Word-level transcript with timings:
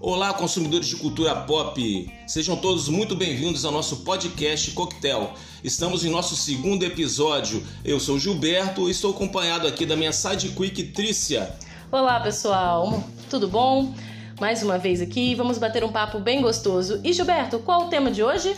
Olá, 0.00 0.32
consumidores 0.32 0.86
de 0.86 0.96
cultura 0.96 1.34
pop! 1.34 2.12
Sejam 2.26 2.56
todos 2.56 2.88
muito 2.88 3.14
bem-vindos 3.14 3.64
ao 3.64 3.72
nosso 3.72 4.04
podcast 4.04 4.70
Coquetel. 4.70 5.32
Estamos 5.62 6.04
em 6.04 6.10
nosso 6.10 6.36
segundo 6.36 6.82
episódio. 6.84 7.62
Eu 7.84 7.98
sou 8.00 8.18
Gilberto 8.18 8.88
e 8.88 8.90
estou 8.90 9.10
acompanhado 9.10 9.66
aqui 9.66 9.84
da 9.84 9.96
minha 9.96 10.12
sidequick 10.12 10.84
Trícia. 10.92 11.54
Olá, 11.90 12.20
pessoal! 12.20 13.04
Tudo 13.28 13.48
bom? 13.48 13.94
Mais 14.40 14.62
uma 14.62 14.78
vez 14.78 15.00
aqui, 15.00 15.34
vamos 15.34 15.58
bater 15.58 15.84
um 15.84 15.92
papo 15.92 16.18
bem 16.18 16.40
gostoso. 16.40 17.00
E 17.04 17.12
Gilberto, 17.12 17.58
qual 17.58 17.86
o 17.86 17.88
tema 17.88 18.10
de 18.10 18.22
hoje? 18.22 18.54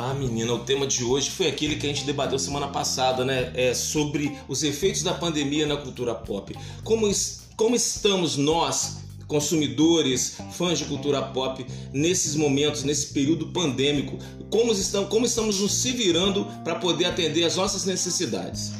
Ah, 0.00 0.14
menina, 0.14 0.52
o 0.52 0.60
tema 0.60 0.86
de 0.86 1.02
hoje 1.02 1.28
foi 1.28 1.48
aquele 1.48 1.74
que 1.74 1.84
a 1.84 1.88
gente 1.88 2.04
debateu 2.04 2.38
semana 2.38 2.68
passada, 2.68 3.24
né? 3.24 3.50
É 3.52 3.74
sobre 3.74 4.38
os 4.46 4.62
efeitos 4.62 5.02
da 5.02 5.12
pandemia 5.12 5.66
na 5.66 5.76
cultura 5.76 6.14
pop. 6.14 6.56
Como, 6.84 7.10
como 7.56 7.74
estamos 7.74 8.36
nós 8.36 8.98
consumidores, 9.26 10.36
fãs 10.52 10.78
de 10.78 10.84
cultura 10.84 11.20
pop, 11.20 11.66
nesses 11.92 12.36
momentos, 12.36 12.84
nesse 12.84 13.08
período 13.08 13.48
pandêmico, 13.48 14.16
como 14.50 14.70
estamos, 14.72 15.08
como 15.10 15.26
estamos 15.26 15.58
nos 15.58 15.74
se 15.74 15.90
virando 15.90 16.46
para 16.62 16.76
poder 16.76 17.06
atender 17.06 17.44
às 17.44 17.56
nossas 17.56 17.84
necessidades. 17.84 18.72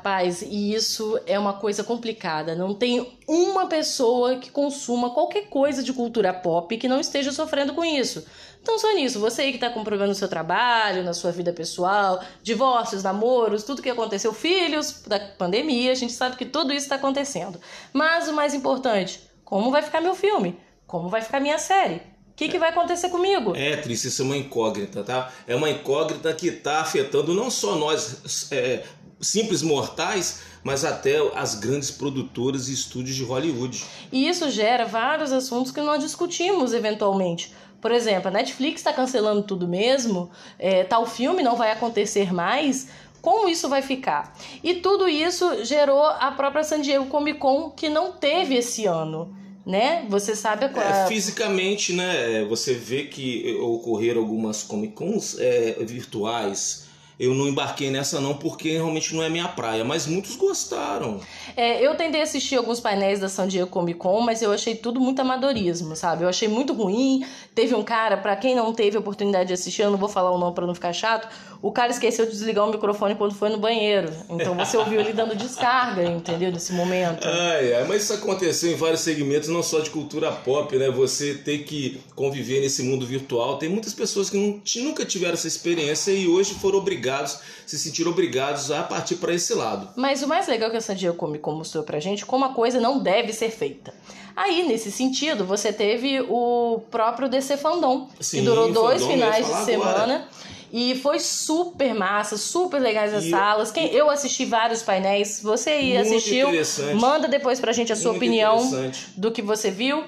Rapaz, 0.00 0.40
e 0.40 0.72
isso 0.72 1.20
é 1.26 1.38
uma 1.38 1.52
coisa 1.52 1.84
complicada. 1.84 2.54
Não 2.54 2.72
tem 2.72 3.06
uma 3.28 3.66
pessoa 3.66 4.36
que 4.36 4.50
consuma 4.50 5.10
qualquer 5.10 5.50
coisa 5.50 5.82
de 5.82 5.92
cultura 5.92 6.32
pop 6.32 6.74
que 6.78 6.88
não 6.88 6.98
esteja 6.98 7.30
sofrendo 7.32 7.74
com 7.74 7.84
isso. 7.84 8.24
Então, 8.62 8.78
só 8.78 8.94
nisso, 8.94 9.20
você 9.20 9.42
aí 9.42 9.52
que 9.52 9.58
tá 9.58 9.68
com 9.68 9.84
problema 9.84 10.06
no 10.06 10.14
seu 10.14 10.26
trabalho, 10.26 11.02
na 11.02 11.12
sua 11.12 11.30
vida 11.32 11.52
pessoal, 11.52 12.22
divórcios, 12.42 13.02
namoros, 13.02 13.62
tudo 13.62 13.82
que 13.82 13.90
aconteceu, 13.90 14.32
filhos, 14.32 15.02
da 15.06 15.20
pandemia, 15.20 15.92
a 15.92 15.94
gente 15.94 16.14
sabe 16.14 16.36
que 16.36 16.46
tudo 16.46 16.72
isso 16.72 16.86
está 16.86 16.94
acontecendo. 16.94 17.60
Mas 17.92 18.26
o 18.26 18.32
mais 18.32 18.54
importante, 18.54 19.20
como 19.44 19.70
vai 19.70 19.82
ficar 19.82 20.00
meu 20.00 20.14
filme? 20.14 20.58
Como 20.86 21.10
vai 21.10 21.20
ficar 21.20 21.40
minha 21.40 21.58
série? 21.58 21.96
O 21.96 22.34
que, 22.40 22.48
que 22.48 22.58
vai 22.58 22.70
acontecer 22.70 23.10
comigo? 23.10 23.54
É, 23.54 23.76
Trícia, 23.76 24.08
isso 24.08 24.22
é 24.22 24.24
uma 24.24 24.36
incógnita, 24.36 25.04
tá? 25.04 25.30
É 25.46 25.54
uma 25.54 25.68
incógnita 25.68 26.32
que 26.32 26.48
está 26.48 26.80
afetando 26.80 27.34
não 27.34 27.50
só 27.50 27.76
nós, 27.76 28.50
é, 28.50 28.82
simples 29.20 29.62
mortais, 29.62 30.40
mas 30.62 30.84
até 30.84 31.16
as 31.34 31.54
grandes 31.54 31.90
produtoras 31.90 32.68
e 32.68 32.72
estúdios 32.72 33.16
de 33.16 33.24
Hollywood. 33.24 33.84
E 34.10 34.28
isso 34.28 34.50
gera 34.50 34.86
vários 34.86 35.32
assuntos 35.32 35.70
que 35.70 35.80
nós 35.80 36.02
discutimos 36.02 36.72
eventualmente. 36.72 37.52
Por 37.80 37.92
exemplo, 37.92 38.28
a 38.28 38.30
Netflix 38.30 38.80
está 38.80 38.92
cancelando 38.92 39.42
tudo 39.42 39.66
mesmo, 39.66 40.30
é, 40.58 40.84
tal 40.84 41.06
filme 41.06 41.42
não 41.42 41.56
vai 41.56 41.72
acontecer 41.72 42.32
mais. 42.32 42.88
Como 43.22 43.48
isso 43.48 43.68
vai 43.68 43.82
ficar? 43.82 44.34
E 44.62 44.74
tudo 44.74 45.08
isso 45.08 45.64
gerou 45.64 46.04
a 46.04 46.30
própria 46.30 46.64
San 46.64 46.80
Diego 46.80 47.06
Comic 47.06 47.38
Con 47.38 47.70
que 47.70 47.88
não 47.88 48.12
teve 48.12 48.56
esse 48.56 48.86
ano. 48.86 49.36
Né? 49.64 50.06
Você 50.08 50.34
sabe 50.34 50.64
a... 50.64 50.68
É, 50.68 51.06
fisicamente, 51.06 51.92
né? 51.92 52.44
Você 52.46 52.72
vê 52.72 53.04
que 53.04 53.54
ocorreram 53.60 54.22
algumas 54.22 54.62
Comic 54.62 54.94
Cons 54.94 55.38
é, 55.38 55.76
virtuais, 55.84 56.86
eu 57.20 57.34
não 57.34 57.46
embarquei 57.46 57.90
nessa 57.90 58.18
não 58.18 58.32
porque 58.32 58.70
realmente 58.70 59.14
não 59.14 59.22
é 59.22 59.28
minha 59.28 59.46
praia, 59.46 59.84
mas 59.84 60.06
muitos 60.06 60.36
gostaram. 60.36 61.20
É, 61.54 61.86
eu 61.86 61.94
tentei 61.94 62.22
assistir 62.22 62.56
alguns 62.56 62.80
painéis 62.80 63.20
da 63.20 63.28
San 63.28 63.46
Diego 63.46 63.68
Comic 63.68 63.98
Con, 63.98 64.22
mas 64.22 64.40
eu 64.40 64.50
achei 64.50 64.74
tudo 64.74 64.98
muito 64.98 65.20
amadorismo, 65.20 65.94
sabe? 65.94 66.24
Eu 66.24 66.30
achei 66.30 66.48
muito 66.48 66.72
ruim. 66.72 67.22
Teve 67.54 67.74
um 67.74 67.82
cara, 67.82 68.16
para 68.16 68.34
quem 68.36 68.54
não 68.54 68.72
teve 68.72 68.96
a 68.96 69.00
oportunidade 69.00 69.48
de 69.48 69.52
assistir, 69.52 69.82
eu 69.82 69.90
não 69.90 69.98
vou 69.98 70.08
falar 70.08 70.30
o 70.30 70.38
nome 70.38 70.54
para 70.54 70.66
não 70.66 70.72
ficar 70.72 70.94
chato, 70.94 71.28
o 71.60 71.70
cara 71.70 71.90
esqueceu 71.90 72.24
de 72.24 72.32
desligar 72.32 72.66
o 72.66 72.70
microfone 72.70 73.14
quando 73.14 73.34
foi 73.34 73.50
no 73.50 73.58
banheiro. 73.58 74.10
Então 74.30 74.54
você 74.54 74.78
ouviu 74.78 74.98
ele 74.98 75.12
dando 75.12 75.36
descarga, 75.36 76.02
entendeu? 76.02 76.50
Nesse 76.50 76.72
momento. 76.72 77.28
Ai, 77.28 77.74
ai, 77.74 77.84
mas 77.86 78.04
isso 78.04 78.14
aconteceu 78.14 78.72
em 78.72 78.76
vários 78.76 79.02
segmentos, 79.02 79.50
não 79.50 79.62
só 79.62 79.80
de 79.80 79.90
cultura 79.90 80.32
pop, 80.32 80.74
né? 80.74 80.88
Você 80.90 81.34
ter 81.34 81.64
que 81.64 82.00
conviver 82.14 82.62
nesse 82.62 82.82
mundo 82.82 83.04
virtual. 83.04 83.58
Tem 83.58 83.68
muitas 83.68 83.92
pessoas 83.92 84.30
que 84.30 84.38
não, 84.38 84.62
nunca 84.82 85.04
tiveram 85.04 85.34
essa 85.34 85.46
experiência 85.46 86.12
e 86.12 86.26
hoje 86.26 86.54
foram 86.54 86.78
obrigadas 86.78 87.09
obrigados, 87.10 87.38
se 87.66 87.78
sentiram 87.78 88.10
obrigados 88.10 88.70
a 88.70 88.82
partir 88.82 89.16
para 89.16 89.34
esse 89.34 89.54
lado. 89.54 89.88
Mas 89.96 90.22
o 90.22 90.28
mais 90.28 90.46
legal 90.46 90.70
que 90.70 90.76
a 90.76 90.80
San 90.80 90.94
Diego 90.94 91.16
Comic 91.16 91.42
Con 91.42 91.56
mostrou 91.56 91.84
pra 91.84 91.98
gente 92.00 92.24
como 92.24 92.44
a 92.44 92.50
coisa 92.50 92.80
não 92.80 92.98
deve 93.00 93.32
ser 93.32 93.50
feita. 93.50 93.92
Aí, 94.36 94.66
nesse 94.66 94.90
sentido, 94.90 95.44
você 95.44 95.72
teve 95.72 96.20
o 96.20 96.82
próprio 96.90 97.28
DC 97.28 97.56
Fandom, 97.56 98.08
Sim, 98.20 98.38
que 98.38 98.44
durou 98.44 98.72
dois 98.72 99.04
finais 99.04 99.46
de 99.46 99.64
semana. 99.64 100.02
Agora. 100.02 100.28
E 100.72 100.94
foi 100.94 101.18
super 101.18 101.92
massa, 101.94 102.36
super 102.36 102.80
legais 102.80 103.12
as 103.12 103.24
e 103.24 103.30
salas. 103.30 103.72
Quem, 103.72 103.92
eu 103.92 104.08
assisti 104.08 104.44
vários 104.44 104.82
painéis. 104.82 105.40
Você 105.42 105.70
aí 105.70 105.96
assistiu? 105.96 106.48
Manda 106.94 107.26
depois 107.26 107.58
pra 107.58 107.72
gente 107.72 107.92
a 107.92 107.96
sua 107.96 108.12
opinião 108.12 108.70
do 109.16 109.32
que 109.32 109.42
você 109.42 109.68
viu. 109.68 110.04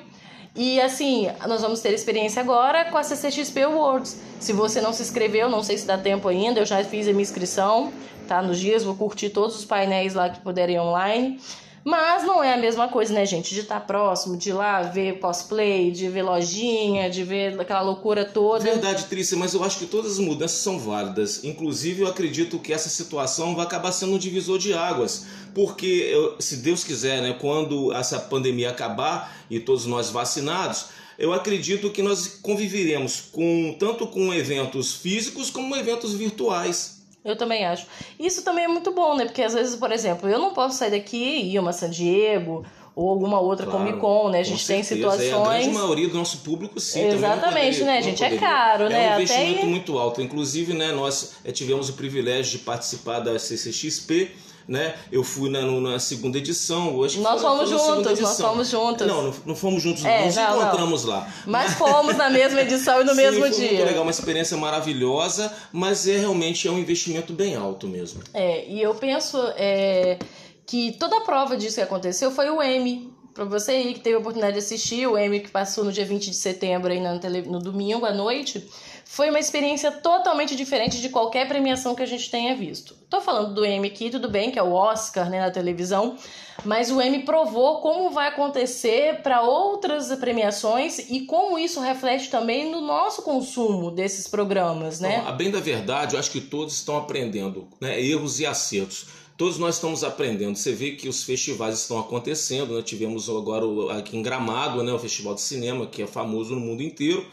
E 0.54 0.80
assim, 0.80 1.28
nós 1.48 1.62
vamos 1.62 1.80
ter 1.80 1.94
experiência 1.94 2.42
agora 2.42 2.84
com 2.90 2.98
a 2.98 3.02
CCXP 3.02 3.62
Awards. 3.62 4.20
Se 4.38 4.52
você 4.52 4.80
não 4.82 4.92
se 4.92 5.02
inscreveu, 5.02 5.48
não 5.48 5.62
sei 5.62 5.78
se 5.78 5.86
dá 5.86 5.96
tempo 5.96 6.28
ainda, 6.28 6.60
eu 6.60 6.66
já 6.66 6.84
fiz 6.84 7.08
a 7.08 7.10
minha 7.10 7.22
inscrição, 7.22 7.90
tá? 8.28 8.42
Nos 8.42 8.60
dias, 8.60 8.84
vou 8.84 8.94
curtir 8.94 9.30
todos 9.30 9.56
os 9.56 9.64
painéis 9.64 10.12
lá 10.12 10.28
que 10.28 10.41
puderem 10.41 10.78
online. 10.78 11.41
Mas 11.84 12.22
não 12.22 12.43
é 12.43 12.54
a 12.54 12.56
mesma 12.56 12.88
coisa, 12.88 13.12
né, 13.12 13.26
gente? 13.26 13.54
De 13.54 13.60
estar 13.60 13.81
tá 13.81 13.87
próximo, 13.87 14.37
de 14.37 14.50
ir 14.50 14.53
lá 14.53 14.82
ver 14.82 15.19
cosplay, 15.19 15.91
de 15.91 16.09
ver 16.09 16.22
lojinha, 16.22 17.10
de 17.10 17.25
ver 17.25 17.60
aquela 17.60 17.81
loucura 17.81 18.25
toda. 18.25 18.62
Verdade, 18.62 19.06
Trícia, 19.06 19.37
mas 19.37 19.53
eu 19.53 19.65
acho 19.65 19.78
que 19.78 19.87
todas 19.87 20.12
as 20.12 20.19
mudanças 20.19 20.59
são 20.59 20.78
válidas. 20.78 21.42
Inclusive, 21.42 22.03
eu 22.03 22.09
acredito 22.09 22.59
que 22.59 22.72
essa 22.72 22.88
situação 22.88 23.56
vai 23.56 23.65
acabar 23.65 23.91
sendo 23.91 24.15
um 24.15 24.19
divisor 24.19 24.59
de 24.59 24.72
águas. 24.72 25.26
Porque, 25.54 26.12
se 26.38 26.59
Deus 26.59 26.84
quiser, 26.84 27.21
né, 27.21 27.37
quando 27.38 27.92
essa 27.92 28.19
pandemia 28.19 28.71
acabar 28.71 29.44
e 29.50 29.59
todos 29.59 29.84
nós 29.84 30.09
vacinados, 30.09 30.87
eu 31.19 31.32
acredito 31.32 31.91
que 31.91 32.03
nós 32.03 32.26
conviveremos 32.26 33.21
com 33.32 33.76
tanto 33.78 34.06
com 34.06 34.32
eventos 34.32 34.94
físicos 34.94 35.50
como 35.50 35.76
eventos 35.76 36.15
virtuais. 36.15 37.01
Eu 37.25 37.37
também 37.37 37.65
acho. 37.65 37.87
Isso 38.19 38.43
também 38.43 38.65
é 38.65 38.69
muito 38.69 38.93
bom, 38.93 39.16
né? 39.16 39.25
Porque 39.25 39.43
às 39.43 39.55
vezes, 39.55 39.77
por 39.77 39.93
exemplo, 39.93 40.28
eu 40.28 40.38
não 40.38 40.53
posso 40.53 40.77
sair 40.77 40.91
daqui 40.91 41.16
e 41.16 41.53
ir 41.53 41.59
a 41.59 41.60
uma 41.60 41.72
San 41.72 41.88
Diego 41.88 42.65
ou 42.94 43.09
alguma 43.09 43.41
outra 43.41 43.65
claro, 43.65 43.84
Comic 43.87 43.99
Con, 44.00 44.28
né? 44.31 44.41
A 44.41 44.43
gente 44.43 44.66
tem 44.66 44.83
situações. 44.83 45.28
É, 45.28 45.33
a 45.33 45.43
grande 45.43 45.71
maioria 45.71 46.09
do 46.09 46.19
nosso 46.19 46.38
público, 46.38 46.78
sim. 46.78 47.06
Exatamente, 47.06 47.78
poderia, 47.78 47.87
né, 47.87 48.03
gente? 48.03 48.22
É 48.22 48.37
caro, 48.37 48.88
né? 48.88 49.06
É 49.06 49.10
um 49.10 49.15
investimento 49.15 49.59
Até... 49.59 49.66
muito 49.66 49.99
alto. 49.99 50.21
Inclusive, 50.21 50.75
né, 50.75 50.93
nós 50.93 51.37
eh, 51.44 51.53
tivemos 51.53 51.88
o 51.88 51.94
privilégio 51.94 52.59
de 52.59 52.65
participar 52.65 53.21
da 53.21 53.39
CCXP 53.39 54.33
né? 54.66 54.94
Eu 55.10 55.24
fui 55.24 55.50
na, 55.50 55.62
na 55.62 55.98
segunda 55.98 56.38
edição, 56.38 56.94
hoje 56.96 57.20
Nós 57.20 57.40
fomos 57.40 57.68
juntos, 57.68 58.20
nós 58.20 58.40
fomos 58.40 58.68
juntos. 58.68 59.06
Não, 59.06 59.22
não, 59.22 59.34
não 59.46 59.56
fomos 59.56 59.82
juntos, 59.82 60.04
é, 60.04 60.26
nos 60.26 60.36
não, 60.36 60.60
encontramos 60.60 61.04
não. 61.04 61.10
lá. 61.10 61.32
Mas 61.46 61.74
fomos 61.74 62.16
na 62.16 62.30
mesma 62.30 62.62
edição 62.62 63.00
e 63.00 63.04
no 63.04 63.10
Sim, 63.14 63.16
mesmo 63.16 63.50
dia. 63.50 63.68
Muito 63.68 63.84
legal, 63.84 64.02
uma 64.02 64.10
experiência 64.10 64.56
maravilhosa, 64.56 65.52
mas 65.72 66.06
é 66.06 66.18
realmente 66.18 66.66
é 66.68 66.70
um 66.70 66.78
investimento 66.78 67.32
bem 67.32 67.54
alto 67.54 67.88
mesmo. 67.88 68.22
É, 68.32 68.68
e 68.68 68.80
eu 68.80 68.94
penso 68.94 69.38
é, 69.56 70.18
que 70.66 70.92
toda 70.92 71.18
a 71.18 71.20
prova 71.20 71.56
disso 71.56 71.76
que 71.76 71.82
aconteceu 71.82 72.30
foi 72.30 72.50
o 72.50 72.62
M. 72.62 73.12
Para 73.34 73.44
você 73.44 73.72
aí 73.72 73.94
que 73.94 74.00
teve 74.00 74.16
a 74.16 74.18
oportunidade 74.18 74.52
de 74.54 74.58
assistir, 74.58 75.06
o 75.06 75.16
M 75.16 75.40
que 75.40 75.50
passou 75.50 75.84
no 75.84 75.90
dia 75.90 76.04
20 76.04 76.30
de 76.30 76.36
setembro 76.36 76.92
aí 76.92 77.00
no, 77.00 77.18
no 77.50 77.58
domingo 77.58 78.04
à 78.04 78.12
noite 78.12 78.68
foi 79.12 79.28
uma 79.28 79.38
experiência 79.38 79.92
totalmente 79.92 80.56
diferente 80.56 80.98
de 80.98 81.10
qualquer 81.10 81.46
premiação 81.46 81.94
que 81.94 82.02
a 82.02 82.06
gente 82.06 82.30
tenha 82.30 82.56
visto. 82.56 82.96
Tô 83.10 83.20
falando 83.20 83.52
do 83.52 83.62
Emmy 83.62 83.88
aqui, 83.88 84.08
tudo 84.08 84.26
bem, 84.26 84.50
que 84.50 84.58
é 84.58 84.62
o 84.62 84.72
Oscar, 84.72 85.28
né, 85.28 85.38
na 85.38 85.50
televisão, 85.50 86.16
mas 86.64 86.90
o 86.90 86.98
Emmy 86.98 87.22
provou 87.22 87.82
como 87.82 88.10
vai 88.10 88.28
acontecer 88.28 89.20
para 89.20 89.42
outras 89.42 90.08
premiações 90.18 91.10
e 91.10 91.26
como 91.26 91.58
isso 91.58 91.78
reflete 91.78 92.30
também 92.30 92.70
no 92.70 92.80
nosso 92.80 93.20
consumo 93.20 93.90
desses 93.90 94.26
programas, 94.26 94.98
né? 94.98 95.20
Bom, 95.20 95.28
a 95.28 95.32
bem 95.32 95.50
da 95.50 95.60
verdade, 95.60 96.15
eu 96.15 96.18
acho 96.18 96.30
que 96.30 96.41
todos 96.41 96.72
estão 96.72 96.97
aprendendo, 96.97 97.68
né, 97.78 98.03
erros 98.03 98.41
e 98.41 98.47
acertos. 98.47 99.08
Todos 99.36 99.58
nós 99.58 99.74
estamos 99.74 100.03
aprendendo. 100.03 100.56
Você 100.56 100.72
vê 100.72 100.92
que 100.92 101.06
os 101.06 101.22
festivais 101.22 101.80
estão 101.80 101.98
acontecendo. 101.98 102.76
Né? 102.76 102.82
Tivemos 102.82 103.28
agora 103.28 103.65
aqui 103.98 104.16
em 104.16 104.22
Gramado, 104.22 104.82
né, 104.82 104.92
o 104.92 104.98
Festival 104.98 105.34
de 105.34 105.41
Cinema, 105.42 105.86
que 105.86 106.03
é 106.03 106.06
famoso 106.06 106.54
no 106.54 106.60
mundo 106.60 106.82
inteiro. 106.82 107.26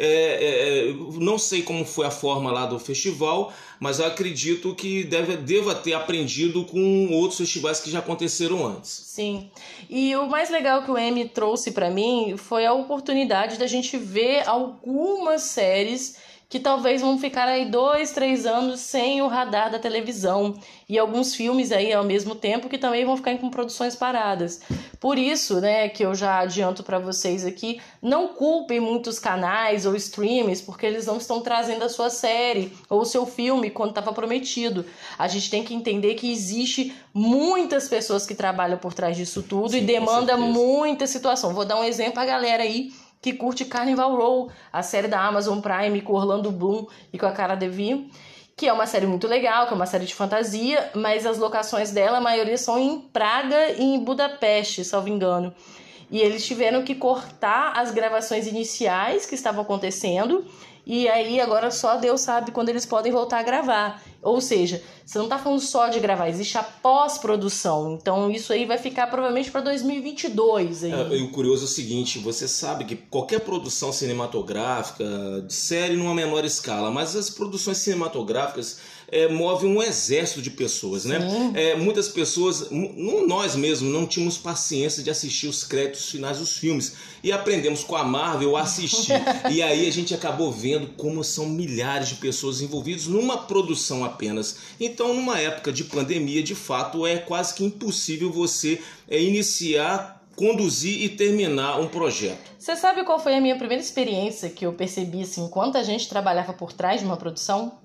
É, 0.00 0.04
é, 0.06 0.90
é, 0.90 0.94
não 1.18 1.36
sei 1.36 1.62
como 1.62 1.84
foi 1.84 2.06
a 2.06 2.10
forma 2.10 2.52
lá 2.52 2.66
do 2.66 2.78
festival, 2.78 3.52
mas 3.80 3.98
eu 3.98 4.06
acredito 4.06 4.72
que 4.76 5.02
deve, 5.02 5.36
deva 5.36 5.74
ter 5.74 5.92
aprendido 5.92 6.64
com 6.64 7.08
outros 7.10 7.38
festivais 7.38 7.80
que 7.80 7.90
já 7.90 7.98
aconteceram 7.98 8.64
antes. 8.64 8.90
Sim. 8.90 9.50
E 9.90 10.14
o 10.14 10.28
mais 10.28 10.50
legal 10.50 10.84
que 10.84 10.90
o 10.92 10.96
M 10.96 11.28
trouxe 11.30 11.72
para 11.72 11.90
mim 11.90 12.36
foi 12.36 12.64
a 12.64 12.72
oportunidade 12.72 13.58
da 13.58 13.66
gente 13.66 13.96
ver 13.96 14.48
algumas 14.48 15.42
séries 15.42 16.16
que 16.48 16.58
talvez 16.58 17.02
vão 17.02 17.18
ficar 17.18 17.46
aí 17.46 17.70
dois, 17.70 18.10
três 18.10 18.46
anos 18.46 18.80
sem 18.80 19.20
o 19.20 19.28
radar 19.28 19.70
da 19.70 19.78
televisão. 19.78 20.58
E 20.88 20.98
alguns 20.98 21.34
filmes 21.34 21.70
aí 21.70 21.92
ao 21.92 22.02
mesmo 22.02 22.34
tempo 22.34 22.70
que 22.70 22.78
também 22.78 23.04
vão 23.04 23.18
ficar 23.18 23.36
com 23.36 23.50
produções 23.50 23.94
paradas. 23.94 24.60
Por 24.98 25.18
isso, 25.18 25.60
né, 25.60 25.90
que 25.90 26.02
eu 26.02 26.14
já 26.14 26.38
adianto 26.38 26.82
para 26.82 26.98
vocês 26.98 27.44
aqui, 27.44 27.80
não 28.00 28.28
culpem 28.28 28.80
muitos 28.80 29.18
canais 29.18 29.84
ou 29.84 29.94
streams, 29.94 30.62
porque 30.62 30.86
eles 30.86 31.04
não 31.04 31.18
estão 31.18 31.42
trazendo 31.42 31.84
a 31.84 31.88
sua 31.88 32.08
série 32.08 32.72
ou 32.88 33.02
o 33.02 33.06
seu 33.06 33.26
filme 33.26 33.68
quando 33.68 33.90
estava 33.90 34.12
prometido. 34.14 34.86
A 35.18 35.28
gente 35.28 35.50
tem 35.50 35.62
que 35.62 35.74
entender 35.74 36.14
que 36.14 36.32
existe 36.32 36.94
muitas 37.12 37.88
pessoas 37.90 38.26
que 38.26 38.34
trabalham 38.34 38.78
por 38.78 38.94
trás 38.94 39.16
disso 39.16 39.42
tudo 39.42 39.72
Sim, 39.72 39.78
e 39.78 39.80
demanda 39.82 40.34
muita 40.38 41.06
situação. 41.06 41.52
Vou 41.52 41.66
dar 41.66 41.78
um 41.78 41.84
exemplo 41.84 42.20
a 42.20 42.24
galera 42.24 42.62
aí 42.62 42.90
que 43.20 43.32
curte 43.32 43.64
Carnival 43.64 44.16
Row, 44.16 44.50
a 44.72 44.82
série 44.82 45.08
da 45.08 45.20
Amazon 45.20 45.60
Prime 45.60 46.00
com 46.00 46.12
Orlando 46.12 46.50
Bloom 46.50 46.86
e 47.12 47.18
com 47.18 47.26
a 47.26 47.32
Cara 47.32 47.54
Delevingne, 47.54 48.10
que 48.56 48.66
é 48.66 48.72
uma 48.72 48.86
série 48.86 49.06
muito 49.06 49.28
legal, 49.28 49.66
que 49.66 49.72
é 49.72 49.76
uma 49.76 49.86
série 49.86 50.04
de 50.04 50.14
fantasia, 50.14 50.90
mas 50.94 51.24
as 51.24 51.38
locações 51.38 51.92
dela, 51.92 52.18
a 52.18 52.20
maioria 52.20 52.58
são 52.58 52.78
em 52.78 53.00
Praga 53.00 53.72
e 53.72 53.82
em 53.82 54.00
Budapeste, 54.00 54.84
salvo 54.84 55.08
engano. 55.08 55.54
E 56.10 56.18
eles 56.20 56.44
tiveram 56.46 56.82
que 56.82 56.94
cortar 56.94 57.78
as 57.78 57.90
gravações 57.90 58.46
iniciais 58.46 59.26
que 59.26 59.34
estavam 59.34 59.62
acontecendo 59.62 60.44
e 60.88 61.06
aí 61.06 61.38
agora 61.38 61.70
só 61.70 61.98
Deus 61.98 62.22
sabe 62.22 62.50
quando 62.50 62.70
eles 62.70 62.86
podem 62.86 63.12
voltar 63.12 63.40
a 63.40 63.42
gravar. 63.42 64.02
Ou 64.22 64.40
seja, 64.40 64.82
você 65.04 65.18
não 65.18 65.26
está 65.26 65.38
falando 65.38 65.60
só 65.60 65.88
de 65.88 66.00
gravar, 66.00 66.30
existe 66.30 66.56
a 66.56 66.62
pós-produção. 66.62 67.98
Então 68.00 68.30
isso 68.30 68.54
aí 68.54 68.64
vai 68.64 68.78
ficar 68.78 69.06
provavelmente 69.08 69.50
para 69.50 69.60
2022. 69.60 70.84
Aí. 70.84 70.92
É, 70.92 71.16
e 71.18 71.22
o 71.24 71.30
curioso 71.30 71.64
é 71.64 71.66
o 71.66 71.68
seguinte: 71.68 72.18
você 72.18 72.48
sabe 72.48 72.86
que 72.86 72.96
qualquer 72.96 73.40
produção 73.40 73.92
cinematográfica, 73.92 75.04
de 75.46 75.52
série 75.52 75.94
numa 75.94 76.14
menor 76.14 76.42
escala, 76.46 76.90
mas 76.90 77.14
as 77.14 77.28
produções 77.28 77.76
cinematográficas 77.76 78.80
é, 79.10 79.26
move 79.26 79.66
um 79.66 79.82
exército 79.82 80.42
de 80.42 80.50
pessoas, 80.50 81.04
né? 81.04 81.18
É, 81.54 81.74
muitas 81.74 82.08
pessoas, 82.08 82.68
nós 82.70 83.56
mesmos, 83.56 83.90
não 83.90 84.06
tínhamos 84.06 84.36
paciência 84.36 85.02
de 85.02 85.10
assistir 85.10 85.48
os 85.48 85.64
créditos 85.64 86.10
finais 86.10 86.38
dos 86.38 86.58
filmes 86.58 86.94
e 87.22 87.32
aprendemos 87.32 87.82
com 87.82 87.96
a 87.96 88.04
Marvel 88.04 88.56
a 88.56 88.62
assistir. 88.62 89.14
e 89.50 89.62
aí 89.62 89.88
a 89.88 89.90
gente 89.90 90.14
acabou 90.14 90.52
vendo 90.52 90.88
como 90.88 91.24
são 91.24 91.48
milhares 91.48 92.10
de 92.10 92.14
pessoas 92.16 92.60
envolvidas 92.60 93.06
numa 93.06 93.38
produção 93.38 94.04
apenas. 94.04 94.58
Então, 94.78 95.14
numa 95.14 95.38
época 95.40 95.72
de 95.72 95.84
pandemia, 95.84 96.42
de 96.42 96.54
fato, 96.54 97.06
é 97.06 97.16
quase 97.16 97.54
que 97.54 97.64
impossível 97.64 98.30
você 98.30 98.80
é, 99.08 99.20
iniciar 99.20 100.16
conduzir 100.36 101.02
e 101.02 101.08
terminar 101.08 101.80
um 101.80 101.88
projeto. 101.88 102.52
Você 102.56 102.76
sabe 102.76 103.02
qual 103.02 103.18
foi 103.18 103.34
a 103.34 103.40
minha 103.40 103.56
primeira 103.56 103.82
experiência 103.82 104.48
que 104.48 104.64
eu 104.64 104.72
percebi 104.72 105.22
assim, 105.22 105.44
enquanto 105.44 105.76
a 105.76 105.82
gente 105.82 106.08
trabalhava 106.08 106.52
por 106.52 106.72
trás 106.72 107.00
de 107.00 107.06
uma 107.06 107.16
produção? 107.16 107.76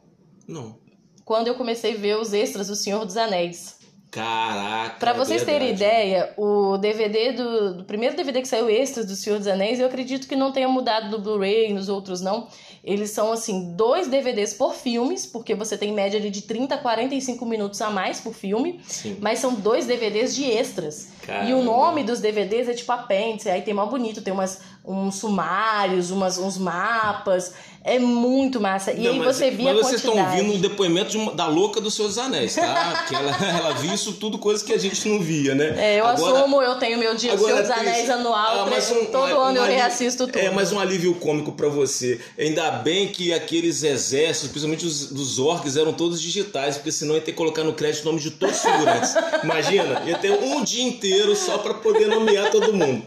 Não 0.47 0.82
quando 1.25 1.47
eu 1.47 1.55
comecei 1.55 1.93
a 1.93 1.97
ver 1.97 2.17
os 2.17 2.33
extras 2.33 2.67
do 2.67 2.75
Senhor 2.75 3.05
dos 3.05 3.17
Anéis. 3.17 3.83
Caraca! 4.13 4.95
Pra 4.99 5.11
vocês 5.11 5.41
é 5.41 5.45
terem 5.45 5.71
ideia, 5.71 6.33
o 6.37 6.77
DVD 6.77 7.31
do, 7.31 7.77
do 7.77 7.83
primeiro 7.83 8.15
DVD 8.15 8.41
que 8.41 8.47
saiu 8.47 8.69
extras 8.69 9.07
do 9.07 9.15
Senhor 9.15 9.39
dos 9.39 9.47
Anéis, 9.47 9.79
eu 9.79 9.87
acredito 9.87 10.27
que 10.27 10.35
não 10.35 10.51
tenha 10.51 10.69
mudado 10.69 11.09
do 11.09 11.19
Blu-ray 11.19 11.71
e 11.71 11.73
nos 11.73 11.89
outros 11.89 12.21
não. 12.21 12.47
Eles 12.83 13.09
são 13.09 13.31
assim, 13.31 13.73
dois 13.75 14.07
DVDs 14.07 14.53
por 14.53 14.75
filmes, 14.75 15.25
porque 15.25 15.55
você 15.55 15.75
tem 15.75 15.91
média 15.91 16.19
ali 16.19 16.29
de 16.29 16.43
30 16.43 16.75
a 16.75 16.77
45 16.77 17.43
minutos 17.43 17.81
a 17.81 17.89
mais 17.89 18.19
por 18.19 18.35
filme, 18.35 18.79
Sim. 18.83 19.17
mas 19.19 19.39
são 19.39 19.55
dois 19.55 19.87
DVDs 19.87 20.35
de 20.35 20.45
extras. 20.45 21.07
Caramba. 21.23 21.49
E 21.49 21.53
o 21.55 21.63
nome 21.63 22.03
dos 22.03 22.19
DVDs 22.19 22.69
é 22.69 22.73
tipo 22.73 22.91
apêndice, 22.91 23.49
aí 23.49 23.63
tem 23.63 23.73
mal 23.73 23.89
bonito, 23.89 24.21
tem 24.21 24.31
umas 24.31 24.61
uns 24.85 25.15
sumários, 25.15 26.11
umas, 26.11 26.37
uns 26.37 26.57
mapas. 26.57 27.53
É 27.85 27.99
muito 27.99 28.61
massa. 28.61 28.93
E 28.93 29.03
não, 29.03 29.11
aí 29.11 29.19
mas, 29.19 29.35
você 29.35 29.51
via 29.51 29.73
mas 29.73 29.85
vocês 29.85 29.95
estão 29.95 30.17
ouvindo 30.17 30.53
um 30.53 30.61
depoimento 30.61 31.09
de 31.09 31.35
da 31.35 31.47
louca 31.47 31.81
dos 31.81 31.93
seus 31.93 32.17
anéis, 32.17 32.55
tá? 32.55 33.05
que 33.05 33.13
ela, 33.13 33.31
ela 33.45 33.73
viu 33.73 33.93
isso 33.93 34.13
tudo, 34.13 34.37
coisas 34.37 34.63
que 34.63 34.71
a 34.71 34.77
gente 34.77 35.05
não 35.09 35.19
via, 35.19 35.53
né? 35.53 35.75
É, 35.77 35.99
eu 35.99 36.05
agora, 36.05 36.39
assumo, 36.39 36.61
eu 36.61 36.75
tenho 36.75 36.97
meu 36.97 37.13
dia 37.13 37.33
agora, 37.33 37.61
dos 37.61 37.69
Anéis 37.69 38.09
anual, 38.09 38.65
ah, 38.65 38.93
um, 38.93 39.05
todo 39.07 39.35
um, 39.35 39.41
ano 39.41 39.59
um 39.59 39.65
eu 39.65 39.69
reassisto 39.69 40.27
tudo. 40.27 40.39
É, 40.39 40.49
mas 40.49 40.71
um 40.71 40.79
alívio 40.79 41.13
cômico 41.15 41.51
para 41.51 41.67
você. 41.67 42.21
Ainda 42.39 42.71
bem 42.71 43.09
que 43.09 43.33
aqueles 43.33 43.83
exércitos, 43.83 44.49
principalmente 44.49 44.85
os 44.85 45.11
dos 45.11 45.37
orcs, 45.37 45.75
eram 45.75 45.91
todos 45.91 46.21
digitais, 46.21 46.77
porque 46.77 46.91
senão 46.91 47.15
ia 47.15 47.21
ter 47.21 47.31
que 47.31 47.37
colocar 47.37 47.65
no 47.65 47.73
crédito 47.73 48.03
o 48.03 48.05
nome 48.05 48.19
de 48.21 48.31
todos 48.31 48.55
os 48.55 48.61
figurantes. 48.61 49.13
Imagina, 49.43 50.03
ia 50.05 50.17
ter 50.17 50.31
um 50.31 50.63
dia 50.63 50.83
inteiro 50.83 51.35
só 51.35 51.57
para 51.57 51.73
poder 51.73 52.07
nomear 52.07 52.49
todo 52.49 52.71
mundo. 52.71 53.03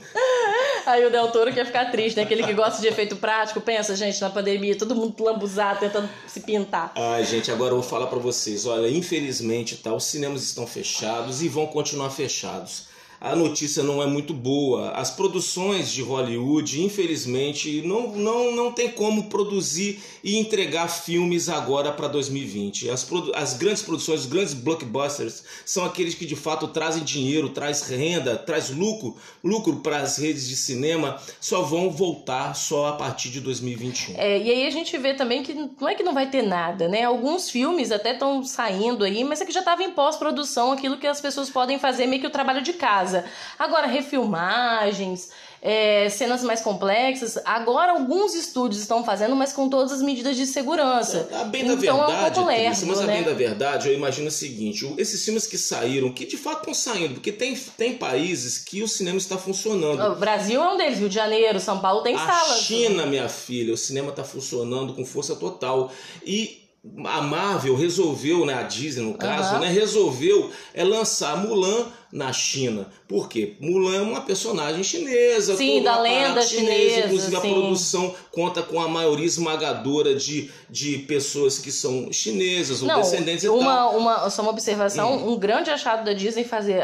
Aí 0.86 1.04
o 1.04 1.10
Del 1.10 1.28
Toro 1.28 1.52
quer 1.52 1.66
ficar 1.66 1.90
triste, 1.90 2.16
né? 2.16 2.22
Aquele 2.22 2.44
que 2.44 2.54
gosta 2.54 2.80
de 2.80 2.86
efeito 2.86 3.16
prático. 3.16 3.60
Pensa, 3.60 3.96
gente, 3.96 4.20
na 4.20 4.30
pandemia, 4.30 4.78
todo 4.78 4.94
mundo 4.94 5.22
lambuzado, 5.22 5.80
tentando 5.80 6.08
se 6.26 6.40
pintar. 6.40 6.92
Ai, 6.94 7.24
gente, 7.24 7.50
agora 7.50 7.72
eu 7.72 7.80
vou 7.80 7.88
falar 7.88 8.06
para 8.06 8.18
vocês. 8.18 8.66
Olha, 8.66 8.88
infelizmente, 8.88 9.76
tá, 9.76 9.92
os 9.92 10.04
cinemas 10.04 10.42
estão 10.42 10.66
fechados 10.66 11.42
e 11.42 11.48
vão 11.48 11.66
continuar 11.66 12.10
fechados 12.10 12.95
a 13.26 13.34
notícia 13.34 13.82
não 13.82 14.02
é 14.02 14.06
muito 14.06 14.32
boa. 14.32 14.90
As 14.90 15.10
produções 15.10 15.90
de 15.90 16.00
Hollywood, 16.02 16.82
infelizmente, 16.82 17.82
não, 17.82 18.12
não, 18.12 18.54
não 18.54 18.72
tem 18.72 18.90
como 18.90 19.24
produzir 19.24 20.00
e 20.22 20.36
entregar 20.36 20.88
filmes 20.88 21.48
agora 21.48 21.90
para 21.90 22.06
2020. 22.08 22.88
As, 22.88 23.06
as 23.34 23.54
grandes 23.54 23.82
produções, 23.82 24.20
os 24.20 24.26
grandes 24.26 24.54
blockbusters, 24.54 25.42
são 25.64 25.84
aqueles 25.84 26.14
que 26.14 26.24
de 26.24 26.36
fato 26.36 26.68
trazem 26.68 27.02
dinheiro, 27.02 27.48
traz 27.48 27.82
renda, 27.82 28.36
traz 28.36 28.70
lucro, 28.70 29.16
lucro 29.42 29.76
para 29.76 29.98
as 29.98 30.18
redes 30.18 30.48
de 30.48 30.56
cinema, 30.56 31.20
só 31.40 31.62
vão 31.62 31.90
voltar 31.90 32.54
só 32.54 32.88
a 32.88 32.92
partir 32.92 33.30
de 33.30 33.40
2021. 33.40 34.14
É, 34.16 34.38
e 34.38 34.50
aí 34.50 34.66
a 34.66 34.70
gente 34.70 34.96
vê 34.98 35.14
também 35.14 35.42
que 35.42 35.54
não 35.54 35.88
é 35.88 35.94
que 35.94 36.02
não 36.02 36.14
vai 36.14 36.28
ter 36.28 36.42
nada, 36.42 36.88
né? 36.88 37.02
Alguns 37.02 37.50
filmes 37.50 37.90
até 37.90 38.12
estão 38.12 38.44
saindo 38.44 39.04
aí, 39.04 39.24
mas 39.24 39.40
é 39.40 39.44
que 39.44 39.52
já 39.52 39.60
estava 39.60 39.82
em 39.82 39.90
pós-produção 39.90 40.72
aquilo 40.72 40.96
que 40.96 41.06
as 41.06 41.20
pessoas 41.20 41.50
podem 41.50 41.78
fazer 41.78 42.06
meio 42.06 42.20
que 42.20 42.26
o 42.26 42.30
trabalho 42.30 42.62
de 42.62 42.72
casa 42.72 43.15
casa. 43.16 43.24
Agora, 43.58 43.86
refilmagens, 43.86 45.30
é, 45.62 46.08
cenas 46.10 46.42
mais 46.42 46.60
complexas, 46.60 47.38
agora 47.44 47.92
alguns 47.92 48.34
estúdios 48.34 48.80
estão 48.80 49.04
fazendo, 49.04 49.34
mas 49.34 49.52
com 49.52 49.68
todas 49.68 49.92
as 49.92 50.02
medidas 50.02 50.36
de 50.36 50.46
segurança. 50.46 51.28
A 51.32 51.44
bem 51.44 51.62
então, 51.62 51.76
da 51.76 52.06
verdade, 52.06 52.38
é 52.38 52.42
um 52.42 52.46
lerdo, 52.46 52.86
mas 52.86 53.00
a 53.00 53.06
né? 53.06 53.14
bem 53.14 53.22
da 53.24 53.32
verdade, 53.32 53.88
eu 53.88 53.94
imagino 53.94 54.28
o 54.28 54.30
seguinte: 54.30 54.94
esses 54.98 55.24
filmes 55.24 55.46
que 55.46 55.58
saíram, 55.58 56.12
que 56.12 56.26
de 56.26 56.36
fato 56.36 56.58
estão 56.58 56.74
saindo, 56.74 57.14
porque 57.14 57.32
tem, 57.32 57.54
tem 57.76 57.96
países 57.96 58.58
que 58.58 58.82
o 58.82 58.88
cinema 58.88 59.18
está 59.18 59.38
funcionando. 59.38 60.00
O 60.12 60.16
Brasil 60.16 60.62
é 60.62 60.72
um 60.72 60.76
deles, 60.76 60.98
Rio 60.98 61.08
de 61.08 61.14
Janeiro, 61.14 61.58
São 61.58 61.80
Paulo 61.80 62.02
tem 62.02 62.14
a 62.14 62.18
salas. 62.18 62.60
China, 62.60 63.06
minha 63.06 63.28
filha, 63.28 63.72
o 63.72 63.76
cinema 63.76 64.10
está 64.10 64.24
funcionando 64.24 64.94
com 64.94 65.04
força 65.04 65.34
total. 65.34 65.90
E 66.24 66.66
a 67.04 67.20
Marvel 67.20 67.76
resolveu, 67.76 68.46
né, 68.46 68.54
a 68.54 68.62
Disney 68.62 69.04
no 69.04 69.14
caso, 69.14 69.54
uhum. 69.54 69.60
né, 69.60 69.68
resolveu 69.68 70.50
é 70.72 70.84
lançar 70.84 71.36
Mulan 71.36 71.86
na 72.16 72.32
China. 72.32 72.86
Por 73.06 73.28
quê? 73.28 73.56
Mulan 73.60 73.96
é 73.98 74.00
uma 74.00 74.22
personagem 74.22 74.82
chinesa. 74.82 75.54
Sim, 75.54 75.82
da 75.82 76.00
lenda 76.00 76.40
chinesa. 76.40 77.00
Inclusive 77.00 77.30
sim. 77.30 77.36
a 77.36 77.40
produção 77.40 78.14
conta 78.32 78.62
com 78.62 78.80
a 78.80 78.88
maioria 78.88 79.26
esmagadora 79.26 80.14
de, 80.14 80.50
de 80.70 80.96
pessoas 81.00 81.58
que 81.58 81.70
são 81.70 82.10
chinesas 82.10 82.80
ou 82.80 82.88
Não, 82.88 83.02
descendentes 83.02 83.44
e 83.44 83.48
uma, 83.50 83.64
tal. 83.64 83.98
Uma, 83.98 84.30
só 84.30 84.40
uma 84.40 84.50
observação, 84.50 85.14
hum. 85.14 85.34
um 85.34 85.38
grande 85.38 85.68
achado 85.68 86.06
da 86.06 86.14
Disney 86.14 86.44
fazer, 86.44 86.82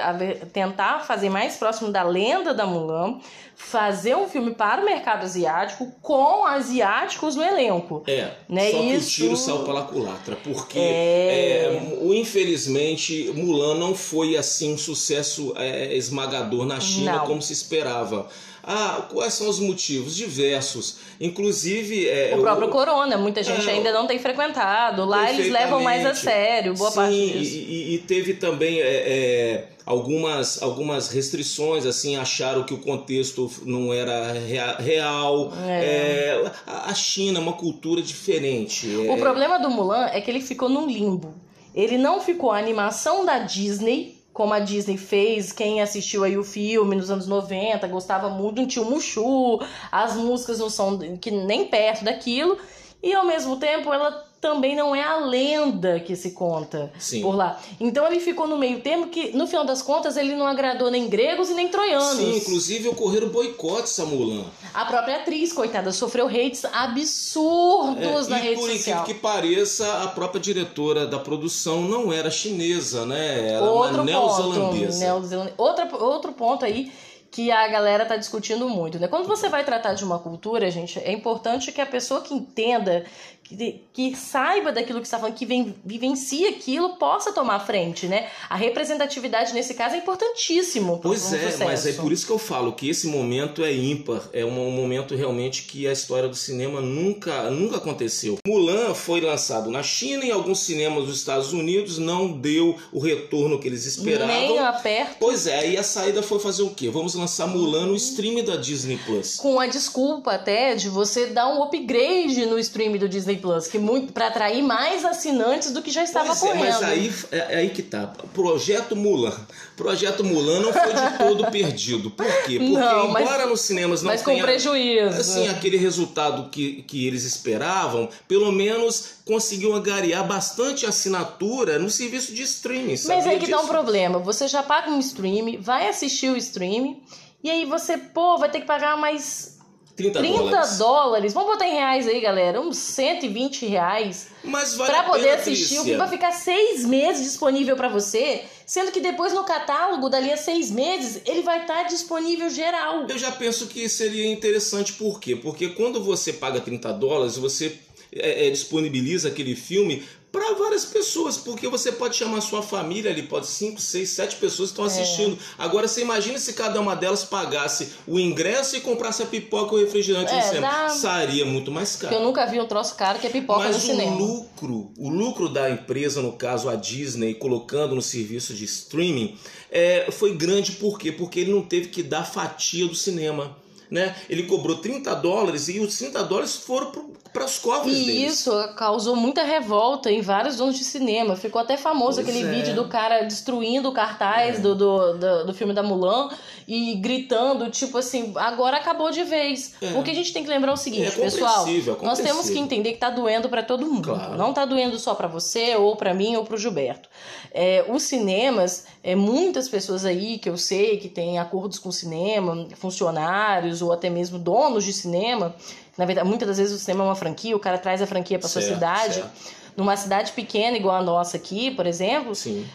tentar 0.52 1.06
fazer 1.06 1.30
mais 1.30 1.56
próximo 1.56 1.90
da 1.90 2.02
lenda 2.02 2.52
da 2.52 2.66
Mulan, 2.66 3.18
fazer 3.56 4.14
um 4.14 4.28
filme 4.28 4.52
para 4.54 4.82
o 4.82 4.84
mercado 4.84 5.24
asiático 5.24 5.90
com 6.02 6.44
asiáticos 6.44 7.36
no 7.36 7.42
elenco. 7.42 8.02
É, 8.06 8.32
né? 8.48 8.70
só 8.70 8.82
Isso... 8.82 9.06
que 9.16 9.22
o 9.22 9.24
tiro 9.24 9.36
saiu 9.36 9.64
pela 9.64 9.82
culatra, 9.82 10.36
porque 10.44 10.78
é... 10.78 11.80
É, 11.80 12.14
infelizmente 12.14 13.32
Mulan 13.34 13.76
não 13.76 13.94
foi 13.94 14.36
assim 14.36 14.74
um 14.74 14.78
sucesso 14.78 15.21
é, 15.56 15.96
esmagador 15.96 16.64
na 16.64 16.80
China 16.80 17.18
não. 17.18 17.26
como 17.26 17.42
se 17.42 17.52
esperava. 17.52 18.28
Ah, 18.64 19.08
quais 19.10 19.34
são 19.34 19.48
os 19.48 19.58
motivos? 19.58 20.14
Diversos. 20.14 20.98
Inclusive. 21.20 22.08
É, 22.08 22.34
o 22.36 22.40
próprio 22.40 22.68
o, 22.68 22.70
Corona, 22.70 23.16
muita 23.16 23.42
gente 23.42 23.68
é, 23.68 23.72
ainda 23.72 23.92
não 23.92 24.06
tem 24.06 24.18
frequentado. 24.20 25.04
Lá 25.04 25.32
eles 25.32 25.50
levam 25.50 25.82
mais 25.82 26.06
a 26.06 26.14
sério, 26.14 26.74
boa 26.74 26.90
Sim, 26.90 26.96
parte 26.96 27.14
disso. 27.14 27.56
E, 27.56 27.94
e 27.94 27.98
teve 27.98 28.34
também 28.34 28.80
é, 28.80 28.84
é, 28.84 29.68
algumas, 29.84 30.62
algumas 30.62 31.08
restrições, 31.08 31.84
assim, 31.84 32.16
acharam 32.16 32.62
que 32.62 32.72
o 32.72 32.78
contexto 32.78 33.50
não 33.64 33.92
era 33.92 34.32
real. 34.78 35.52
É. 35.66 35.84
é 35.84 36.52
a 36.66 36.94
China 36.94 37.40
é 37.40 37.42
uma 37.42 37.54
cultura 37.54 38.00
diferente. 38.00 38.86
O 39.10 39.16
problema 39.16 39.58
do 39.58 39.70
Mulan 39.70 40.06
é 40.06 40.20
que 40.20 40.30
ele 40.30 40.40
ficou 40.40 40.68
num 40.68 40.86
limbo. 40.86 41.34
Ele 41.74 41.98
não 41.98 42.20
ficou 42.20 42.52
a 42.52 42.58
animação 42.58 43.24
da 43.24 43.38
Disney 43.38 44.21
como 44.32 44.54
a 44.54 44.58
Disney 44.58 44.96
fez, 44.96 45.52
quem 45.52 45.82
assistiu 45.82 46.24
aí 46.24 46.38
o 46.38 46.44
filme 46.44 46.96
nos 46.96 47.10
anos 47.10 47.26
90, 47.26 47.86
gostava 47.88 48.30
muito, 48.30 48.66
tinha 48.66 48.84
o 48.84 48.90
Mushu, 48.90 49.60
as 49.90 50.16
músicas 50.16 50.58
não 50.58 50.70
são 50.70 50.98
que 51.20 51.30
nem 51.30 51.66
perto 51.66 52.04
daquilo. 52.04 52.56
e 53.02 53.12
ao 53.14 53.26
mesmo 53.26 53.56
tempo 53.56 53.92
ela 53.92 54.31
também 54.42 54.74
não 54.74 54.92
é 54.92 55.04
a 55.04 55.18
lenda 55.18 56.00
que 56.00 56.16
se 56.16 56.32
conta 56.32 56.92
Sim. 56.98 57.22
por 57.22 57.36
lá. 57.36 57.60
Então 57.78 58.04
ele 58.08 58.18
ficou 58.18 58.48
no 58.48 58.58
meio 58.58 58.80
termo 58.80 59.06
que, 59.06 59.30
no 59.36 59.46
final 59.46 59.64
das 59.64 59.80
contas, 59.80 60.16
ele 60.16 60.34
não 60.34 60.44
agradou 60.44 60.90
nem 60.90 61.08
gregos 61.08 61.48
e 61.48 61.54
nem 61.54 61.68
troianos. 61.68 62.16
Sim, 62.18 62.38
inclusive 62.38 62.88
ocorreram 62.88 63.28
boicotes 63.28 63.96
a 64.00 64.04
Mulan. 64.04 64.44
A 64.74 64.84
própria 64.84 65.18
atriz, 65.18 65.52
coitada, 65.52 65.92
sofreu 65.92 66.26
hates 66.26 66.64
absurdos 66.64 68.26
é, 68.26 68.30
na 68.30 68.36
rede 68.36 68.60
por 68.60 68.68
social. 68.68 69.04
por 69.04 69.06
que 69.06 69.14
pareça, 69.14 70.02
a 70.02 70.08
própria 70.08 70.40
diretora 70.40 71.06
da 71.06 71.20
produção 71.20 71.82
não 71.82 72.12
era 72.12 72.28
chinesa, 72.28 73.06
né? 73.06 73.52
Era 73.52 73.62
Outro 73.62 73.94
uma 73.94 74.04
neozelandesa. 74.04 75.22
Outro, 75.56 76.04
outro 76.04 76.32
ponto 76.32 76.64
aí 76.64 76.90
que 77.32 77.50
a 77.50 77.66
galera 77.66 78.04
tá 78.04 78.16
discutindo 78.16 78.68
muito, 78.68 78.98
né? 78.98 79.08
Quando 79.08 79.26
você 79.26 79.48
vai 79.48 79.64
tratar 79.64 79.94
de 79.94 80.04
uma 80.04 80.18
cultura, 80.18 80.70
gente, 80.70 80.98
é 80.98 81.10
importante 81.10 81.72
que 81.72 81.80
a 81.80 81.86
pessoa 81.86 82.20
que 82.20 82.34
entenda 82.34 83.06
que, 83.42 83.84
que 83.92 84.16
saiba 84.16 84.72
daquilo 84.72 85.00
que 85.00 85.06
está 85.06 85.18
falando, 85.18 85.34
que 85.34 85.44
vem, 85.44 85.74
vivencie 85.84 86.46
aquilo, 86.46 86.96
possa 86.96 87.32
tomar 87.32 87.60
frente, 87.60 88.06
né? 88.06 88.28
A 88.48 88.56
representatividade 88.56 89.52
nesse 89.52 89.74
caso 89.74 89.94
é 89.94 89.98
importantíssimo. 89.98 91.00
Pois 91.02 91.32
é, 91.32 91.50
sucesso. 91.50 91.64
mas 91.64 91.86
é 91.86 91.92
por 91.92 92.12
isso 92.12 92.26
que 92.26 92.32
eu 92.32 92.38
falo 92.38 92.72
que 92.72 92.88
esse 92.88 93.06
momento 93.06 93.64
é 93.64 93.72
ímpar, 93.72 94.22
é 94.32 94.44
um, 94.44 94.68
um, 94.68 94.70
momento 94.70 95.14
realmente 95.14 95.64
que 95.64 95.86
a 95.86 95.92
história 95.92 96.28
do 96.28 96.36
cinema 96.36 96.80
nunca, 96.80 97.50
nunca 97.50 97.76
aconteceu. 97.76 98.38
Mulan 98.46 98.94
foi 98.94 99.20
lançado 99.20 99.70
na 99.70 99.82
China 99.82 100.24
e 100.24 100.30
alguns 100.30 100.60
cinemas 100.60 101.06
dos 101.06 101.18
Estados 101.18 101.52
Unidos 101.52 101.98
não 101.98 102.32
deu 102.32 102.76
o 102.92 102.98
retorno 102.98 103.58
que 103.58 103.68
eles 103.68 103.84
esperavam. 103.84 104.28
Nem 104.28 104.58
a 104.58 104.72
perto. 104.72 105.16
Pois 105.18 105.46
é, 105.46 105.70
e 105.70 105.76
a 105.76 105.82
saída 105.82 106.22
foi 106.22 106.38
fazer 106.38 106.62
o 106.62 106.70
quê? 106.70 106.88
Vamos 106.88 107.14
lançar 107.14 107.46
Mulan 107.46 107.86
no 107.86 107.96
stream 107.96 108.44
da 108.44 108.56
Disney 108.56 108.98
Plus. 109.04 109.36
Com 109.36 109.60
a 109.60 109.66
desculpa 109.66 110.32
até 110.32 110.74
de 110.74 110.88
você 110.88 111.26
dar 111.26 111.48
um 111.48 111.62
upgrade 111.62 112.46
no 112.46 112.58
stream 112.58 112.92
do 112.96 113.08
Disney 113.08 113.31
Plus, 113.36 113.66
que 113.66 113.78
muito 113.78 114.12
para 114.12 114.28
atrair 114.28 114.62
mais 114.62 115.04
assinantes 115.04 115.70
do 115.70 115.82
que 115.82 115.90
já 115.90 116.02
estava 116.02 116.28
pois 116.28 116.40
correndo. 116.40 116.64
É, 116.64 116.70
mas 116.70 116.82
aí 116.82 117.12
é, 117.30 117.36
é 117.36 117.56
aí 117.56 117.70
que 117.70 117.82
tá. 117.82 118.12
Projeto 118.32 118.96
Mulan. 118.96 119.34
Projeto 119.76 120.24
Mulan 120.24 120.60
não 120.60 120.72
foi 120.72 120.92
de 120.92 121.18
todo 121.18 121.50
perdido. 121.50 122.10
Por 122.10 122.26
quê? 122.44 122.58
Porque 122.58 122.68
não, 122.68 123.08
mas, 123.08 123.22
embora 123.22 123.46
nos 123.46 123.60
cinemas 123.62 124.02
não 124.02 124.10
mas 124.10 124.22
tenha 124.22 124.38
com 124.38 124.42
prejuízo. 124.42 125.18
assim 125.18 125.48
aquele 125.48 125.76
resultado 125.76 126.50
que, 126.50 126.82
que 126.82 127.06
eles 127.06 127.24
esperavam, 127.24 128.08
pelo 128.28 128.52
menos 128.52 129.16
conseguiu 129.24 129.74
angariar 129.74 130.26
bastante 130.26 130.86
assinatura 130.86 131.78
no 131.78 131.90
serviço 131.90 132.34
de 132.34 132.42
streaming. 132.42 132.96
Mas 133.06 133.26
aí 133.26 133.38
que 133.38 133.46
disso? 133.46 133.50
dá 133.50 133.60
um 133.60 133.68
problema. 133.68 134.18
Você 134.18 134.48
já 134.48 134.62
paga 134.62 134.90
um 134.90 134.98
stream, 134.98 135.60
vai 135.60 135.88
assistir 135.88 136.30
o 136.30 136.36
stream 136.36 136.96
e 137.42 137.50
aí 137.50 137.64
você, 137.64 137.98
pô, 137.98 138.38
vai 138.38 138.50
ter 138.50 138.60
que 138.60 138.66
pagar 138.66 138.96
mais 138.96 139.58
30, 139.94 140.18
30 140.20 140.38
dólares. 140.38 140.78
dólares. 140.78 141.32
Vamos 141.34 141.52
botar 141.52 141.66
em 141.66 141.72
reais 141.72 142.08
aí, 142.08 142.20
galera. 142.20 142.60
Uns 142.60 142.78
120 142.78 143.66
reais. 143.66 144.28
Mas 144.42 144.74
vale 144.74 144.90
pra 144.90 145.02
poder 145.04 145.30
assistir 145.30 145.78
o 145.78 145.84
filme. 145.84 145.98
Vai 145.98 146.08
ficar 146.08 146.32
seis 146.32 146.84
meses 146.84 147.22
disponível 147.24 147.76
para 147.76 147.88
você. 147.88 148.42
Sendo 148.66 148.90
que 148.90 149.00
depois 149.00 149.32
no 149.34 149.44
catálogo, 149.44 150.08
dali 150.08 150.32
a 150.32 150.36
seis 150.36 150.70
meses, 150.70 151.20
ele 151.26 151.42
vai 151.42 151.62
estar 151.62 151.82
tá 151.82 151.82
disponível 151.84 152.48
geral. 152.48 153.06
Eu 153.06 153.18
já 153.18 153.30
penso 153.30 153.66
que 153.66 153.88
seria 153.88 154.26
interessante. 154.26 154.94
Por 154.94 155.20
quê? 155.20 155.36
Porque 155.36 155.68
quando 155.68 156.02
você 156.02 156.32
paga 156.32 156.60
30 156.60 156.92
dólares, 156.94 157.36
você 157.36 157.78
é, 158.14 158.46
é, 158.46 158.50
disponibiliza 158.50 159.28
aquele 159.28 159.54
filme 159.54 160.02
para 160.32 160.54
várias 160.54 160.86
pessoas, 160.86 161.36
porque 161.36 161.68
você 161.68 161.92
pode 161.92 162.16
chamar 162.16 162.40
sua 162.40 162.62
família 162.62 163.10
ali, 163.10 163.22
pode 163.22 163.46
cinco, 163.46 163.78
seis, 163.78 164.08
sete 164.08 164.36
pessoas 164.36 164.70
que 164.70 164.80
estão 164.80 164.86
é. 164.86 164.88
assistindo. 164.88 165.36
É. 165.36 165.38
Agora 165.58 165.86
você 165.86 166.00
imagina 166.00 166.38
se 166.38 166.54
cada 166.54 166.80
uma 166.80 166.96
delas 166.96 167.22
pagasse 167.22 167.92
o 168.06 168.18
ingresso 168.18 168.74
e 168.74 168.80
comprasse 168.80 169.22
a 169.22 169.26
pipoca 169.26 169.74
ou 169.74 169.78
o 169.78 169.84
refrigerante 169.84 170.32
é, 170.32 170.36
no 170.36 170.42
cinema. 170.42 170.68
Dá... 170.68 170.88
Sairia 170.88 171.44
muito 171.44 171.70
mais 171.70 171.96
caro. 171.96 172.14
Eu 172.14 172.22
nunca 172.22 172.46
vi 172.46 172.58
um 172.58 172.66
troço 172.66 172.94
caro 172.96 173.18
que 173.18 173.26
é 173.26 173.30
pipoca 173.30 173.64
Mas 173.64 173.76
no 173.76 173.82
cinema. 173.82 174.10
Mas 174.12 174.20
o 174.20 174.24
lucro, 174.24 174.92
o 174.96 175.10
lucro 175.10 175.48
da 175.50 175.70
empresa, 175.70 176.22
no 176.22 176.32
caso 176.32 176.70
a 176.70 176.76
Disney, 176.76 177.34
colocando 177.34 177.94
no 177.94 178.02
serviço 178.02 178.54
de 178.54 178.64
streaming, 178.64 179.36
é, 179.70 180.10
foi 180.10 180.34
grande 180.34 180.72
por 180.72 180.98
quê? 180.98 181.12
Porque 181.12 181.40
ele 181.40 181.52
não 181.52 181.62
teve 181.62 181.88
que 181.88 182.02
dar 182.02 182.24
fatia 182.24 182.86
do 182.86 182.94
cinema. 182.94 183.60
Né? 183.92 184.16
Ele 184.26 184.44
cobrou 184.44 184.78
30 184.78 185.14
dólares 185.16 185.68
e 185.68 185.78
os 185.78 185.98
30 185.98 186.24
dólares 186.24 186.56
foram 186.56 187.12
para 187.30 187.44
os 187.44 187.58
cofres 187.58 187.94
e 187.94 188.04
deles. 188.06 188.32
isso 188.32 188.50
causou 188.74 189.14
muita 189.14 189.42
revolta 189.42 190.10
em 190.10 190.22
vários 190.22 190.56
donos 190.56 190.78
de 190.78 190.84
cinema. 190.84 191.36
Ficou 191.36 191.60
até 191.60 191.76
famoso 191.76 192.22
pois 192.22 192.26
aquele 192.26 192.46
é. 192.46 192.50
vídeo 192.50 192.74
do 192.74 192.88
cara 192.88 193.20
destruindo 193.20 193.90
o 193.90 193.92
cartaz 193.92 194.58
é. 194.58 194.60
do, 194.62 194.74
do, 194.74 195.12
do, 195.18 195.44
do, 195.44 195.52
filme 195.54 195.74
da 195.74 195.82
Mulan 195.82 196.30
e 196.74 196.94
gritando, 196.94 197.68
tipo 197.68 197.98
assim, 197.98 198.32
agora 198.34 198.78
acabou 198.78 199.10
de 199.10 199.22
vez. 199.24 199.74
É. 199.82 199.88
O 199.98 200.02
que 200.02 200.10
a 200.10 200.14
gente 200.14 200.32
tem 200.32 200.42
que 200.42 200.48
lembrar 200.48 200.70
é 200.70 200.74
o 200.74 200.76
seguinte, 200.78 201.08
é 201.08 201.24
pessoal. 201.24 201.66
Nós 202.00 202.18
temos 202.18 202.48
que 202.48 202.58
entender 202.58 202.92
que 202.92 202.98
tá 202.98 203.10
doendo 203.10 203.46
para 203.50 203.62
todo 203.62 203.84
mundo. 203.84 204.14
Claro. 204.14 204.38
Não 204.38 204.54
tá 204.54 204.64
doendo 204.64 204.98
só 204.98 205.14
para 205.14 205.28
você, 205.28 205.76
ou 205.76 205.96
para 205.96 206.14
mim, 206.14 206.34
ou 206.34 206.46
para 206.46 206.54
o 206.54 206.56
Gilberto. 206.56 207.10
É, 207.52 207.84
os 207.90 208.04
cinemas, 208.04 208.86
é, 209.04 209.14
muitas 209.14 209.68
pessoas 209.68 210.06
aí 210.06 210.38
que 210.38 210.48
eu 210.48 210.56
sei 210.56 210.96
que 210.96 211.10
têm 211.10 211.38
acordos 211.38 211.78
com 211.78 211.90
o 211.90 211.92
cinema, 211.92 212.66
funcionários 212.76 213.82
ou 213.82 213.92
até 213.92 214.08
mesmo 214.08 214.38
donos 214.38 214.82
de 214.82 214.94
cinema, 214.94 215.54
na 215.98 216.06
verdade, 216.06 216.26
muitas 216.26 216.48
das 216.48 216.56
vezes 216.56 216.74
o 216.74 216.82
cinema 216.82 217.04
é 217.04 217.08
uma 217.08 217.14
franquia, 217.14 217.54
o 217.54 217.60
cara 217.60 217.76
traz 217.76 218.00
a 218.00 218.06
franquia 218.06 218.38
para 218.38 218.48
sua 218.48 218.62
cidade. 218.62 219.16
Certo. 219.16 219.62
Numa 219.76 219.96
cidade 219.96 220.32
pequena, 220.32 220.76
igual 220.76 220.96
a 220.96 221.02
nossa 221.02 221.36
aqui, 221.36 221.70
por 221.70 221.86
exemplo, 221.86 222.34
Sim. 222.34 222.66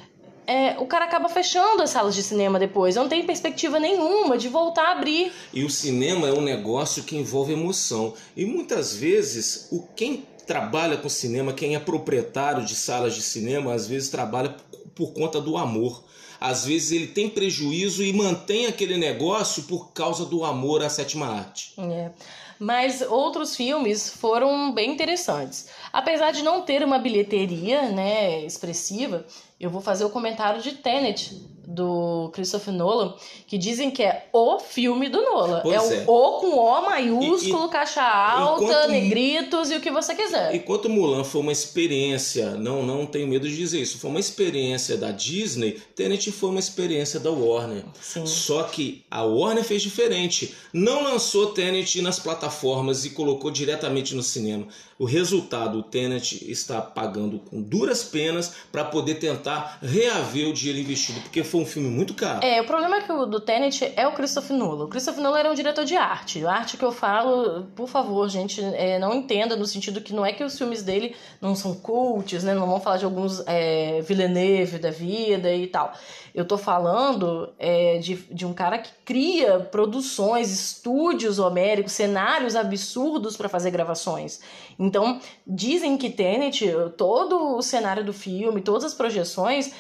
É, 0.48 0.78
o 0.80 0.86
cara 0.86 1.04
acaba 1.04 1.28
fechando 1.28 1.84
as 1.84 1.90
salas 1.90 2.16
de 2.16 2.24
cinema 2.24 2.58
depois. 2.58 2.96
Não 2.96 3.10
tem 3.10 3.26
perspectiva 3.26 3.80
nenhuma 3.80 4.38
de 4.38 4.48
voltar 4.48 4.86
a 4.86 4.92
abrir. 4.94 5.32
E 5.54 5.66
o 5.66 5.70
cinema 5.70 6.30
é 6.30 6.32
um 6.32 6.42
negócio 6.42 7.04
que 7.04 7.18
envolve 7.18 7.52
emoção. 7.52 8.14
E 8.36 8.46
muitas 8.46 8.96
vezes, 8.96 9.68
o 9.72 9.86
quem 9.94 10.26
trabalha 10.46 10.96
com 10.96 11.10
cinema, 11.10 11.52
quem 11.52 11.76
é 11.76 11.80
proprietário 11.80 12.64
de 12.64 12.74
salas 12.76 13.14
de 13.14 13.22
cinema, 13.22 13.74
às 13.74 13.88
vezes 13.88 14.08
trabalha 14.08 14.56
por 14.96 15.12
conta 15.12 15.42
do 15.42 15.58
amor. 15.58 16.06
Às 16.40 16.66
vezes 16.66 16.92
ele 16.92 17.08
tem 17.08 17.30
prejuízo 17.30 18.02
e 18.02 18.14
mantém 18.14 18.68
aquele 18.68 18.96
negócio 18.96 19.64
por 19.64 19.92
causa 19.92 20.24
do 20.24 20.46
amor 20.46 20.82
à 20.82 20.88
sétima 20.88 21.28
arte. 21.28 21.74
É 21.78 22.12
mas 22.60 23.02
outros 23.02 23.56
filmes 23.56 24.10
foram 24.10 24.72
bem 24.72 24.92
interessantes. 24.92 25.70
Apesar 25.92 26.32
de 26.32 26.44
não 26.44 26.62
ter 26.62 26.84
uma 26.84 27.00
bilheteria 27.00 27.84
né, 27.90 28.46
expressiva, 28.46 29.26
eu 29.60 29.70
vou 29.70 29.82
fazer 29.82 30.06
o 30.06 30.10
comentário 30.10 30.62
de 30.62 30.74
Tenet, 30.74 31.36
do 31.68 32.30
Christopher 32.34 32.74
Nolan, 32.74 33.14
que 33.46 33.58
dizem 33.58 33.92
que 33.92 34.02
é 34.02 34.30
o 34.32 34.58
filme 34.58 35.10
do 35.10 35.22
Nolan. 35.22 35.60
Pois 35.62 35.92
é, 35.92 35.98
é. 35.98 36.06
o 36.08 36.14
O 36.14 36.40
com 36.40 36.56
O 36.56 36.82
maiúsculo, 36.82 37.66
e, 37.66 37.68
e, 37.68 37.70
caixa 37.70 38.02
alta, 38.02 38.64
enquanto, 38.64 38.90
negritos 38.90 39.70
e 39.70 39.76
o 39.76 39.82
que 39.82 39.92
você 39.92 40.16
quiser. 40.16 40.56
Enquanto 40.56 40.90
Mulan 40.90 41.26
foi 41.26 41.42
uma 41.42 41.52
experiência, 41.52 42.52
não, 42.52 42.84
não 42.84 43.06
tenho 43.06 43.28
medo 43.28 43.48
de 43.50 43.56
dizer 43.56 43.82
isso, 43.82 43.98
foi 43.98 44.10
uma 44.10 44.20
experiência 44.20 44.96
da 44.96 45.12
Disney, 45.12 45.74
Tenet 45.94 46.32
foi 46.32 46.52
uma 46.52 46.60
experiência 46.60 47.20
da 47.20 47.32
Warner. 47.32 47.84
Sim. 48.00 48.26
Só 48.26 48.64
que 48.64 49.04
a 49.12 49.24
Warner 49.24 49.66
fez 49.66 49.82
diferente. 49.82 50.56
Não 50.72 51.04
lançou 51.04 51.48
Tenet 51.48 52.02
nas 52.02 52.18
plataformas 52.18 53.04
e 53.04 53.10
colocou 53.10 53.52
diretamente 53.52 54.16
no 54.16 54.24
cinema. 54.24 54.68
O 55.00 55.06
resultado, 55.06 55.78
o 55.78 55.84
Tenet 55.84 56.50
está 56.50 56.82
pagando 56.82 57.38
com 57.38 57.62
duras 57.62 58.04
penas 58.04 58.56
para 58.72 58.84
poder 58.84 59.16
tentar 59.16 59.78
reaver 59.82 60.50
o 60.50 60.54
dinheiro 60.54 60.80
investido, 60.80 61.22
porque 61.22 61.44
foi 61.44 61.62
um 61.62 61.66
filme 61.66 61.88
muito 61.88 62.16
caro. 62.16 62.44
É, 62.44 62.60
o 62.62 62.66
problema 62.66 62.98
é 62.98 63.02
que 63.02 63.12
o 63.12 63.26
do 63.28 63.40
Tenet 63.40 63.94
é 63.96 64.08
o 64.08 64.14
Christopher 64.14 64.58
Nolan. 64.58 64.86
O 64.86 64.88
Christopher 64.88 65.22
Nolan 65.22 65.40
era 65.40 65.52
um 65.52 65.54
diretor 65.54 65.86
de 65.86 65.96
arte. 65.96 66.44
A 66.46 66.52
arte 66.52 66.78
que 66.78 66.84
eu 66.84 66.92
falo, 66.92 67.68
por 67.76 67.88
favor, 67.88 68.28
gente, 68.28 68.60
é, 68.62 68.98
não 68.98 69.14
entenda 69.14 69.56
no 69.56 69.68
sentido 69.68 70.02
que 70.02 70.14
não 70.14 70.26
é 70.26 70.34
que 70.34 70.44
os 70.44 70.58
filmes 70.58 70.82
dele 70.82 71.16
não 71.40 71.56
são 71.56 71.76
cults, 71.76 72.44
né? 72.44 72.56
Não 72.56 72.66
vamos 72.66 72.84
falar 72.84 72.98
de 72.98 73.06
alguns 73.06 73.44
é, 73.46 74.02
Villeneuve 74.02 74.80
da 74.80 74.90
vida 74.90 75.54
e 75.54 75.68
tal. 75.68 75.94
Eu 76.38 76.46
tô 76.46 76.56
falando 76.56 77.52
é, 77.58 77.98
de, 77.98 78.14
de 78.32 78.46
um 78.46 78.54
cara 78.54 78.78
que 78.78 78.92
cria 79.04 79.60
produções, 79.60 80.52
estúdios 80.52 81.40
homéricos, 81.40 81.94
cenários 81.94 82.56
absurdos 82.56 83.36
para 83.36 83.50
fazer 83.50 83.72
gravações. 83.72 84.40
Então, 84.78 85.20
dizem 85.48 85.98
que 85.98 86.12
Tenet, 86.12 86.64
todo 86.96 87.58
o 87.58 87.62
cenário 87.64 88.06
do 88.06 88.14
filme, 88.14 88.62
todas 88.62 88.84
as 88.84 88.94
projeções, 88.94 89.72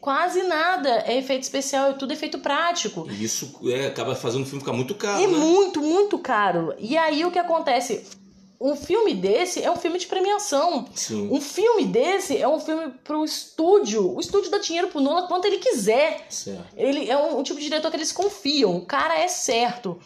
quase 0.00 0.42
nada 0.42 1.04
é 1.06 1.18
efeito 1.18 1.44
especial, 1.44 1.90
é 1.90 1.92
tudo 1.92 2.12
efeito 2.12 2.40
prático. 2.40 3.06
E 3.08 3.22
isso 3.22 3.54
é, 3.70 3.86
acaba 3.86 4.16
fazendo 4.16 4.42
o 4.42 4.46
filme 4.46 4.58
ficar 4.58 4.72
muito 4.72 4.92
caro. 4.96 5.22
É 5.22 5.28
né? 5.28 5.38
muito, 5.38 5.80
muito 5.80 6.18
caro. 6.18 6.74
E 6.80 6.96
aí 6.96 7.24
o 7.24 7.30
que 7.30 7.38
acontece? 7.38 8.04
Um 8.60 8.74
filme 8.74 9.14
desse 9.14 9.62
é 9.62 9.70
um 9.70 9.76
filme 9.76 9.98
de 9.98 10.06
premiação. 10.06 10.86
Sim. 10.94 11.28
Um 11.30 11.40
filme 11.40 11.84
desse 11.84 12.36
é 12.36 12.48
um 12.48 12.58
filme 12.58 12.92
pro 13.04 13.24
estúdio. 13.24 14.14
O 14.14 14.20
estúdio 14.20 14.50
dá 14.50 14.58
dinheiro 14.58 14.88
pro 14.88 15.00
Nolan 15.00 15.26
quanto 15.26 15.44
ele 15.44 15.58
quiser. 15.58 16.26
Certo. 16.30 16.64
Ele 16.76 17.08
é 17.10 17.16
um, 17.16 17.38
um, 17.38 17.42
tipo 17.42 17.60
de 17.60 17.66
diretor 17.66 17.90
que 17.90 17.96
eles 17.96 18.12
confiam. 18.12 18.76
O 18.76 18.86
cara 18.86 19.18
é 19.18 19.28
certo. 19.28 19.98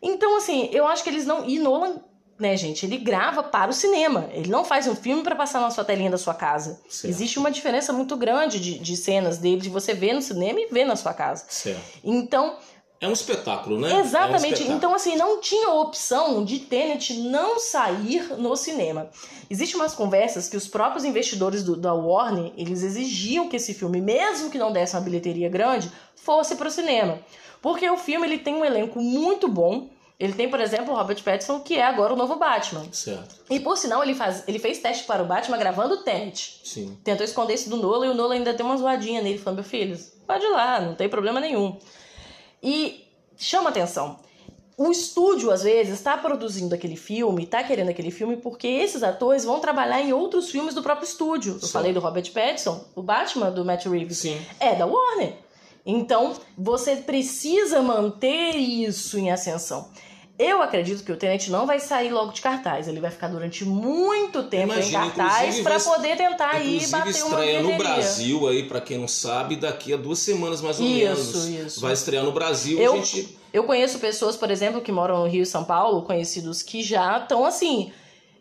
Então, 0.00 0.36
assim, 0.36 0.68
eu 0.72 0.86
acho 0.86 1.02
que 1.02 1.10
eles 1.10 1.26
não. 1.26 1.44
E 1.44 1.58
Nolan, 1.58 2.00
né, 2.38 2.56
gente, 2.56 2.86
ele 2.86 2.98
grava 2.98 3.42
para 3.42 3.70
o 3.70 3.74
cinema. 3.74 4.28
Ele 4.32 4.48
não 4.48 4.64
faz 4.64 4.86
um 4.86 4.94
filme 4.94 5.22
para 5.22 5.34
passar 5.34 5.60
na 5.60 5.70
sua 5.70 5.84
telinha 5.84 6.10
da 6.10 6.18
sua 6.18 6.34
casa. 6.34 6.80
Certo. 6.88 7.10
Existe 7.12 7.38
uma 7.38 7.50
diferença 7.50 7.92
muito 7.92 8.16
grande 8.16 8.60
de, 8.60 8.78
de 8.78 8.96
cenas 8.96 9.38
dele, 9.38 9.60
de 9.60 9.68
você 9.68 9.92
ver 9.92 10.12
no 10.12 10.22
cinema 10.22 10.60
e 10.60 10.66
ver 10.66 10.84
na 10.84 10.94
sua 10.94 11.12
casa. 11.12 11.44
Certo. 11.48 11.98
Então 12.04 12.56
É 13.02 13.08
um 13.08 13.12
espetáculo, 13.12 13.80
né? 13.80 13.98
Exatamente. 13.98 14.44
É 14.44 14.48
um 14.48 14.52
espetáculo. 14.52 14.76
Então, 14.76 14.94
assim, 14.94 15.16
não 15.16 15.40
tinha 15.40 15.70
opção 15.70 16.44
de 16.44 16.60
Tenet 16.60 17.14
não 17.14 17.58
sair 17.58 18.38
no 18.38 18.54
cinema. 18.56 19.10
Existem 19.50 19.74
umas 19.74 19.92
conversas 19.92 20.48
que 20.48 20.56
os 20.56 20.68
próprios 20.68 21.04
investidores 21.04 21.64
do, 21.64 21.74
da 21.76 21.92
Warner, 21.92 22.52
eles 22.56 22.84
exigiam 22.84 23.48
que 23.48 23.56
esse 23.56 23.74
filme, 23.74 24.00
mesmo 24.00 24.50
que 24.50 24.56
não 24.56 24.72
desse 24.72 24.94
uma 24.94 25.00
bilheteria 25.00 25.48
grande, 25.48 25.90
fosse 26.14 26.54
para 26.54 26.68
o 26.68 26.70
cinema. 26.70 27.18
Porque 27.60 27.90
o 27.90 27.96
filme 27.96 28.24
ele 28.24 28.38
tem 28.38 28.54
um 28.54 28.64
elenco 28.64 29.00
muito 29.00 29.48
bom. 29.48 29.88
Ele 30.16 30.32
tem, 30.32 30.48
por 30.48 30.60
exemplo, 30.60 30.94
o 30.94 30.96
Robert 30.96 31.20
Pattinson, 31.24 31.58
que 31.58 31.74
é 31.74 31.84
agora 31.84 32.14
o 32.14 32.16
novo 32.16 32.36
Batman. 32.36 32.86
Certo. 32.92 33.34
E 33.50 33.58
por 33.58 33.76
sinal, 33.76 34.04
ele, 34.04 34.14
faz, 34.14 34.44
ele 34.46 34.60
fez 34.60 34.78
teste 34.78 35.02
para 35.02 35.24
o 35.24 35.26
Batman 35.26 35.58
gravando 35.58 35.94
o 35.94 36.04
Tenet. 36.04 36.60
Sim. 36.62 36.96
Tentou 37.02 37.24
esconder 37.24 37.54
isso 37.54 37.68
do 37.68 37.76
Nolan 37.76 38.06
e 38.06 38.10
o 38.10 38.14
Nolan 38.14 38.34
ainda 38.36 38.54
tem 38.54 38.64
uma 38.64 38.76
zoadinha 38.76 39.20
nele, 39.20 39.38
falando, 39.38 39.56
meu 39.56 39.68
filho, 39.68 39.98
pode 40.24 40.44
ir 40.44 40.50
lá, 40.50 40.80
não 40.80 40.94
tem 40.94 41.08
problema 41.08 41.40
nenhum. 41.40 41.76
E 42.62 43.04
chama 43.36 43.70
atenção. 43.70 44.18
O 44.76 44.90
estúdio, 44.90 45.50
às 45.50 45.62
vezes, 45.62 45.94
está 45.94 46.16
produzindo 46.16 46.74
aquele 46.74 46.96
filme, 46.96 47.44
está 47.44 47.62
querendo 47.62 47.90
aquele 47.90 48.10
filme, 48.10 48.36
porque 48.36 48.66
esses 48.66 49.02
atores 49.02 49.44
vão 49.44 49.60
trabalhar 49.60 50.00
em 50.00 50.12
outros 50.12 50.50
filmes 50.50 50.74
do 50.74 50.82
próprio 50.82 51.06
estúdio. 51.06 51.54
Eu 51.54 51.66
Sim. 51.66 51.72
falei 51.72 51.92
do 51.92 52.00
Robert 52.00 52.30
Pattinson, 52.32 52.84
o 52.94 53.02
Batman 53.02 53.50
do 53.50 53.64
Matt 53.64 53.86
Reeves. 53.86 54.18
Sim. 54.18 54.40
É 54.58 54.74
da 54.74 54.86
Warner. 54.86 55.34
Então, 55.84 56.34
você 56.56 56.96
precisa 56.96 57.82
manter 57.82 58.56
isso 58.56 59.18
em 59.18 59.30
ascensão. 59.30 59.88
Eu 60.38 60.62
acredito 60.62 61.04
que 61.04 61.12
o 61.12 61.16
Tenet 61.16 61.50
não 61.50 61.66
vai 61.66 61.78
sair 61.78 62.10
logo 62.10 62.32
de 62.32 62.40
cartaz. 62.40 62.88
Ele 62.88 63.00
vai 63.00 63.10
ficar 63.10 63.28
durante 63.28 63.64
muito 63.64 64.42
tempo 64.44 64.72
Imagina, 64.72 65.06
em 65.06 65.10
cartaz 65.10 65.60
para 65.60 65.78
poder 65.78 66.16
tentar 66.16 66.58
ir 66.60 66.88
bater 66.88 67.22
uma 67.22 67.28
estreia 67.28 67.62
no. 67.62 67.76
Brasil 67.76 68.48
aí, 68.48 68.62
pra 68.66 68.80
quem 68.80 68.98
não 68.98 69.06
sabe, 69.08 69.56
daqui 69.56 69.92
a 69.92 69.96
duas 69.96 70.18
semanas 70.18 70.60
mais 70.60 70.80
ou 70.80 70.86
Isso, 70.86 71.46
menos. 71.48 71.66
isso. 71.66 71.80
Vai 71.80 71.92
estrear 71.92 72.24
no 72.24 72.32
Brasil. 72.32 72.78
Eu- 72.78 72.96
gente 72.96 73.38
Eu 73.52 73.64
conheço 73.64 73.98
pessoas, 73.98 74.34
por 74.34 74.50
exemplo, 74.50 74.80
que 74.80 74.90
moram 74.90 75.18
no 75.22 75.28
Rio 75.28 75.42
e 75.42 75.46
São 75.46 75.62
Paulo, 75.62 76.00
conhecidos 76.02 76.62
que 76.62 76.82
já 76.82 77.18
estão 77.18 77.44
assim, 77.44 77.92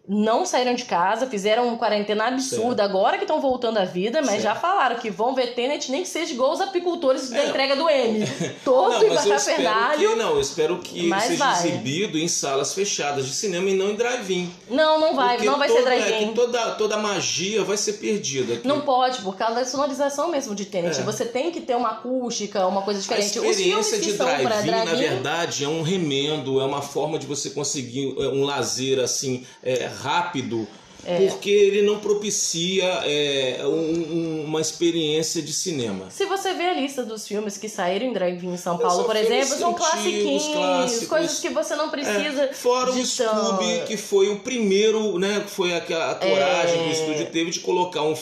não 0.08 0.46
saíram 0.46 0.74
de 0.74 0.84
casa, 0.86 1.28
fizeram 1.28 1.68
uma 1.68 1.78
quarentena 1.78 2.26
absurda, 2.26 2.84
agora 2.84 3.18
que 3.18 3.24
estão 3.24 3.40
voltando 3.40 3.78
à 3.78 3.86
vida, 3.86 4.20
mas 4.22 4.32
Certo. 4.32 4.44
já 4.44 4.56
falaram 4.56 4.98
que 4.98 5.10
vão 5.10 5.34
ver 5.36 5.54
Tenet 5.54 5.92
nem 5.92 6.02
que 6.02 6.10
seja 6.10 6.34
igual 6.34 6.52
os 6.52 6.60
apicultores 6.60 7.30
da 7.30 7.38
É. 7.40 7.50
entrega 7.50 7.76
do 7.76 7.88
M. 7.90 8.26
Todo 8.66 8.92
não, 8.92 9.08
mas 9.14 9.26
eu 9.26 9.36
espero 9.36 9.98
que 9.98 10.16
não, 10.16 10.30
eu 10.32 10.42
espero 10.42 10.78
que 10.80 11.08
Mas 11.08 11.24
seja 11.24 11.46
vai. 11.46 11.54
exibido 11.60 12.18
em 12.18 12.28
salas 12.28 12.74
fechadas 12.74 13.28
de 13.28 13.34
cinema 13.34 13.70
e 13.70 13.74
não 13.76 13.92
em 13.92 13.96
drive-in. 13.96 14.52
Não, 14.70 15.00
não 15.00 15.16
vai, 15.16 15.36
Porque 15.36 15.50
não 15.50 15.58
vai 15.60 15.70
ser 15.70 15.76
todo- 15.78 15.88
é 15.90 15.96
que 16.00 16.08
drive-in. 16.08 16.34
toda, 16.34 16.72
toda 16.72 16.96
a 16.96 17.00
magia 17.00 17.64
vai 17.64 17.78
ser 17.78 17.94
perdida. 17.94 18.56
aqui. 18.56 18.68
Não 18.68 18.82
pode, 18.82 19.22
por 19.22 19.38
causa 19.38 19.56
da 19.56 19.66
sonorização 19.66 20.30
mesmo 20.30 20.56
de 20.56 20.66
Tenet. 20.66 21.00
É. 21.00 21.04
Você 21.04 21.26
tem 21.26 21.52
que 21.52 21.62
ter 21.62 21.76
uma 21.76 21.90
acústica, 21.92 22.66
uma 22.68 22.82
coisa 22.82 23.00
A 23.00 23.04
diferente. 23.04 23.32
Filmes 23.34 23.58
experiência 23.58 24.00
de 24.00 24.14
drive-in, 24.14 24.72
na 24.72 24.94
verdade, 24.96 25.64
é 25.64 25.68
um 25.68 25.84
remendo, 25.84 26.60
é 26.60 26.66
uma 26.66 26.82
forma 26.82 27.18
de 27.20 27.28
você 27.28 27.52
conseguir 27.52 28.16
é, 28.20 28.28
um 28.28 28.44
lazer 28.44 29.00
assim 29.00 29.46
é, 29.64 29.91
rápido, 30.02 30.68
É. 31.04 31.26
porque 31.28 31.50
ele 31.50 31.82
não 31.82 31.98
propicia 32.00 32.86
é, 33.06 33.62
um- 33.64 33.70
um- 33.70 34.44
uma 34.46 34.62
experiência 34.62 35.42
de 35.42 35.52
cinema. 35.52 36.06
Se 36.12 36.26
você 36.26 36.54
vê 36.54 36.66
a 36.66 36.74
lista 36.74 37.04
dos 37.04 37.28
filmes 37.28 37.58
que 37.58 37.68
saíram 37.68 38.06
em 38.08 38.14
drive-in 38.14 38.54
em 38.54 38.58
São 38.58 38.78
Paulo, 38.78 39.04
por 39.06 39.16
exemplo, 39.16 39.58
são 39.58 39.74
classiquinhos, 39.74 40.48
clássicos. 40.48 41.08
coisas 41.08 41.40
que 41.40 41.50
você 41.50 41.76
não 41.76 41.90
precisa 41.90 42.44
É, 42.44 42.54
fora 42.54 42.92
o 42.92 43.06
Scooby, 43.06 43.78
tão- 43.78 43.86
que 43.88 43.98
foi 43.98 44.30
o 44.30 44.40
primeiro, 44.40 45.18
né? 45.18 45.44
Foi 45.48 45.74
aquela 45.74 46.12
a 46.12 46.16
coragem 46.16 46.80
É. 46.80 46.84
que 46.84 46.90
o 46.90 46.92
estúdio 46.92 47.26
teve 47.32 47.50
de 47.52 47.60
colocar 47.62 48.04
um- 48.04 48.16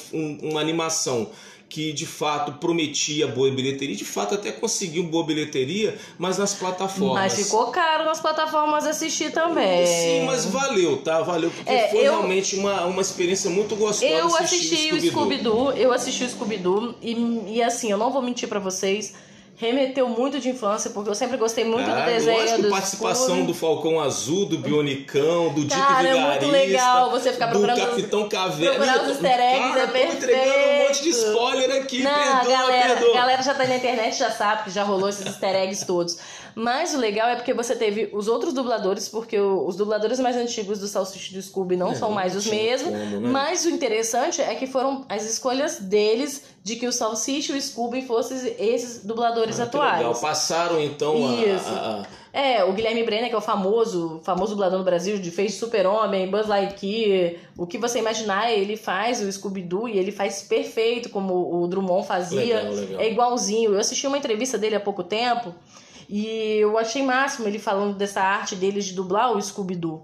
uma 0.43 0.61
animação 0.61 1.29
que 1.69 1.93
de 1.93 2.05
fato 2.05 2.53
prometia 2.53 3.27
boa 3.27 3.49
bilheteria, 3.51 3.95
de 3.95 4.03
fato 4.03 4.33
até 4.33 4.51
conseguiu 4.51 5.03
boa 5.03 5.23
bilheteria, 5.23 5.97
mas 6.17 6.37
nas 6.39 6.53
plataformas. 6.55 7.13
Mas 7.35 7.35
ficou 7.35 7.67
caro 7.67 8.03
nas 8.05 8.19
plataformas 8.19 8.85
assistir 8.87 9.31
também. 9.31 9.85
Sim, 9.85 10.25
mas 10.25 10.45
valeu, 10.45 10.97
tá? 10.97 11.21
Valeu, 11.21 11.51
porque 11.51 11.69
É, 11.69 11.89
foi 11.89 11.99
eu- 11.99 12.13
realmente 12.13 12.55
uma, 12.55 12.85
uma 12.87 13.01
experiência 13.01 13.49
muito 13.51 13.75
gostosa 13.75 14.05
Eu 14.11 14.35
assisti 14.35 14.91
o 14.93 14.99
Scooby-Doo, 14.99 15.71
eu 15.73 15.93
assisti 15.93 16.23
o 16.23 16.29
Scooby-Doo 16.29 16.95
e, 17.01 17.13
e 17.57 17.61
assim, 17.63 17.91
eu 17.91 17.97
não 17.97 18.11
vou 18.11 18.21
mentir 18.21 18.49
pra 18.49 18.59
vocês, 18.59 19.13
remeteu 19.59 20.07
muito 20.07 20.39
de 20.39 20.47
infância, 20.49 20.89
porque 20.91 21.09
eu 21.09 21.13
sempre 21.15 21.35
gostei 21.35 21.65
muito 21.65 21.89
Ah, 21.91 21.99
do 21.99 22.05
desenho 22.05 22.39
lógico, 22.39 22.61
do 22.61 22.69
participação 22.69 23.25
Scooby. 23.35 23.43
do 23.47 23.53
Falcão 23.53 23.99
Azul, 23.99 24.45
do 24.45 24.57
Bionicão, 24.57 25.53
do 25.53 25.65
Dick 25.65 25.75
Cara, 25.75 26.07
é 26.07 26.13
Vigarista, 26.13 26.29
muito 26.45 26.51
legal 26.51 27.11
você 27.11 27.33
ficar 27.33 27.47
procurando 27.49 27.79
do 27.81 27.85
Capitão 27.87 28.29
Caveira. 28.29 28.75
procurar 28.75 29.01
os 29.03 29.09
easter 29.09 29.39
eggs, 29.39 29.69
Cara, 29.69 29.81
é 29.81 29.87
tô 29.87 30.13
entregando 30.13 30.47
um 30.47 30.77
monte 30.87 31.03
de 31.03 31.09
perfeito. 31.11 31.27
spoiler 31.27 31.81
aqui, 31.81 32.01
Não, 32.03 32.11
perdoa, 32.13 32.57
galera, 32.57 32.93
perdoa. 32.95 33.11
a 33.11 33.13
galera 33.19 33.41
já 33.43 33.53
tá 33.53 33.65
na 33.67 33.75
internet, 33.75 34.17
já 34.17 34.31
sabe 34.31 34.63
que 34.63 34.69
já 34.71 34.83
rolou 34.83 35.09
esses 35.09 35.25
easter 35.25 35.53
eggs 35.55 35.85
todos. 35.85 36.17
Mas 36.55 36.93
o 36.93 36.97
legal 36.97 37.29
é 37.29 37.35
porque 37.35 37.53
você 37.53 37.75
teve 37.75 38.09
os 38.13 38.27
outros 38.27 38.53
dubladores, 38.53 39.07
porque 39.07 39.39
os 39.39 39.75
dubladores 39.75 40.19
mais 40.19 40.35
antigos 40.35 40.79
do 40.79 40.87
Salsicha 40.87 41.31
e 41.33 41.37
do 41.37 41.41
Scooby 41.41 41.75
não 41.75 41.91
É, 41.91 41.95
são 41.95 42.11
mais 42.11 42.35
os 42.35 42.45
mesmos. 42.45 42.91
como, 42.91 43.19
né? 43.21 43.29
Mas 43.29 43.65
o 43.65 43.69
interessante 43.69 44.41
é 44.41 44.53
que 44.55 44.67
foram 44.67 45.05
as 45.09 45.23
escolhas 45.29 45.79
deles 45.79 46.43
de 46.63 46.75
que 46.75 46.87
o 46.87 46.91
Salsicha 46.91 47.53
e 47.53 47.57
o 47.57 47.61
Scooby 47.61 48.01
fossem 48.05 48.37
esses 48.59 49.03
dubladores 49.03 49.59
Ah, 49.59 49.63
atuais. 49.63 49.97
legal. 49.97 50.15
Passaram 50.15 50.79
então 50.79 51.15
Isso. 51.41 51.67
a, 51.69 52.03
a- 52.03 52.19
É, 52.31 52.63
o 52.63 52.71
Guilherme 52.73 53.03
Brenner, 53.03 53.27
que 53.27 53.33
é 53.33 53.37
o 53.37 53.41
famoso, 53.41 54.21
famoso 54.23 54.51
dublador 54.51 54.77
no 54.77 54.85
Brasil, 54.85 55.17
de 55.17 55.31
fez 55.31 55.55
Super-Homem, 55.55 56.29
Buzz 56.29 56.45
Lightyear, 56.45 57.33
o 57.57 57.65
que 57.65 57.75
você 57.79 57.97
imaginar, 57.97 58.51
ele 58.51 58.77
faz 58.77 59.19
o 59.19 59.31
Scooby-Doo 59.31 59.89
e 59.89 59.97
ele 59.97 60.11
faz 60.11 60.43
perfeito, 60.43 61.09
como 61.09 61.33
o 61.63 61.67
Drummond 61.67 62.05
fazia. 62.07 62.39
Legal, 62.61 62.71
legal. 62.73 63.01
É 63.01 63.09
igualzinho. 63.11 63.73
Eu 63.73 63.79
assisti 63.79 64.05
uma 64.05 64.17
entrevista 64.17 64.59
dele 64.59 64.75
há 64.75 64.79
pouco 64.79 65.03
tempo 65.03 65.55
e 66.09 66.57
eu 66.59 66.75
achei 66.77 67.03
máximo 67.03 67.47
ele 67.47 67.59
falando 67.59 67.95
dessa 67.95 68.19
arte 68.19 68.55
dele 68.55 68.81
de 68.81 68.93
dublar 68.93 69.31
o 69.31 69.39
Scooby-Doo. 69.39 70.03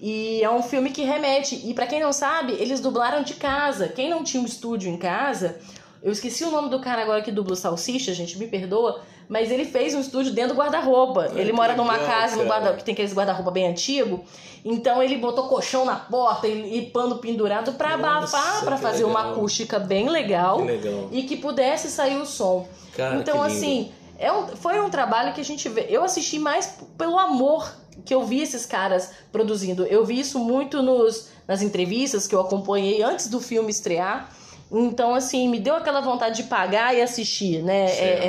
E 0.00 0.42
é 0.42 0.50
um 0.50 0.62
filme 0.62 0.90
que 0.90 1.02
remete. 1.04 1.60
E 1.64 1.74
pra 1.74 1.86
quem 1.86 2.00
não 2.00 2.12
sabe, 2.12 2.54
eles 2.54 2.80
dublaram 2.80 3.22
de 3.22 3.34
casa. 3.34 3.86
Quem 3.86 4.08
não 4.08 4.24
tinha 4.24 4.42
um 4.42 4.46
estúdio 4.46 4.90
em 4.90 4.96
casa, 4.96 5.58
eu 6.02 6.10
esqueci 6.10 6.42
o 6.42 6.50
nome 6.50 6.70
do 6.70 6.80
cara 6.80 7.02
agora 7.02 7.22
que 7.22 7.30
dubla 7.30 7.52
o 7.52 7.56
Salsicha, 7.56 8.12
gente, 8.14 8.36
me 8.38 8.48
perdoa. 8.48 9.02
Mas 9.28 9.50
ele 9.50 9.64
fez 9.64 9.94
um 9.94 10.00
estúdio 10.00 10.32
dentro 10.32 10.54
do 10.54 10.58
guarda-roupa. 10.58 11.28
Ai, 11.32 11.40
ele 11.40 11.52
mora 11.52 11.76
numa 11.76 11.92
legal, 11.92 12.08
casa 12.08 12.36
no 12.36 12.44
guarda, 12.46 12.72
que 12.72 12.82
tem 12.82 12.92
aqueles 12.92 13.14
guarda-roupa 13.14 13.50
bem 13.50 13.68
antigo. 13.68 14.24
Então 14.64 15.02
ele 15.02 15.16
botou 15.18 15.48
colchão 15.48 15.84
na 15.84 15.96
porta 15.96 16.48
e, 16.48 16.78
e 16.78 16.82
pano 16.90 17.18
pendurado 17.18 17.74
pra 17.74 17.96
Nossa, 17.96 18.36
abafar, 18.36 18.64
pra 18.64 18.76
que 18.76 18.82
fazer 18.82 19.04
uma 19.04 19.20
legal. 19.20 19.34
acústica 19.34 19.78
bem 19.78 20.08
legal 20.08 20.62
legal. 20.64 21.08
e 21.12 21.22
que 21.22 21.36
pudesse 21.36 21.88
sair 21.90 22.16
o 22.16 22.26
som. 22.26 22.66
Cara, 22.96 23.16
então, 23.16 23.42
assim, 23.42 23.92
é 24.22 24.32
um- 24.32 24.48
foi 24.56 24.80
um 24.80 24.88
trabalho 24.88 25.32
que 25.34 25.40
a 25.40 25.44
gente 25.44 25.68
vê. 25.68 25.86
Eu 25.88 26.02
assisti 26.04 26.38
mais 26.38 26.78
pelo 26.96 27.18
amor 27.18 27.70
que 28.04 28.14
eu 28.14 28.24
vi 28.24 28.40
esses 28.40 28.64
caras 28.64 29.10
produzindo. 29.30 29.84
Eu 29.86 30.04
vi 30.04 30.18
isso 30.18 30.38
muito 30.38 30.82
nos, 30.82 31.28
nas 31.46 31.60
entrevistas 31.62 32.26
que 32.26 32.34
eu 32.34 32.40
acompanhei 32.40 33.02
antes 33.02 33.28
do 33.28 33.40
filme 33.40 33.70
estrear. 33.70 34.30
Então, 34.74 35.14
assim, 35.14 35.48
me 35.48 35.60
deu 35.60 35.74
aquela 35.74 36.00
vontade 36.00 36.36
de 36.36 36.44
pagar 36.44 36.94
e 36.96 37.02
assistir, 37.02 37.62
né? 37.62 37.88
Certo, 37.88 38.22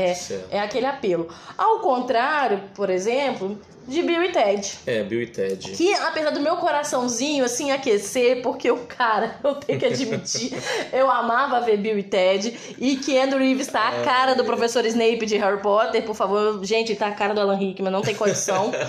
é, 0.51 0.55
é, 0.55 0.57
é 0.57 0.59
aquele 0.59 0.85
apelo. 0.85 1.29
Ao 1.57 1.79
contrário, 1.79 2.63
por 2.75 2.89
exemplo, 2.89 3.57
de 3.87 4.01
Bill 4.01 4.23
e 4.23 4.31
Ted. 4.31 4.79
É, 4.85 5.03
Bill 5.03 5.21
e 5.21 5.27
Ted. 5.27 5.71
Que 5.71 5.93
apesar 5.95 6.31
do 6.31 6.39
meu 6.39 6.57
coraçãozinho 6.57 7.43
assim 7.43 7.71
aquecer, 7.71 8.41
porque 8.41 8.69
o 8.71 8.77
cara, 8.85 9.35
eu 9.43 9.55
tenho 9.55 9.79
que 9.79 9.85
admitir, 9.85 10.53
eu 10.91 11.09
amava 11.09 11.59
ver 11.61 11.77
Bill 11.77 11.97
e 11.97 12.03
Ted 12.03 12.75
e 12.79 12.97
que 12.97 13.17
Andrew 13.17 13.39
Reeves 13.39 13.67
tá 13.67 13.89
a 13.89 14.03
cara 14.03 14.35
do 14.35 14.43
professor 14.43 14.85
Snape 14.85 15.25
de 15.25 15.37
Harry 15.37 15.61
Potter, 15.61 16.03
por 16.03 16.15
favor, 16.15 16.63
gente, 16.63 16.95
tá 16.95 17.07
a 17.07 17.11
cara 17.11 17.33
do 17.33 17.41
Alan 17.41 17.55
Rickman, 17.55 17.91
não 17.91 18.01
tem 18.01 18.15
condição. 18.15 18.71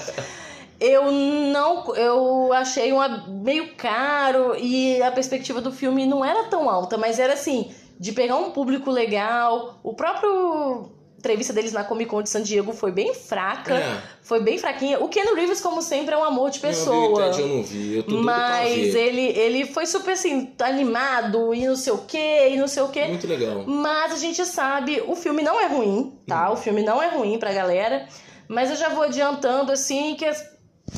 Eu 0.80 1.10
não, 1.10 1.94
eu 1.94 2.52
achei 2.52 2.92
uma, 2.92 3.24
meio 3.28 3.74
caro 3.74 4.56
e 4.58 5.00
a 5.02 5.10
perspectiva 5.10 5.60
do 5.60 5.70
filme 5.70 6.04
não 6.04 6.24
era 6.24 6.44
tão 6.44 6.68
alta, 6.68 6.98
mas 6.98 7.18
era 7.18 7.32
assim, 7.32 7.70
de 7.98 8.12
pegar 8.12 8.36
um 8.36 8.50
público 8.50 8.90
legal. 8.90 9.78
O 9.82 9.94
próprio 9.94 10.90
entrevista 11.24 11.52
deles 11.52 11.72
na 11.72 11.82
Comic 11.84 12.10
Con 12.10 12.22
de 12.22 12.28
San 12.28 12.42
Diego 12.42 12.72
foi 12.72 12.92
bem 12.92 13.14
fraca. 13.14 13.74
É. 13.74 13.98
Foi 14.22 14.40
bem 14.40 14.58
fraquinha. 14.58 14.98
O 15.02 15.08
Ken 15.08 15.34
Reeves, 15.34 15.60
como 15.60 15.80
sempre, 15.82 16.14
é 16.14 16.18
um 16.18 16.24
amor 16.24 16.50
de 16.50 16.60
pessoa. 16.60 17.26
e 17.26 17.30
Ted 17.30 17.40
eu 17.42 17.48
não 17.48 17.62
vi. 17.62 17.96
Eu 17.96 18.02
tô 18.02 18.16
Mas 18.16 18.94
ele, 18.94 19.22
ele 19.38 19.66
foi 19.66 19.86
super 19.86 20.12
assim, 20.12 20.52
animado 20.60 21.54
e 21.54 21.66
não 21.66 21.76
sei 21.76 21.92
o 21.92 21.98
que, 21.98 22.48
e 22.48 22.56
não 22.56 22.68
sei 22.68 22.82
o 22.82 22.88
que. 22.88 23.04
Muito 23.06 23.26
legal. 23.26 23.64
Mas 23.66 24.12
a 24.12 24.16
gente 24.16 24.44
sabe, 24.44 25.02
o 25.06 25.16
filme 25.16 25.42
não 25.42 25.60
é 25.60 25.66
ruim, 25.66 26.18
tá? 26.26 26.50
O 26.50 26.56
filme 26.56 26.82
não 26.82 27.02
é 27.02 27.08
ruim 27.08 27.38
pra 27.38 27.52
galera. 27.52 28.06
Mas 28.46 28.68
eu 28.70 28.76
já 28.76 28.90
vou 28.90 29.04
adiantando 29.04 29.72
assim 29.72 30.14
que 30.16 30.24
as- 30.24 30.44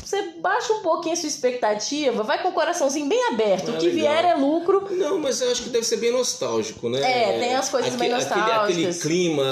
você 0.03 0.21
baixa 0.39 0.71
um 0.73 0.81
pouquinho 0.81 1.13
a 1.13 1.17
sua 1.17 1.27
expectativa, 1.27 2.23
vai 2.23 2.41
com 2.41 2.49
o 2.49 2.51
coraçãozinho 2.51 3.07
bem 3.07 3.27
aberto. 3.29 3.71
Ah, 3.71 3.75
o 3.75 3.77
que 3.77 3.87
legal. 3.87 4.13
vier 4.13 4.25
é 4.25 4.33
lucro. 4.35 4.87
Não, 4.91 5.17
mas 5.19 5.41
eu 5.41 5.51
acho 5.51 5.63
que 5.63 5.69
deve 5.69 5.85
ser 5.85 5.97
bem 5.97 6.11
nostálgico, 6.11 6.87
né? 6.89 6.99
É, 7.01 7.39
tem 7.39 7.55
as 7.55 7.69
coisas 7.69 7.95
bem 7.95 8.11
Aquele- 8.13 8.23
Aquele, 8.31 8.45
nostálgicas. 8.85 9.01
clima 9.01 9.43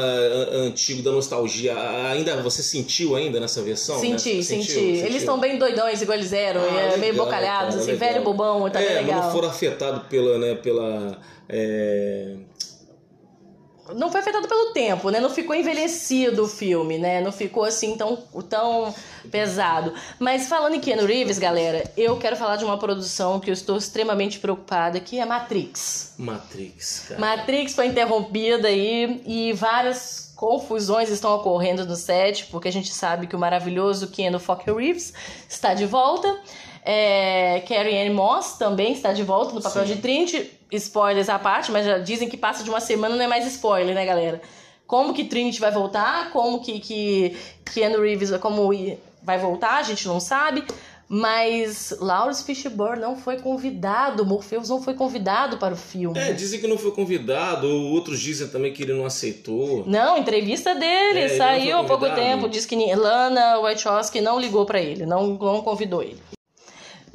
antigo 0.53 1.01
da 1.01 1.11
nostalgia, 1.11 1.75
ainda 2.11 2.41
você 2.41 2.63
sentiu 2.63 3.15
ainda 3.15 3.39
nessa 3.39 3.61
versão? 3.61 3.99
Senti, 3.99 4.35
né? 4.35 4.41
senti. 4.43 4.71
Sentiu, 4.71 5.05
Eles 5.05 5.17
estão 5.17 5.39
bem 5.39 5.57
doidões, 5.57 6.01
igual 6.01 6.17
eles 6.17 6.31
eram, 6.33 6.61
Ah, 6.61 6.79
é 6.93 6.97
meio 6.97 7.11
legal, 7.13 7.25
bocalhados, 7.25 7.69
cara, 7.75 7.81
assim, 7.81 7.91
legal. 7.91 8.09
velho 8.09 8.23
bobão, 8.23 8.69
tá 8.69 8.81
é, 8.81 8.85
bem 8.87 8.95
legal. 9.05 9.23
não 9.23 9.31
foram 9.31 9.49
afetados 9.49 10.03
pela, 10.07 10.37
né, 10.37 10.55
pela 10.55 11.17
é, 11.49 12.35
não 13.93 14.09
foi 14.11 14.21
afetado 14.21 14.47
pelo 14.47 14.71
tempo, 14.71 15.09
né? 15.09 15.19
Não 15.19 15.29
ficou 15.29 15.55
envelhecido 15.55 16.43
o 16.43 16.47
filme, 16.47 16.97
né? 16.97 17.21
Não 17.21 17.31
ficou 17.31 17.63
assim 17.63 17.95
tão, 17.95 18.17
tão 18.49 18.93
pesado. 19.29 19.93
Mas 20.19 20.47
falando 20.47 20.75
em 20.75 20.79
Keanu 20.79 21.05
Reeves, 21.05 21.37
galera, 21.37 21.83
eu 21.95 22.17
quero 22.17 22.35
falar 22.35 22.55
de 22.55 22.65
uma 22.65 22.77
produção 22.77 23.39
que 23.39 23.49
eu 23.49 23.53
estou 23.53 23.77
extremamente 23.77 24.39
preocupada, 24.39 24.99
que 24.99 25.19
é 25.19 25.25
Matrix. 25.25 26.15
Matrix, 26.17 27.05
cara. 27.09 27.21
Matrix 27.21 27.75
foi 27.75 27.87
interrompida 27.87 28.67
aí 28.67 29.21
e 29.25 29.53
várias 29.53 30.33
confusões 30.35 31.09
estão 31.09 31.33
ocorrendo 31.35 31.85
no 31.85 31.95
set, 31.95 32.47
porque 32.47 32.67
a 32.67 32.71
gente 32.71 32.93
sabe 32.93 33.27
que 33.27 33.35
o 33.35 33.39
maravilhoso 33.39 34.07
Keanu 34.07 34.39
Fokker 34.39 34.75
Reeves 34.75 35.13
está 35.47 35.73
de 35.73 35.85
volta. 35.85 36.39
É, 36.83 37.63
Carrie 37.67 38.07
Ann 38.07 38.13
Moss 38.13 38.57
também 38.59 38.93
está 38.93 39.11
de 39.11 39.23
volta 39.23 39.55
no 39.55 39.61
papel 39.61 39.87
Sim. 39.87 39.95
de 39.95 40.01
Trinity. 40.01 40.51
Spoilers 40.71 41.29
à 41.29 41.39
parte, 41.39 41.71
mas 41.71 41.85
já 41.85 41.97
dizem 41.97 42.29
que 42.29 42.37
passa 42.37 42.63
de 42.63 42.69
uma 42.69 42.79
semana 42.79 43.15
não 43.15 43.23
é 43.23 43.27
mais 43.27 43.45
spoiler, 43.47 43.93
né, 43.93 44.05
galera? 44.05 44.41
Como 44.87 45.13
que 45.13 45.23
Trinity 45.23 45.59
vai 45.59 45.71
voltar, 45.71 46.31
como 46.31 46.59
que, 46.59 46.79
que 46.79 47.35
Keanu 47.73 48.01
Reeves 48.01 48.31
como 48.37 48.69
vai 49.23 49.37
voltar, 49.37 49.77
a 49.77 49.83
gente 49.83 50.07
não 50.07 50.19
sabe. 50.19 50.63
Mas 51.07 51.95
Lawrence 51.99 52.43
Fishburne 52.43 52.99
não 52.99 53.15
foi 53.15 53.37
convidado, 53.37 54.25
Morpheus 54.25 54.69
não 54.69 54.81
foi 54.81 54.95
convidado 54.95 55.57
para 55.57 55.75
o 55.75 55.77
filme. 55.77 56.17
É, 56.17 56.33
dizem 56.33 56.59
que 56.59 56.65
não 56.65 56.79
foi 56.79 56.91
convidado, 56.91 57.67
outros 57.67 58.19
dizem 58.19 58.47
também 58.47 58.73
que 58.73 58.81
ele 58.81 58.93
não 58.93 59.05
aceitou. 59.05 59.83
Não, 59.85 60.17
entrevista 60.17 60.73
dele 60.73 61.19
é, 61.19 61.37
saiu 61.37 61.77
há 61.77 61.83
pouco 61.83 62.09
tempo, 62.09 62.49
diz 62.49 62.65
que 62.65 62.75
Lana 62.95 63.59
Wachowski 63.59 64.19
não 64.19 64.39
ligou 64.39 64.65
para 64.65 64.81
ele, 64.81 65.05
não, 65.05 65.27
não 65.27 65.61
convidou 65.61 66.01
ele. 66.01 66.17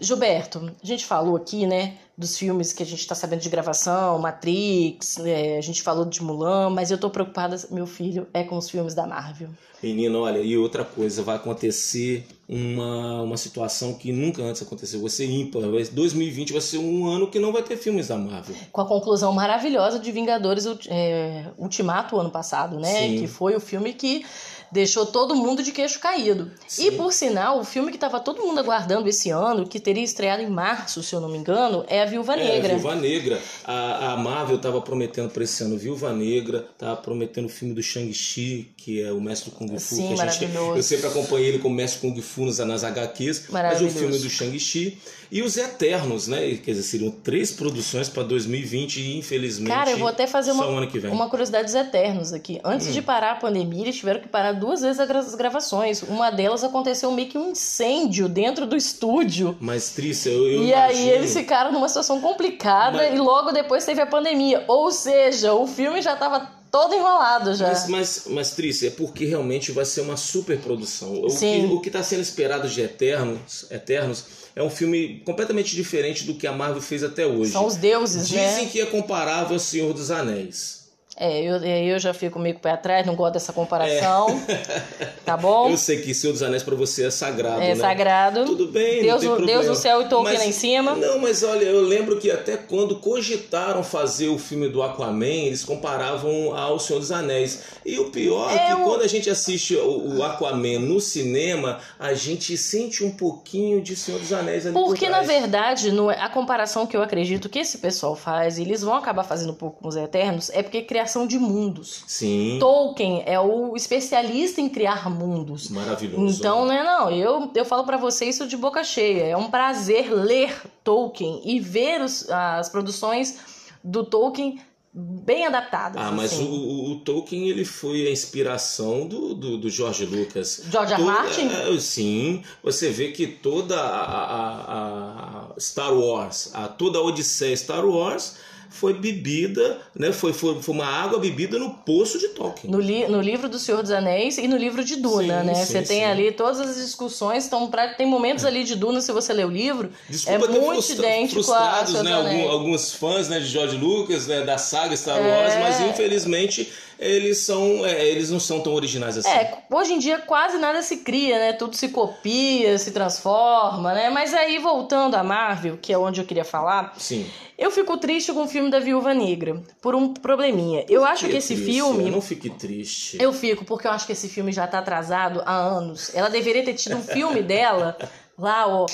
Gilberto, 0.00 0.72
a 0.82 0.86
gente 0.86 1.04
falou 1.04 1.36
aqui, 1.36 1.66
né, 1.66 1.98
dos 2.16 2.36
filmes 2.36 2.72
que 2.72 2.82
a 2.82 2.86
gente 2.86 3.00
está 3.00 3.14
sabendo 3.14 3.40
de 3.40 3.48
gravação, 3.48 4.18
Matrix, 4.18 5.18
é, 5.18 5.58
a 5.58 5.60
gente 5.60 5.82
falou 5.82 6.04
de 6.04 6.22
Mulan, 6.22 6.70
mas 6.70 6.90
eu 6.90 6.98
tô 6.98 7.10
preocupada, 7.10 7.56
meu 7.70 7.86
filho, 7.86 8.26
é 8.32 8.42
com 8.42 8.56
os 8.56 8.68
filmes 8.70 8.94
da 8.94 9.06
Marvel. 9.06 9.50
Menino, 9.82 10.20
olha, 10.20 10.38
e 10.38 10.58
outra 10.58 10.84
coisa, 10.84 11.22
vai 11.22 11.36
acontecer 11.36 12.26
uma, 12.46 13.22
uma 13.22 13.36
situação 13.38 13.94
que 13.94 14.12
nunca 14.12 14.42
antes 14.42 14.60
aconteceu, 14.60 15.00
vai 15.00 15.08
ser 15.08 15.24
ímpar. 15.24 15.62
2020 15.62 16.52
vai 16.52 16.60
ser 16.60 16.76
um 16.76 17.06
ano 17.06 17.28
que 17.28 17.38
não 17.38 17.50
vai 17.50 17.62
ter 17.62 17.78
filmes 17.78 18.08
da 18.08 18.18
Marvel. 18.18 18.54
Com 18.70 18.80
a 18.82 18.86
conclusão 18.86 19.32
maravilhosa 19.32 19.98
de 19.98 20.12
Vingadores 20.12 20.66
é, 20.88 21.46
Ultimato 21.56 22.18
ano 22.18 22.30
passado, 22.30 22.78
né? 22.78 23.08
Sim. 23.08 23.20
Que 23.20 23.26
foi 23.26 23.56
o 23.56 23.60
filme 23.60 23.94
que 23.94 24.22
deixou 24.70 25.06
todo 25.06 25.34
mundo 25.34 25.62
de 25.62 25.72
queixo 25.72 25.98
caído. 25.98 26.50
Sim. 26.66 26.88
E 26.88 26.90
por 26.92 27.12
sinal, 27.12 27.58
o 27.58 27.64
filme 27.64 27.90
que 27.90 27.96
estava 27.96 28.20
todo 28.20 28.42
mundo 28.42 28.58
aguardando 28.60 29.08
esse 29.08 29.30
ano, 29.30 29.66
que 29.66 29.80
teria 29.80 30.02
estreado 30.02 30.42
em 30.42 30.48
março, 30.48 31.02
se 31.02 31.14
eu 31.14 31.20
não 31.20 31.28
me 31.28 31.38
engano, 31.38 31.84
é 31.88 32.02
a 32.02 32.06
Viúva 32.06 32.36
Negra. 32.36 32.68
É, 32.68 32.74
a 32.74 32.78
Viúva 32.78 32.94
Negra. 32.94 33.42
A, 33.64 34.12
a 34.12 34.16
Marvel 34.16 34.56
estava 34.56 34.80
prometendo 34.80 35.30
para 35.30 35.42
esse 35.42 35.62
ano 35.62 35.76
Viúva 35.76 36.12
Negra, 36.12 36.66
estava 36.72 36.96
prometendo 36.96 37.46
o 37.46 37.48
filme 37.48 37.74
do 37.74 37.82
Shang-Chi, 37.82 38.72
que 38.76 39.02
é 39.02 39.12
o 39.12 39.20
mestre 39.20 39.50
do 39.50 39.56
Kung 39.56 39.68
Fu. 39.78 39.94
Sim, 39.96 40.14
maravilhoso. 40.14 40.66
Gente, 40.66 40.76
eu 40.76 40.82
sempre 40.82 41.06
acompanhei 41.06 41.48
ele 41.48 41.58
como 41.58 41.74
mestre 41.74 42.00
Kung 42.00 42.20
Fu 42.20 42.44
nas, 42.44 42.58
nas 42.58 42.84
HQs, 42.84 43.44
mas 43.50 43.80
o 43.80 43.88
filme 43.88 44.18
do 44.18 44.30
Shang-Chi 44.30 44.98
e 45.30 45.42
os 45.42 45.56
Eternos, 45.56 46.26
né? 46.26 46.56
Quer 46.56 46.72
dizer, 46.72 46.82
seriam 46.82 47.10
três 47.10 47.52
produções 47.52 48.08
para 48.08 48.24
2020 48.24 48.96
e 48.96 49.18
infelizmente. 49.18 49.70
Cara, 49.70 49.90
eu 49.90 49.98
vou 49.98 50.08
até 50.08 50.26
fazer 50.26 50.50
uma, 50.50 50.66
uma 50.66 51.28
curiosidade 51.28 51.64
dos 51.64 51.74
Eternos 51.74 52.32
aqui. 52.32 52.60
Antes 52.64 52.88
hum. 52.88 52.92
de 52.92 53.02
parar 53.02 53.32
a 53.32 53.34
pandemia, 53.36 53.82
eles 53.82 53.96
tiveram 53.96 54.20
que 54.20 54.28
parar 54.28 54.52
duas 54.52 54.80
vezes 54.80 54.98
as 54.98 55.34
gravações. 55.36 56.02
Uma 56.02 56.30
delas 56.30 56.64
aconteceu 56.64 57.12
meio 57.12 57.28
que 57.28 57.38
um 57.38 57.50
incêndio 57.50 58.28
dentro 58.28 58.66
do 58.66 58.76
estúdio. 58.76 59.56
Mas, 59.60 59.90
Trícia, 59.90 60.30
eu, 60.30 60.48
eu 60.48 60.62
E 60.64 60.70
imagino... 60.72 61.00
aí 61.00 61.08
eles 61.10 61.32
ficaram 61.32 61.70
numa 61.70 61.88
situação 61.88 62.20
complicada 62.20 62.98
Mas... 62.98 63.14
e 63.14 63.18
logo 63.18 63.52
depois 63.52 63.84
teve 63.84 64.00
a 64.00 64.06
pandemia. 64.06 64.64
Ou 64.66 64.90
seja, 64.90 65.54
o 65.54 65.66
filme 65.66 66.02
já 66.02 66.14
estava 66.14 66.60
todo 66.70 66.94
enrolado 66.94 67.54
já. 67.54 67.68
Mas, 67.68 67.88
mas, 67.88 68.24
mas 68.28 68.50
Trícia, 68.52 68.88
é 68.88 68.90
porque 68.90 69.26
realmente 69.26 69.72
vai 69.72 69.84
ser 69.84 70.00
uma 70.00 70.16
super 70.16 70.58
produção. 70.58 71.28
Sim. 71.28 71.72
O 71.72 71.80
que 71.80 71.88
está 71.88 72.02
sendo 72.02 72.22
esperado 72.22 72.68
de 72.68 72.80
Eternos, 72.80 73.66
Eternos 73.70 74.39
é 74.54 74.62
um 74.62 74.70
filme 74.70 75.22
completamente 75.24 75.74
diferente 75.74 76.24
do 76.24 76.34
que 76.34 76.46
a 76.46 76.52
Marvel 76.52 76.82
fez 76.82 77.02
até 77.02 77.26
hoje. 77.26 77.52
São 77.52 77.66
os 77.66 77.76
deuses, 77.76 78.28
Dizem 78.28 78.42
né? 78.42 78.48
Dizem 78.50 78.68
que 78.68 78.80
é 78.80 78.86
comparável 78.86 79.54
ao 79.54 79.58
Senhor 79.58 79.92
dos 79.92 80.10
Anéis. 80.10 80.79
É, 81.22 81.42
eu, 81.42 81.56
eu 81.58 81.98
já 81.98 82.14
fico 82.14 82.38
meio 82.38 82.54
com 82.54 82.60
o 82.60 82.62
pé 82.62 82.70
atrás, 82.70 83.06
não 83.06 83.14
gosto 83.14 83.34
dessa 83.34 83.52
comparação. 83.52 84.42
É. 84.48 85.10
Tá 85.22 85.36
bom? 85.36 85.68
Eu 85.68 85.76
sei 85.76 86.00
que 86.00 86.14
Senhor 86.14 86.32
dos 86.32 86.42
Anéis 86.42 86.62
para 86.62 86.74
você 86.74 87.04
é 87.04 87.10
sagrado. 87.10 87.60
É 87.60 87.74
né? 87.74 87.76
sagrado. 87.76 88.46
Tudo 88.46 88.68
bem, 88.68 89.02
Deus, 89.02 89.22
não 89.22 89.44
Deus 89.44 89.66
no 89.66 89.74
céu 89.74 90.00
e 90.00 90.08
Tolkien 90.08 90.32
mas, 90.32 90.42
lá 90.42 90.48
em 90.48 90.52
cima. 90.52 90.96
Não, 90.96 91.18
mas 91.18 91.42
olha, 91.42 91.66
eu 91.66 91.82
lembro 91.82 92.18
que 92.18 92.30
até 92.30 92.56
quando 92.56 92.96
cogitaram 92.96 93.84
fazer 93.84 94.28
o 94.28 94.38
filme 94.38 94.70
do 94.70 94.82
Aquaman, 94.82 95.26
eles 95.26 95.62
comparavam 95.62 96.56
ao 96.56 96.78
Senhor 96.78 97.00
dos 97.00 97.12
Anéis. 97.12 97.64
E 97.84 97.98
o 97.98 98.10
pior 98.10 98.50
é, 98.50 98.54
é 98.54 98.74
que 98.74 98.82
quando 98.82 99.02
a 99.02 99.06
gente 99.06 99.28
assiste 99.28 99.76
o, 99.76 100.16
o, 100.16 100.22
Aquaman 100.22 100.78
no 100.78 101.00
cinema, 101.00 101.80
a 101.98 102.14
gente 102.14 102.56
sente 102.56 103.04
um 103.04 103.10
pouquinho 103.10 103.82
de 103.82 103.94
Senhor 103.94 104.18
dos 104.18 104.32
Anéis 104.32 104.64
ali 104.64 104.72
Porque, 104.72 105.04
por 105.04 105.12
na 105.12 105.20
verdade, 105.20 105.92
no, 105.92 106.08
a 106.08 106.30
comparação 106.30 106.86
que 106.86 106.96
eu 106.96 107.02
acredito 107.02 107.50
que 107.50 107.58
esse 107.58 107.76
pessoal 107.76 108.16
faz, 108.16 108.56
e 108.56 108.62
eles 108.62 108.80
vão 108.80 108.94
acabar 108.94 109.22
fazendo 109.22 109.52
um 109.52 109.56
pouco 109.56 109.82
com 109.82 109.88
os 109.88 109.96
Eternos, 109.96 110.48
é 110.54 110.62
porque 110.62 110.78
é 110.78 110.82
criação 111.10 111.26
de 111.26 111.38
mundos. 111.38 112.04
Sim. 112.06 112.56
Tolkien 112.60 113.22
é 113.26 113.38
o 113.38 113.76
especialista 113.76 114.60
em 114.60 114.68
criar 114.68 115.10
mundos. 115.10 115.68
Maravilhoso. 115.68 116.38
Então, 116.38 116.64
né, 116.64 116.82
não, 116.84 117.10
eu, 117.10 117.50
eu 117.54 117.64
falo 117.64 117.84
para 117.84 117.96
você 117.96 118.26
isso 118.26 118.46
de 118.46 118.56
boca 118.56 118.84
cheia. 118.84 119.24
É 119.24 119.36
um 119.36 119.50
prazer 119.50 120.12
ler 120.12 120.62
Tolkien 120.84 121.42
e 121.44 121.58
ver 121.58 122.00
os, 122.00 122.30
as 122.30 122.68
produções 122.68 123.38
do 123.82 124.04
Tolkien 124.04 124.60
bem 124.92 125.46
adaptadas. 125.46 126.00
Ah, 126.00 126.10
mas 126.10 126.32
assim. 126.32 126.48
o, 126.48 126.92
o, 126.92 126.96
Tolkien 127.00 127.48
ele 127.48 127.64
foi 127.64 128.06
a 128.06 128.10
inspiração 128.10 129.06
do, 129.06 129.34
do, 129.34 129.58
do 129.58 129.70
George 129.70 130.04
Lucas. 130.04 130.62
George 130.70 130.92
R. 130.94 131.02
Martin? 131.02 131.48
É, 131.48 131.78
sim, 131.78 132.42
você 132.62 132.90
vê 132.90 133.10
que 133.12 133.26
toda 133.26 133.80
a, 133.80 134.04
a, 134.04 135.54
a 135.54 135.60
Star 135.60 135.92
Wars, 135.92 136.50
a, 136.54 136.68
toda 136.68 136.98
a 136.98 137.02
Odisseia 137.02 137.56
Star 137.56 137.86
Wars 137.86 138.36
foi 138.70 138.94
bebida, 138.94 139.78
né? 139.94 140.12
Foi, 140.12 140.32
foi, 140.32 140.62
foi 140.62 140.74
uma 140.74 140.86
água 140.86 141.18
bebida 141.18 141.58
no 141.58 141.70
poço 141.70 142.18
de 142.18 142.28
Tolkien. 142.28 142.72
No, 142.72 142.80
li, 142.80 143.06
no 143.08 143.20
livro 143.20 143.48
do 143.48 143.58
Senhor 143.58 143.82
dos 143.82 143.90
Anéis 143.90 144.38
e 144.38 144.46
no 144.46 144.56
livro 144.56 144.84
de 144.84 144.96
Duna, 144.96 145.40
sim, 145.40 145.46
né? 145.46 145.54
Sim, 145.54 145.64
você 145.66 145.82
tem 145.82 145.98
sim. 145.98 146.04
ali 146.04 146.30
todas 146.30 146.60
as 146.60 146.76
discussões, 146.76 147.44
estão 147.44 147.68
pra, 147.68 147.94
tem 147.94 148.06
momentos 148.06 148.44
é. 148.44 148.48
ali 148.48 148.62
de 148.62 148.76
Duna, 148.76 149.00
se 149.00 149.10
você 149.10 149.32
ler 149.32 149.46
o 149.46 149.50
livro, 149.50 149.90
Desculpa 150.08 150.44
é 150.44 150.48
muito 150.48 150.72
frustra, 150.72 151.06
idêntico 151.06 151.42
frustrados, 151.42 151.94
a 151.96 152.02
né? 152.04 152.12
Alguns, 152.14 152.50
alguns 152.50 152.94
fãs 152.94 153.28
né, 153.28 153.40
de 153.40 153.46
George 153.46 153.76
Lucas, 153.76 154.28
né, 154.28 154.42
da 154.42 154.56
saga 154.56 154.96
Star 154.96 155.20
Wars, 155.20 155.54
é... 155.54 155.60
mas 155.60 155.80
infelizmente 155.80 156.72
eles 157.00 157.38
são 157.38 157.84
é, 157.84 158.06
eles 158.06 158.30
não 158.30 158.38
são 158.38 158.60
tão 158.60 158.74
originais 158.74 159.16
assim. 159.16 159.28
É, 159.30 159.64
hoje 159.70 159.94
em 159.94 159.98
dia 159.98 160.18
quase 160.18 160.58
nada 160.58 160.82
se 160.82 160.98
cria, 160.98 161.38
né? 161.38 161.52
Tudo 161.54 161.74
se 161.74 161.88
copia, 161.88 162.76
se 162.78 162.92
transforma, 162.92 163.94
né? 163.94 164.10
Mas 164.10 164.34
aí 164.34 164.58
voltando 164.58 165.14
a 165.14 165.24
Marvel, 165.24 165.78
que 165.80 165.92
é 165.92 165.98
onde 165.98 166.20
eu 166.20 166.26
queria 166.26 166.44
falar, 166.44 166.94
Sim. 166.98 167.26
Eu 167.60 167.70
fico 167.70 167.98
triste 167.98 168.32
com 168.32 168.44
o 168.44 168.48
filme 168.48 168.70
da 168.70 168.80
Viúva 168.80 169.12
Negra, 169.12 169.62
por 169.82 169.94
um 169.94 170.14
probleminha. 170.14 170.82
Eu 170.88 171.04
acho 171.04 171.28
que 171.28 171.36
esse 171.36 171.54
triste? 171.54 171.72
filme. 171.72 172.04
Eu 172.04 172.12
não 172.12 172.22
fique 172.22 172.48
triste. 172.48 173.18
Eu 173.20 173.34
fico, 173.34 173.66
porque 173.66 173.86
eu 173.86 173.90
acho 173.90 174.06
que 174.06 174.12
esse 174.12 174.30
filme 174.30 174.50
já 174.50 174.66
tá 174.66 174.78
atrasado 174.78 175.42
há 175.44 175.54
anos. 175.54 176.10
Ela 176.14 176.30
deveria 176.30 176.64
ter 176.64 176.72
tido 176.72 176.96
um 176.96 177.02
filme 177.02 177.42
dela 177.42 177.98
lá, 178.38 178.66
ó. 178.66 178.86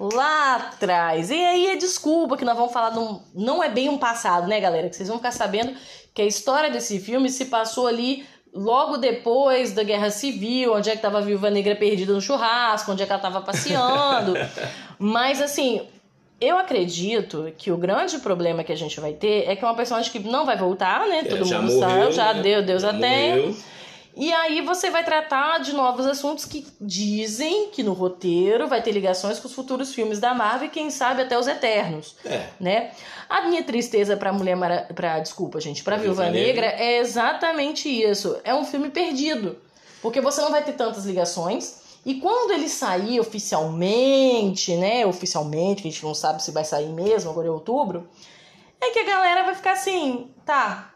Lá 0.00 0.56
atrás. 0.56 1.30
E 1.30 1.34
aí 1.34 1.66
é 1.66 1.76
desculpa 1.76 2.36
que 2.36 2.44
nós 2.44 2.56
vamos 2.56 2.72
falar 2.72 2.88
de 2.88 2.98
um. 2.98 3.20
Não 3.34 3.62
é 3.62 3.68
bem 3.68 3.90
um 3.90 3.98
passado, 3.98 4.48
né, 4.48 4.58
galera? 4.58 4.88
Que 4.88 4.96
vocês 4.96 5.08
vão 5.08 5.18
ficar 5.18 5.30
sabendo 5.30 5.74
que 6.14 6.22
a 6.22 6.24
história 6.24 6.70
desse 6.70 6.98
filme 6.98 7.28
se 7.28 7.46
passou 7.46 7.86
ali 7.86 8.26
logo 8.52 8.96
depois 8.96 9.72
da 9.72 9.82
Guerra 9.82 10.10
Civil, 10.10 10.72
onde 10.74 10.88
é 10.88 10.96
que 10.96 11.02
tava 11.02 11.18
a 11.18 11.20
Viúva 11.20 11.50
Negra 11.50 11.76
perdida 11.76 12.14
no 12.14 12.20
churrasco, 12.20 12.90
onde 12.90 13.02
é 13.02 13.06
que 13.06 13.12
ela 13.12 13.20
tava 13.20 13.42
passeando. 13.42 14.34
Mas 14.98 15.40
assim, 15.40 15.82
eu 16.40 16.56
acredito 16.56 17.52
que 17.58 17.70
o 17.70 17.76
grande 17.76 18.18
problema 18.18 18.64
que 18.64 18.72
a 18.72 18.76
gente 18.76 18.98
vai 18.98 19.12
ter 19.12 19.44
é 19.46 19.54
que 19.54 19.62
é 19.62 19.68
uma 19.68 19.76
personagem 19.76 20.10
que 20.10 20.18
não 20.18 20.46
vai 20.46 20.56
voltar, 20.56 21.06
né? 21.06 21.18
É, 21.18 21.24
Todo 21.24 21.44
mundo 21.46 21.72
morreu, 21.74 22.10
sabe, 22.10 22.12
já 22.12 22.34
né? 22.34 22.42
deu, 22.42 22.62
Deus 22.62 22.82
já 22.82 22.90
até. 22.90 23.50
E 24.20 24.34
aí 24.34 24.60
você 24.60 24.90
vai 24.90 25.02
tratar 25.02 25.60
de 25.60 25.72
novos 25.72 26.04
assuntos 26.04 26.44
que 26.44 26.66
dizem 26.78 27.70
que 27.70 27.82
no 27.82 27.94
roteiro 27.94 28.68
vai 28.68 28.82
ter 28.82 28.92
ligações 28.92 29.38
com 29.38 29.48
os 29.48 29.54
futuros 29.54 29.94
filmes 29.94 30.20
da 30.20 30.34
Marvel 30.34 30.68
e 30.68 30.70
quem 30.70 30.90
sabe 30.90 31.22
até 31.22 31.38
os 31.38 31.46
Eternos, 31.46 32.14
é. 32.22 32.48
né? 32.60 32.90
A 33.30 33.48
minha 33.48 33.64
tristeza 33.64 34.18
para 34.18 34.30
Mulher 34.30 34.56
Mara... 34.56 34.86
para 34.94 35.20
desculpa, 35.20 35.58
gente, 35.58 35.82
para 35.82 35.96
Viúva 35.96 36.28
Negra 36.28 36.66
é 36.66 36.98
exatamente 36.98 37.88
isso. 37.88 38.38
É 38.44 38.54
um 38.54 38.62
filme 38.62 38.90
perdido. 38.90 39.56
Porque 40.02 40.20
você 40.20 40.42
não 40.42 40.50
vai 40.50 40.62
ter 40.62 40.74
tantas 40.74 41.06
ligações 41.06 41.80
e 42.04 42.16
quando 42.16 42.50
ele 42.50 42.68
sair 42.68 43.18
oficialmente, 43.20 44.76
né? 44.76 45.06
Oficialmente, 45.06 45.80
a 45.80 45.90
gente 45.90 46.04
não 46.04 46.14
sabe 46.14 46.42
se 46.42 46.50
vai 46.50 46.66
sair 46.66 46.90
mesmo, 46.90 47.30
agora 47.30 47.48
é 47.48 47.50
outubro, 47.50 48.06
é 48.78 48.90
que 48.90 48.98
a 48.98 49.04
galera 49.04 49.44
vai 49.44 49.54
ficar 49.54 49.72
assim, 49.72 50.30
tá. 50.44 50.89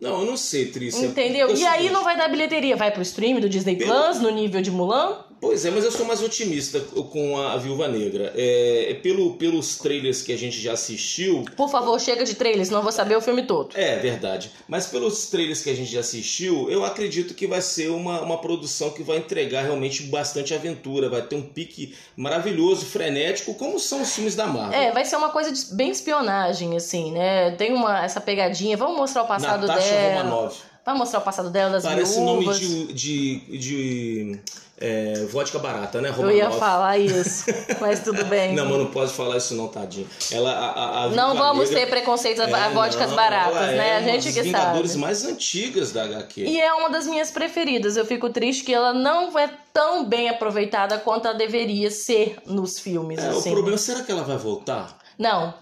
Não, 0.00 0.20
eu 0.20 0.26
não 0.26 0.36
sei, 0.36 0.66
Trícia. 0.66 1.06
Entendeu? 1.06 1.54
E 1.54 1.64
aí 1.64 1.90
não 1.90 2.04
vai 2.04 2.16
dar 2.16 2.28
bilheteria, 2.28 2.76
vai 2.76 2.90
pro 2.90 3.02
stream 3.02 3.40
do 3.40 3.48
Disney 3.48 3.76
Pelo... 3.76 3.92
Plus 3.92 4.20
no 4.20 4.30
nível 4.30 4.60
de 4.60 4.70
Mulan? 4.70 5.24
Pois 5.44 5.62
é, 5.62 5.70
mas 5.70 5.84
eu 5.84 5.92
sou 5.92 6.06
mais 6.06 6.22
otimista 6.22 6.80
com 6.80 7.36
a 7.38 7.58
Viúva 7.58 7.86
Negra. 7.86 8.32
É, 8.34 8.92
é, 8.92 8.94
pelo, 8.94 9.34
pelos 9.34 9.76
trailers 9.76 10.22
que 10.22 10.32
a 10.32 10.38
gente 10.38 10.58
já 10.58 10.72
assistiu. 10.72 11.44
Por 11.54 11.68
favor, 11.68 12.00
chega 12.00 12.24
de 12.24 12.34
trailers, 12.34 12.70
não 12.70 12.82
vou 12.82 12.90
saber 12.90 13.14
o 13.14 13.20
filme 13.20 13.42
todo. 13.42 13.68
É, 13.76 13.96
verdade. 13.98 14.50
Mas 14.66 14.86
pelos 14.86 15.28
trailers 15.28 15.62
que 15.62 15.68
a 15.68 15.74
gente 15.74 15.92
já 15.92 16.00
assistiu, 16.00 16.70
eu 16.70 16.82
acredito 16.82 17.34
que 17.34 17.46
vai 17.46 17.60
ser 17.60 17.90
uma, 17.90 18.22
uma 18.22 18.38
produção 18.38 18.88
que 18.90 19.02
vai 19.02 19.18
entregar 19.18 19.62
realmente 19.64 20.04
bastante 20.04 20.54
aventura. 20.54 21.10
Vai 21.10 21.20
ter 21.20 21.36
um 21.36 21.42
pique 21.42 21.94
maravilhoso, 22.16 22.86
frenético, 22.86 23.52
como 23.54 23.78
são 23.78 24.00
os 24.00 24.14
filmes 24.14 24.34
da 24.34 24.46
Marvel. 24.46 24.80
É, 24.80 24.92
vai 24.92 25.04
ser 25.04 25.16
uma 25.16 25.28
coisa 25.28 25.52
de, 25.52 25.74
bem 25.74 25.90
espionagem, 25.90 26.74
assim, 26.74 27.12
né? 27.12 27.50
Tem 27.52 27.74
uma, 27.74 28.02
essa 28.02 28.20
pegadinha. 28.20 28.78
Vamos 28.78 28.96
mostrar 28.96 29.24
o 29.24 29.26
passado 29.26 29.66
Natasha 29.66 29.90
dela. 29.90 30.22
Romanoff. 30.22 30.62
Vai 30.86 30.94
mostrar 30.96 31.18
o 31.18 31.22
passado 31.22 31.50
dela, 31.50 31.70
das 31.70 31.82
Parece 31.82 32.14
viúvas. 32.14 32.44
nome 32.44 32.58
de, 32.58 32.92
de, 32.92 33.58
de 33.58 34.40
é, 34.78 35.26
vodka 35.30 35.58
barata, 35.58 36.00
né? 36.00 36.12
Eu 36.16 36.30
ia 36.30 36.50
falar 36.50 36.98
isso, 36.98 37.44
mas 37.80 38.00
tudo 38.00 38.24
bem. 38.24 38.54
não, 38.54 38.68
mas 38.68 38.78
não 38.78 38.86
pode 38.86 39.12
falar 39.12 39.36
isso 39.36 39.54
não, 39.54 39.68
tadinho. 39.68 40.08
Ela, 40.32 40.50
a, 40.50 41.04
a 41.04 41.08
não 41.10 41.34
vamos 41.34 41.70
negra... 41.70 41.84
ter 41.84 41.90
preconceitos 41.90 42.40
a, 42.40 42.48
é, 42.48 42.70
vodkas 42.70 43.10
não, 43.10 43.16
baratas, 43.16 43.68
né? 43.68 43.88
É 43.90 43.96
a 43.96 44.02
gente 44.02 44.32
que 44.32 44.42
Vingadores 44.42 44.90
sabe. 44.90 45.02
mais 45.02 45.24
antigas 45.24 45.92
da 45.92 46.04
HQ. 46.04 46.44
E 46.44 46.60
é 46.60 46.72
uma 46.74 46.90
das 46.90 47.06
minhas 47.06 47.30
preferidas. 47.30 47.96
Eu 47.96 48.04
fico 48.04 48.28
triste 48.30 48.64
que 48.64 48.74
ela 48.74 48.92
não 48.92 49.38
é 49.38 49.48
tão 49.72 50.04
bem 50.04 50.28
aproveitada 50.28 50.98
quanto 50.98 51.28
ela 51.28 51.36
deveria 51.36 51.90
ser 51.90 52.38
nos 52.44 52.78
filmes. 52.78 53.18
É, 53.20 53.28
assim. 53.28 53.50
O 53.50 53.52
problema, 53.52 53.78
será 53.78 54.02
que 54.02 54.10
ela 54.10 54.24
vai 54.24 54.36
voltar? 54.36 54.98
Não, 55.16 55.54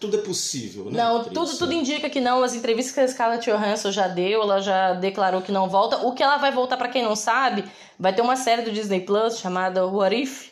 tudo 0.00 0.16
é 0.16 0.20
possível, 0.20 0.86
né? 0.86 0.92
Não, 0.96 1.24
tudo, 1.24 1.58
tudo 1.58 1.72
indica 1.74 2.08
que 2.08 2.20
não. 2.20 2.42
As 2.42 2.54
entrevistas 2.54 2.94
que 2.94 3.00
a 3.00 3.06
Scarlett 3.06 3.50
Johansson 3.50 3.92
já 3.92 4.08
deu, 4.08 4.40
ela 4.40 4.60
já 4.60 4.94
declarou 4.94 5.42
que 5.42 5.52
não 5.52 5.68
volta. 5.68 5.98
O 5.98 6.12
que 6.12 6.22
ela 6.22 6.38
vai 6.38 6.50
voltar, 6.50 6.78
para 6.78 6.88
quem 6.88 7.02
não 7.02 7.14
sabe, 7.14 7.64
vai 8.00 8.14
ter 8.14 8.22
uma 8.22 8.34
série 8.34 8.62
do 8.62 8.72
Disney 8.72 9.00
Plus 9.00 9.38
chamada 9.38 9.86
What 9.86 10.16
If, 10.16 10.48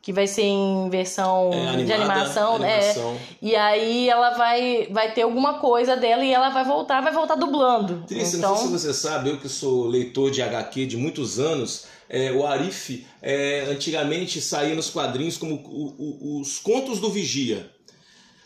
que 0.00 0.12
vai 0.12 0.26
ser 0.26 0.42
em 0.42 0.88
versão 0.88 1.50
é, 1.52 1.68
animada, 1.68 1.84
de 1.84 1.92
animação, 1.92 2.54
animação. 2.56 3.12
É, 3.12 3.18
e 3.42 3.56
aí 3.56 4.08
ela 4.08 4.30
vai, 4.30 4.88
vai 4.90 5.12
ter 5.12 5.22
alguma 5.22 5.58
coisa 5.58 5.96
dela 5.96 6.24
e 6.24 6.32
ela 6.32 6.50
vai 6.50 6.64
voltar, 6.64 7.00
vai 7.00 7.12
voltar 7.12 7.34
dublando. 7.34 8.04
Triste, 8.06 8.36
então... 8.36 8.50
não 8.50 8.56
sei 8.56 8.66
se 8.66 8.72
você 8.72 8.94
sabe, 8.94 9.30
eu 9.30 9.38
que 9.38 9.48
sou 9.48 9.86
leitor 9.86 10.30
de 10.30 10.40
HQ 10.40 10.86
de 10.86 10.96
muitos 10.96 11.38
anos, 11.38 11.86
é, 12.08 12.32
o 12.32 12.46
Arif 12.46 13.04
é, 13.20 13.66
antigamente 13.68 14.40
saía 14.40 14.74
nos 14.74 14.88
quadrinhos 14.88 15.36
como 15.36 15.56
o, 15.56 16.38
o, 16.38 16.40
os 16.40 16.58
contos 16.58 17.00
do 17.00 17.10
Vigia 17.10 17.70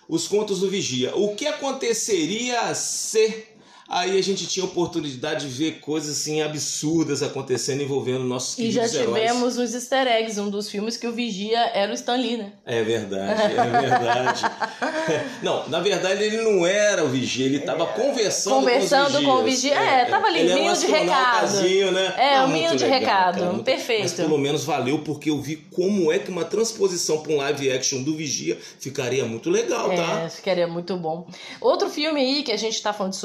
os 0.09 0.29
contos 0.29 0.61
do 0.61 0.69
vigia. 0.69 1.17
O 1.17 1.35
que 1.35 1.47
aconteceria 1.47 2.75
se 2.75 3.45
Aí 3.89 4.19
a 4.19 4.23
gente 4.23 4.47
tinha 4.47 4.65
oportunidade 4.65 5.49
de 5.49 5.55
ver 5.55 5.81
coisas 5.81 6.19
assim 6.19 6.43
absurdas 6.43 7.23
acontecendo 7.23 7.83
envolvendo 7.83 8.25
nossos 8.25 8.59
E 8.59 8.71
já 8.71 8.89
tivemos 8.89 9.59
os 9.59 9.75
easter 9.75 10.09
eggs, 10.09 10.41
um 10.41 10.51
dos 10.51 10.69
filmes 10.69 10.97
que 10.97 11.07
o 11.07 11.13
Vigia 11.13 11.61
era 11.73 11.93
o 11.93 11.95
Stan 11.95 12.17
Lee, 12.17 12.37
né? 12.37 12.53
É 12.65 12.83
verdade, 12.83 13.43
é 13.43 13.81
verdade. 13.81 14.43
não, 15.41 15.69
na 15.69 15.79
verdade 15.81 16.25
ele 16.25 16.39
não 16.39 16.67
era 16.67 17.05
o 17.05 17.09
Vigia, 17.09 17.47
ele 17.47 17.59
estava 17.59 17.87
conversando, 17.87 18.57
conversando 18.57 19.23
com, 19.23 19.31
o 19.31 19.45
Vigia. 19.45 19.75
É, 19.75 20.01
é, 20.01 20.05
tava 20.07 20.27
ali, 20.27 20.41
ele 20.41 20.53
um 20.53 20.73
de 20.73 20.87
recado. 20.87 21.63
Né? 21.93 22.15
É, 22.19 22.43
um 22.43 22.49
minho 22.49 22.77
de 22.77 22.85
legal, 22.85 23.01
recado, 23.01 23.39
cara, 23.39 23.53
muito... 23.53 23.65
perfeito. 23.65 24.03
Mas 24.03 24.13
pelo 24.15 24.37
menos 24.37 24.65
valeu 24.65 24.99
porque 25.01 25.31
eu 25.31 25.41
vi 25.41 25.57
como 25.57 26.11
é 26.11 26.19
que 26.19 26.31
uma 26.31 26.45
transposição 26.45 27.19
para 27.19 27.33
um 27.33 27.37
live 27.37 27.71
action 27.71 28.03
do 28.03 28.17
Vigia 28.17 28.59
ficaria 28.81 29.25
muito 29.25 29.49
legal, 29.49 29.91
tá? 29.91 30.23
É, 30.23 30.29
ficaria 30.29 30.67
muito 30.67 30.97
bom. 30.97 31.29
Outro 31.61 31.89
filme 31.89 32.21
aí 32.21 32.43
que 32.43 32.51
a 32.51 32.57
gente 32.57 32.83
tá 32.83 32.93
falando 32.93 33.13
de 33.13 33.19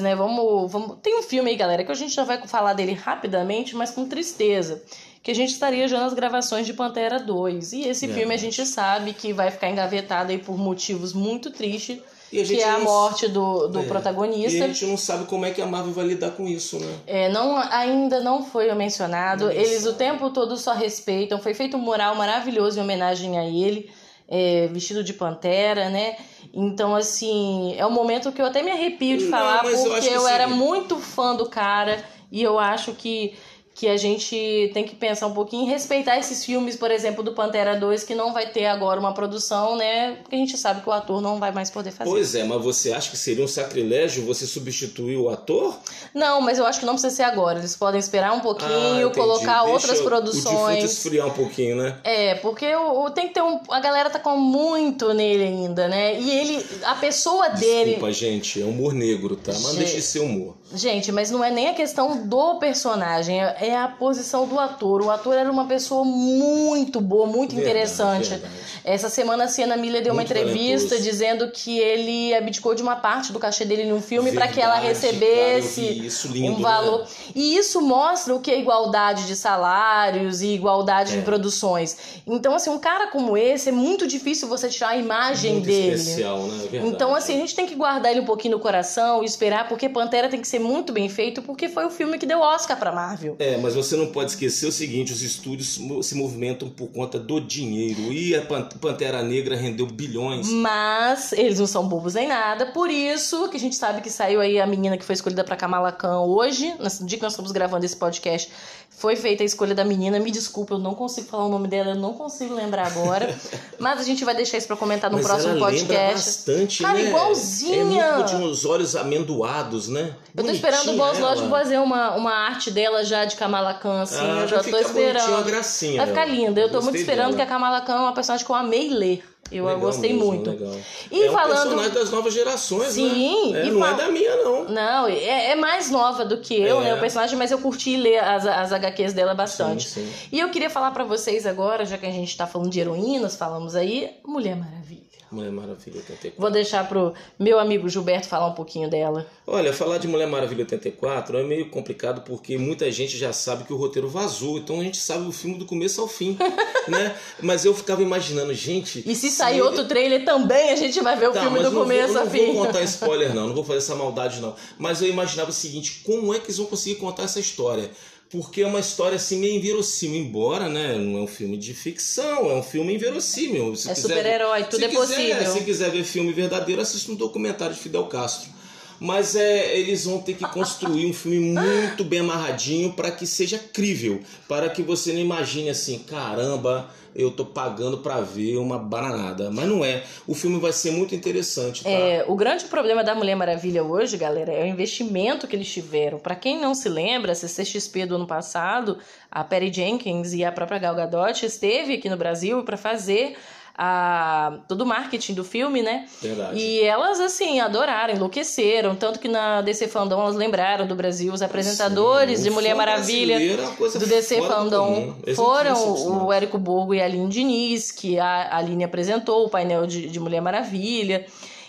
né? 0.00 0.14
Vamos, 0.14 0.70
vamos. 0.70 0.98
Tem 1.02 1.18
um 1.18 1.22
filme 1.22 1.50
aí, 1.50 1.56
galera, 1.56 1.84
que 1.84 1.90
a 1.90 1.94
gente 1.94 2.14
já 2.14 2.24
vai 2.24 2.46
falar 2.46 2.72
dele 2.72 2.92
rapidamente, 2.92 3.74
mas 3.74 3.90
com 3.90 4.06
tristeza. 4.06 4.82
Que 5.22 5.30
a 5.30 5.34
gente 5.34 5.50
estaria 5.50 5.88
já 5.88 5.98
nas 5.98 6.14
gravações 6.14 6.66
de 6.66 6.72
Pantera 6.72 7.18
2. 7.18 7.72
E 7.72 7.82
esse 7.82 8.06
é, 8.06 8.08
filme 8.08 8.34
a 8.34 8.38
gente 8.38 8.64
sabe 8.64 9.12
que 9.12 9.32
vai 9.32 9.50
ficar 9.50 9.68
engavetado 9.68 10.30
aí 10.30 10.38
por 10.38 10.56
motivos 10.56 11.12
muito 11.12 11.50
tristes. 11.50 11.98
que 12.30 12.60
é 12.60 12.68
a 12.68 12.78
morte 12.78 13.28
do, 13.28 13.68
do 13.68 13.80
é. 13.80 13.82
protagonista. 13.84 14.58
E 14.58 14.62
a 14.62 14.68
gente 14.68 14.86
não 14.86 14.96
sabe 14.96 15.24
como 15.26 15.44
é 15.44 15.50
que 15.50 15.60
a 15.60 15.66
Marvel 15.66 15.92
vai 15.92 16.06
lidar 16.06 16.30
com 16.32 16.46
isso, 16.46 16.78
né? 16.78 16.94
É, 17.06 17.28
não, 17.30 17.56
ainda 17.56 18.20
não 18.20 18.44
foi 18.44 18.72
mencionado. 18.74 19.46
Não 19.46 19.52
Eles 19.52 19.84
o 19.86 19.94
tempo 19.94 20.30
todo 20.30 20.56
só 20.56 20.72
respeitam. 20.72 21.40
Foi 21.40 21.54
feito 21.54 21.76
um 21.76 21.80
mural 21.80 22.14
maravilhoso 22.14 22.78
em 22.78 22.82
homenagem 22.82 23.38
a 23.38 23.44
ele, 23.44 23.90
é, 24.28 24.68
vestido 24.68 25.02
de 25.02 25.14
pantera, 25.14 25.90
né? 25.90 26.16
Então, 26.52 26.94
assim, 26.94 27.74
é 27.76 27.86
um 27.86 27.90
momento 27.90 28.32
que 28.32 28.40
eu 28.40 28.46
até 28.46 28.62
me 28.62 28.70
arrepio 28.70 29.18
de 29.18 29.28
falar, 29.28 29.62
Não, 29.62 29.70
porque 29.70 30.08
eu, 30.08 30.12
eu 30.12 30.28
era 30.28 30.48
muito 30.48 30.96
fã 30.96 31.34
do 31.34 31.48
cara 31.48 32.02
e 32.30 32.42
eu 32.42 32.58
acho 32.58 32.92
que 32.92 33.34
que 33.78 33.86
a 33.86 33.96
gente 33.96 34.72
tem 34.74 34.82
que 34.82 34.96
pensar 34.96 35.28
um 35.28 35.32
pouquinho 35.32 35.64
e 35.64 35.70
respeitar 35.70 36.18
esses 36.18 36.44
filmes, 36.44 36.74
por 36.74 36.90
exemplo, 36.90 37.22
do 37.22 37.32
Pantera 37.32 37.78
2, 37.78 38.02
que 38.02 38.12
não 38.12 38.32
vai 38.32 38.50
ter 38.50 38.66
agora 38.66 38.98
uma 38.98 39.14
produção, 39.14 39.76
né? 39.76 40.16
Porque 40.20 40.34
a 40.34 40.38
gente 40.38 40.58
sabe 40.58 40.82
que 40.82 40.88
o 40.88 40.92
ator 40.92 41.20
não 41.20 41.38
vai 41.38 41.52
mais 41.52 41.70
poder 41.70 41.92
fazer. 41.92 42.10
Pois 42.10 42.34
é, 42.34 42.42
mas 42.42 42.60
você 42.60 42.92
acha 42.92 43.08
que 43.08 43.16
seria 43.16 43.44
um 43.44 43.46
sacrilégio 43.46 44.26
você 44.26 44.48
substituir 44.48 45.16
o 45.16 45.28
ator? 45.28 45.78
Não, 46.12 46.40
mas 46.40 46.58
eu 46.58 46.66
acho 46.66 46.80
que 46.80 46.86
não 46.86 46.94
precisa 46.94 47.14
ser 47.14 47.22
agora. 47.22 47.60
Eles 47.60 47.76
podem 47.76 48.00
esperar 48.00 48.32
um 48.32 48.40
pouquinho, 48.40 49.06
ah, 49.06 49.14
colocar 49.14 49.60
Deixa 49.60 49.72
outras 49.72 50.00
produções. 50.00 50.82
O 50.82 50.86
esfriar 50.86 51.28
um 51.28 51.34
pouquinho, 51.34 51.76
né? 51.76 52.00
É, 52.02 52.34
porque 52.34 52.66
o, 52.74 53.04
o, 53.04 53.10
tem 53.12 53.28
que 53.28 53.34
ter 53.34 53.42
um. 53.42 53.60
A 53.70 53.78
galera 53.78 54.10
tá 54.10 54.18
com 54.18 54.36
muito 54.36 55.14
nele 55.14 55.44
ainda, 55.44 55.86
né? 55.86 56.20
E 56.20 56.28
ele. 56.28 56.66
A 56.82 56.96
pessoa 56.96 57.48
Desculpa, 57.48 57.64
dele. 57.64 57.90
Desculpa, 57.90 58.12
gente, 58.12 58.60
é 58.60 58.64
humor 58.64 58.92
negro, 58.92 59.36
tá? 59.36 59.52
Mas 59.52 59.62
gente, 59.62 59.76
deixa 59.76 59.94
de 59.94 60.02
ser 60.02 60.18
humor. 60.18 60.56
Gente, 60.74 61.12
mas 61.12 61.30
não 61.30 61.42
é 61.42 61.50
nem 61.50 61.68
a 61.68 61.74
questão 61.74 62.26
do 62.26 62.58
personagem. 62.58 63.40
É 63.40 63.68
é 63.68 63.76
a 63.76 63.88
posição 63.88 64.46
do 64.46 64.58
ator. 64.58 65.02
O 65.02 65.10
ator 65.10 65.34
era 65.34 65.50
uma 65.50 65.66
pessoa 65.66 66.04
muito 66.04 67.00
boa, 67.00 67.26
muito 67.26 67.54
verdade, 67.54 67.76
interessante. 67.76 68.30
Verdade. 68.30 68.54
Essa 68.84 69.08
semana 69.08 69.44
a 69.44 69.48
Sienna 69.48 69.76
Miller 69.76 70.02
deu 70.02 70.14
muito 70.14 70.32
uma 70.32 70.40
entrevista 70.40 70.90
talentoso. 70.90 71.10
dizendo 71.10 71.50
que 71.50 71.78
ele 71.78 72.34
abdicou 72.34 72.74
de 72.74 72.82
uma 72.82 72.96
parte 72.96 73.32
do 73.32 73.38
cachê 73.38 73.64
dele 73.64 73.84
no 73.84 74.00
filme 74.00 74.32
para 74.32 74.48
que 74.48 74.60
ela 74.60 74.78
recebesse 74.78 76.06
isso, 76.06 76.28
lindo, 76.28 76.58
um 76.58 76.62
valor. 76.62 77.00
Né? 77.00 77.06
E 77.34 77.56
isso 77.56 77.80
mostra 77.80 78.34
o 78.34 78.40
que 78.40 78.50
é 78.50 78.58
igualdade 78.58 79.26
de 79.26 79.36
salários 79.36 80.40
e 80.40 80.48
igualdade 80.48 81.12
é. 81.12 81.16
de 81.18 81.22
produções. 81.22 81.96
Então, 82.26 82.54
assim, 82.54 82.70
um 82.70 82.78
cara 82.78 83.08
como 83.08 83.36
esse 83.36 83.68
é 83.68 83.72
muito 83.72 84.06
difícil 84.06 84.48
você 84.48 84.68
tirar 84.68 84.90
a 84.90 84.96
imagem 84.96 85.54
muito 85.54 85.66
dele. 85.66 85.94
Especial, 85.94 86.42
né? 86.42 86.54
É 86.64 86.68
verdade, 86.68 86.94
então, 86.94 87.14
assim, 87.14 87.34
a 87.34 87.38
gente 87.38 87.54
tem 87.54 87.66
que 87.66 87.74
guardar 87.74 88.12
ele 88.12 88.20
um 88.20 88.26
pouquinho 88.26 88.56
no 88.56 88.62
coração 88.62 89.22
e 89.22 89.26
esperar, 89.26 89.68
porque 89.68 89.88
Pantera 89.88 90.28
tem 90.28 90.40
que 90.40 90.48
ser 90.48 90.57
muito 90.58 90.92
bem 90.92 91.08
feito, 91.08 91.42
porque 91.42 91.68
foi 91.68 91.84
o 91.84 91.90
filme 91.90 92.18
que 92.18 92.26
deu 92.26 92.40
Oscar 92.40 92.78
pra 92.78 92.92
Marvel. 92.92 93.36
É, 93.38 93.56
mas 93.58 93.74
você 93.74 93.96
não 93.96 94.06
pode 94.06 94.30
esquecer 94.30 94.66
o 94.66 94.72
seguinte: 94.72 95.12
os 95.12 95.22
estúdios 95.22 95.80
se 96.02 96.14
movimentam 96.14 96.68
por 96.68 96.88
conta 96.88 97.18
do 97.18 97.40
dinheiro. 97.40 98.12
E 98.12 98.34
a 98.34 98.42
Pantera 98.42 99.22
Negra 99.22 99.56
rendeu 99.56 99.86
bilhões. 99.86 100.48
Mas 100.50 101.32
eles 101.32 101.58
não 101.58 101.66
são 101.66 101.88
bobos 101.88 102.16
em 102.16 102.28
nada. 102.28 102.66
Por 102.66 102.90
isso 102.90 103.48
que 103.48 103.56
a 103.56 103.60
gente 103.60 103.76
sabe 103.76 104.00
que 104.00 104.10
saiu 104.10 104.40
aí 104.40 104.60
a 104.60 104.66
menina 104.66 104.96
que 104.96 105.04
foi 105.04 105.14
escolhida 105.14 105.44
para 105.44 105.56
Kamala 105.56 105.92
Khan 105.92 106.20
hoje, 106.20 106.74
no 106.78 107.06
dia 107.06 107.18
que 107.18 107.22
nós 107.22 107.32
estamos 107.32 107.52
gravando 107.52 107.84
esse 107.84 107.96
podcast. 107.96 108.50
Foi 108.98 109.14
feita 109.14 109.44
a 109.44 109.46
escolha 109.46 109.76
da 109.76 109.84
menina. 109.84 110.18
Me 110.18 110.28
desculpa, 110.28 110.74
eu 110.74 110.78
não 110.78 110.92
consigo 110.92 111.28
falar 111.28 111.44
o 111.44 111.48
nome 111.48 111.68
dela, 111.68 111.90
eu 111.92 111.94
não 111.94 112.12
consigo 112.14 112.52
lembrar 112.52 112.88
agora. 112.88 113.32
Mas 113.78 114.00
a 114.00 114.02
gente 114.02 114.24
vai 114.24 114.34
deixar 114.34 114.58
isso 114.58 114.66
para 114.66 114.76
comentar 114.76 115.08
no 115.08 115.18
Mas 115.18 115.26
próximo 115.26 115.52
ela 115.52 115.60
podcast. 115.60 116.48
bastante, 116.48 116.82
Cara, 116.82 116.98
né? 116.98 117.08
igualzinha. 117.08 117.76
É 117.80 117.84
muito 117.84 118.24
de 118.28 118.34
uns 118.34 118.64
olhos 118.64 118.96
amendoados, 118.96 119.86
né? 119.86 120.16
Eu 120.36 120.42
tô 120.42 120.50
esperando 120.50 120.90
o 120.90 120.96
Boss 120.96 121.16
Lodge 121.16 121.48
fazer 121.48 121.78
uma, 121.78 122.16
uma 122.16 122.32
arte 122.32 122.72
dela 122.72 123.04
já 123.04 123.24
de 123.24 123.36
Kamala 123.36 123.74
Khan, 123.74 124.02
assim. 124.02 124.16
Ah, 124.20 124.40
eu 124.40 124.48
já 124.48 124.64
tô 124.64 124.76
esperando. 124.76 125.28
Uma 125.28 125.42
gracinha, 125.42 125.98
vai 125.98 126.06
ficar 126.08 126.24
linda. 126.24 126.60
Eu 126.60 126.68
tô 126.68 126.82
muito 126.82 126.96
esperando 126.96 127.30
dela. 127.30 127.36
que 127.36 127.42
a 127.42 127.46
Kamala 127.46 127.80
Khan 127.82 127.94
é 127.94 128.00
uma 128.00 128.12
personagem 128.12 128.44
que 128.44 128.50
eu 128.50 128.56
amei 128.56 128.88
ler. 128.88 129.22
Eu 129.50 129.64
legal 129.64 129.80
gostei 129.80 130.12
mesmo, 130.12 130.26
muito. 130.26 130.50
Legal. 130.50 130.76
E 131.10 131.22
é 131.22 131.30
falando. 131.30 131.50
um 131.50 131.60
personagem 131.60 131.92
das 131.92 132.10
novas 132.10 132.34
gerações, 132.34 132.88
Sim, 132.92 133.52
né? 133.52 133.66
É, 133.66 133.70
não 133.70 133.80
fal... 133.80 133.90
é 133.90 133.94
da 133.94 134.10
minha, 134.10 134.36
não. 134.36 134.64
Não, 134.64 135.08
é, 135.08 135.52
é 135.52 135.54
mais 135.56 135.90
nova 135.90 136.24
do 136.24 136.38
que 136.38 136.54
eu, 136.54 136.80
é. 136.80 136.84
né? 136.84 136.94
O 136.94 137.00
personagem, 137.00 137.36
mas 137.36 137.50
eu 137.50 137.58
curti 137.58 137.96
ler 137.96 138.18
as, 138.18 138.46
as 138.46 138.72
HQs 138.72 139.12
dela 139.12 139.34
bastante. 139.34 139.88
Sim, 139.88 140.06
sim. 140.06 140.28
E 140.30 140.38
eu 140.38 140.50
queria 140.50 140.68
falar 140.68 140.90
para 140.90 141.04
vocês 141.04 141.46
agora, 141.46 141.84
já 141.84 141.96
que 141.96 142.06
a 142.06 142.10
gente 142.10 142.36
tá 142.36 142.46
falando 142.46 142.70
de 142.70 142.80
heroínas, 142.80 143.36
falamos 143.36 143.74
aí, 143.74 144.10
Mulher 144.26 144.56
Maravilha. 144.56 145.07
Mulher 145.30 145.52
Maravilha 145.52 145.96
84. 145.96 146.40
Vou 146.40 146.50
deixar 146.50 146.88
pro 146.88 147.12
meu 147.38 147.58
amigo 147.58 147.88
Gilberto 147.88 148.28
falar 148.28 148.46
um 148.46 148.54
pouquinho 148.54 148.88
dela. 148.88 149.26
Olha, 149.46 149.72
falar 149.72 149.98
de 149.98 150.08
Mulher 150.08 150.26
Maravilha 150.26 150.60
84 150.60 151.38
é 151.38 151.42
meio 151.42 151.68
complicado 151.68 152.22
porque 152.22 152.56
muita 152.56 152.90
gente 152.90 153.16
já 153.16 153.32
sabe 153.32 153.64
que 153.64 153.72
o 153.72 153.76
roteiro 153.76 154.08
vazou, 154.08 154.58
então 154.58 154.80
a 154.80 154.84
gente 154.84 154.98
sabe 154.98 155.26
o 155.26 155.32
filme 155.32 155.58
do 155.58 155.66
começo 155.66 156.00
ao 156.00 156.08
fim, 156.08 156.38
né? 156.88 157.14
Mas 157.42 157.64
eu 157.64 157.74
ficava 157.74 158.02
imaginando, 158.02 158.54
gente. 158.54 159.02
E 159.06 159.14
se 159.14 159.30
sair 159.30 159.60
outro 159.60 159.86
trailer 159.86 160.24
também, 160.24 160.70
a 160.70 160.76
gente 160.76 161.00
vai 161.00 161.16
ver 161.16 161.28
o 161.28 161.32
tá, 161.32 161.42
filme 161.42 161.60
do 161.60 161.72
começo 161.72 162.14
vou, 162.14 162.22
ao 162.22 162.28
fim. 162.28 162.46
Não 162.46 162.54
vou 162.54 162.66
contar 162.66 162.82
spoiler, 162.88 163.34
não, 163.34 163.48
não 163.48 163.54
vou 163.54 163.64
fazer 163.64 163.78
essa 163.78 163.94
maldade, 163.94 164.40
não. 164.40 164.54
Mas 164.78 165.02
eu 165.02 165.08
imaginava 165.08 165.50
o 165.50 165.52
seguinte: 165.52 166.02
como 166.04 166.32
é 166.32 166.38
que 166.38 166.46
eles 166.46 166.56
vão 166.56 166.66
conseguir 166.66 166.96
contar 166.96 167.24
essa 167.24 167.38
história? 167.38 167.90
Porque 168.30 168.60
é 168.62 168.66
uma 168.66 168.80
história 168.80 169.16
assim 169.16 169.38
meio 169.38 169.56
inverossímil, 169.56 170.20
embora, 170.20 170.68
né, 170.68 170.96
não 170.96 171.18
é 171.18 171.22
um 171.22 171.26
filme 171.26 171.56
de 171.56 171.72
ficção, 171.72 172.50
é 172.50 172.54
um 172.54 172.62
filme 172.62 172.94
inverossímil. 172.94 173.74
Se 173.74 173.90
é 173.90 173.94
super-herói, 173.94 174.64
tudo 174.64 174.84
é 174.84 174.88
quiser, 174.88 175.00
possível. 175.00 175.52
Se 175.52 175.64
quiser 175.64 175.90
ver 175.90 176.04
filme 176.04 176.32
verdadeiro, 176.32 176.82
assista 176.82 177.10
um 177.10 177.14
documentário 177.14 177.74
de 177.74 177.80
Fidel 177.80 178.06
Castro. 178.06 178.57
Mas 179.00 179.34
é, 179.36 179.78
eles 179.78 180.04
vão 180.04 180.20
ter 180.20 180.34
que 180.34 180.46
construir 180.48 181.06
um 181.06 181.12
filme 181.12 181.38
muito 181.38 182.04
bem 182.04 182.20
amarradinho 182.20 182.92
para 182.92 183.10
que 183.10 183.26
seja 183.26 183.58
crível, 183.58 184.20
para 184.48 184.68
que 184.68 184.82
você 184.82 185.12
não 185.12 185.20
imagine 185.20 185.70
assim, 185.70 185.98
caramba, 185.98 186.90
eu 187.14 187.30
tô 187.30 187.44
pagando 187.44 187.98
para 187.98 188.20
ver 188.20 188.56
uma 188.58 188.78
bananada. 188.78 189.50
Mas 189.50 189.66
não 189.66 189.84
é. 189.84 190.04
O 190.26 190.34
filme 190.34 190.58
vai 190.60 190.72
ser 190.72 190.92
muito 190.92 191.14
interessante. 191.14 191.82
Tá? 191.82 191.90
É, 191.90 192.24
o 192.28 192.36
grande 192.36 192.66
problema 192.66 193.02
da 193.02 193.14
Mulher 193.14 193.34
Maravilha 193.34 193.82
hoje, 193.82 194.16
galera, 194.16 194.52
é 194.52 194.62
o 194.62 194.66
investimento 194.66 195.46
que 195.48 195.56
eles 195.56 195.68
tiveram. 195.68 196.18
Para 196.18 196.36
quem 196.36 196.60
não 196.60 196.74
se 196.74 196.88
lembra, 196.88 197.32
a 197.32 197.34
CCXP 197.34 198.06
do 198.06 198.14
ano 198.14 198.26
passado, 198.26 198.98
a 199.30 199.42
Perry 199.42 199.72
Jenkins 199.72 200.32
e 200.32 200.44
a 200.44 200.52
própria 200.52 200.78
Gal 200.78 200.94
Gadot 200.94 201.44
esteve 201.44 201.94
aqui 201.94 202.08
no 202.08 202.16
Brasil 202.16 202.62
para 202.62 202.76
fazer 202.76 203.36
a, 203.80 204.58
todo 204.66 204.80
o 204.82 204.86
marketing 204.86 205.34
do 205.34 205.44
filme, 205.44 205.82
né? 205.82 206.08
Verdade. 206.20 206.58
E 206.58 206.80
elas, 206.80 207.20
assim, 207.20 207.60
adoraram, 207.60 208.12
enlouqueceram. 208.12 208.96
Tanto 208.96 209.20
que 209.20 209.28
na 209.28 209.62
DC 209.62 209.86
Fandom 209.86 210.20
elas 210.20 210.34
lembraram 210.34 210.84
do 210.84 210.96
Brasil. 210.96 211.32
Os 211.32 211.42
apresentadores 211.42 212.38
Sim, 212.38 212.44
de 212.44 212.50
Mulher 212.50 212.74
Maravilha 212.74 213.40
é 213.40 213.56
do 213.98 214.06
DC 214.06 214.42
Fandom 214.42 215.14
foram 215.36 216.24
o 216.24 216.32
Érico 216.32 216.58
Borgo 216.58 216.92
e 216.92 217.00
a 217.00 217.04
Aline 217.04 217.28
Diniz, 217.28 217.92
que 217.92 218.18
a 218.18 218.56
Aline 218.56 218.82
apresentou 218.82 219.46
o 219.46 219.48
painel 219.48 219.86
de, 219.86 220.08
de 220.08 220.18
Mulher 220.18 220.42
Maravilha. 220.42 221.24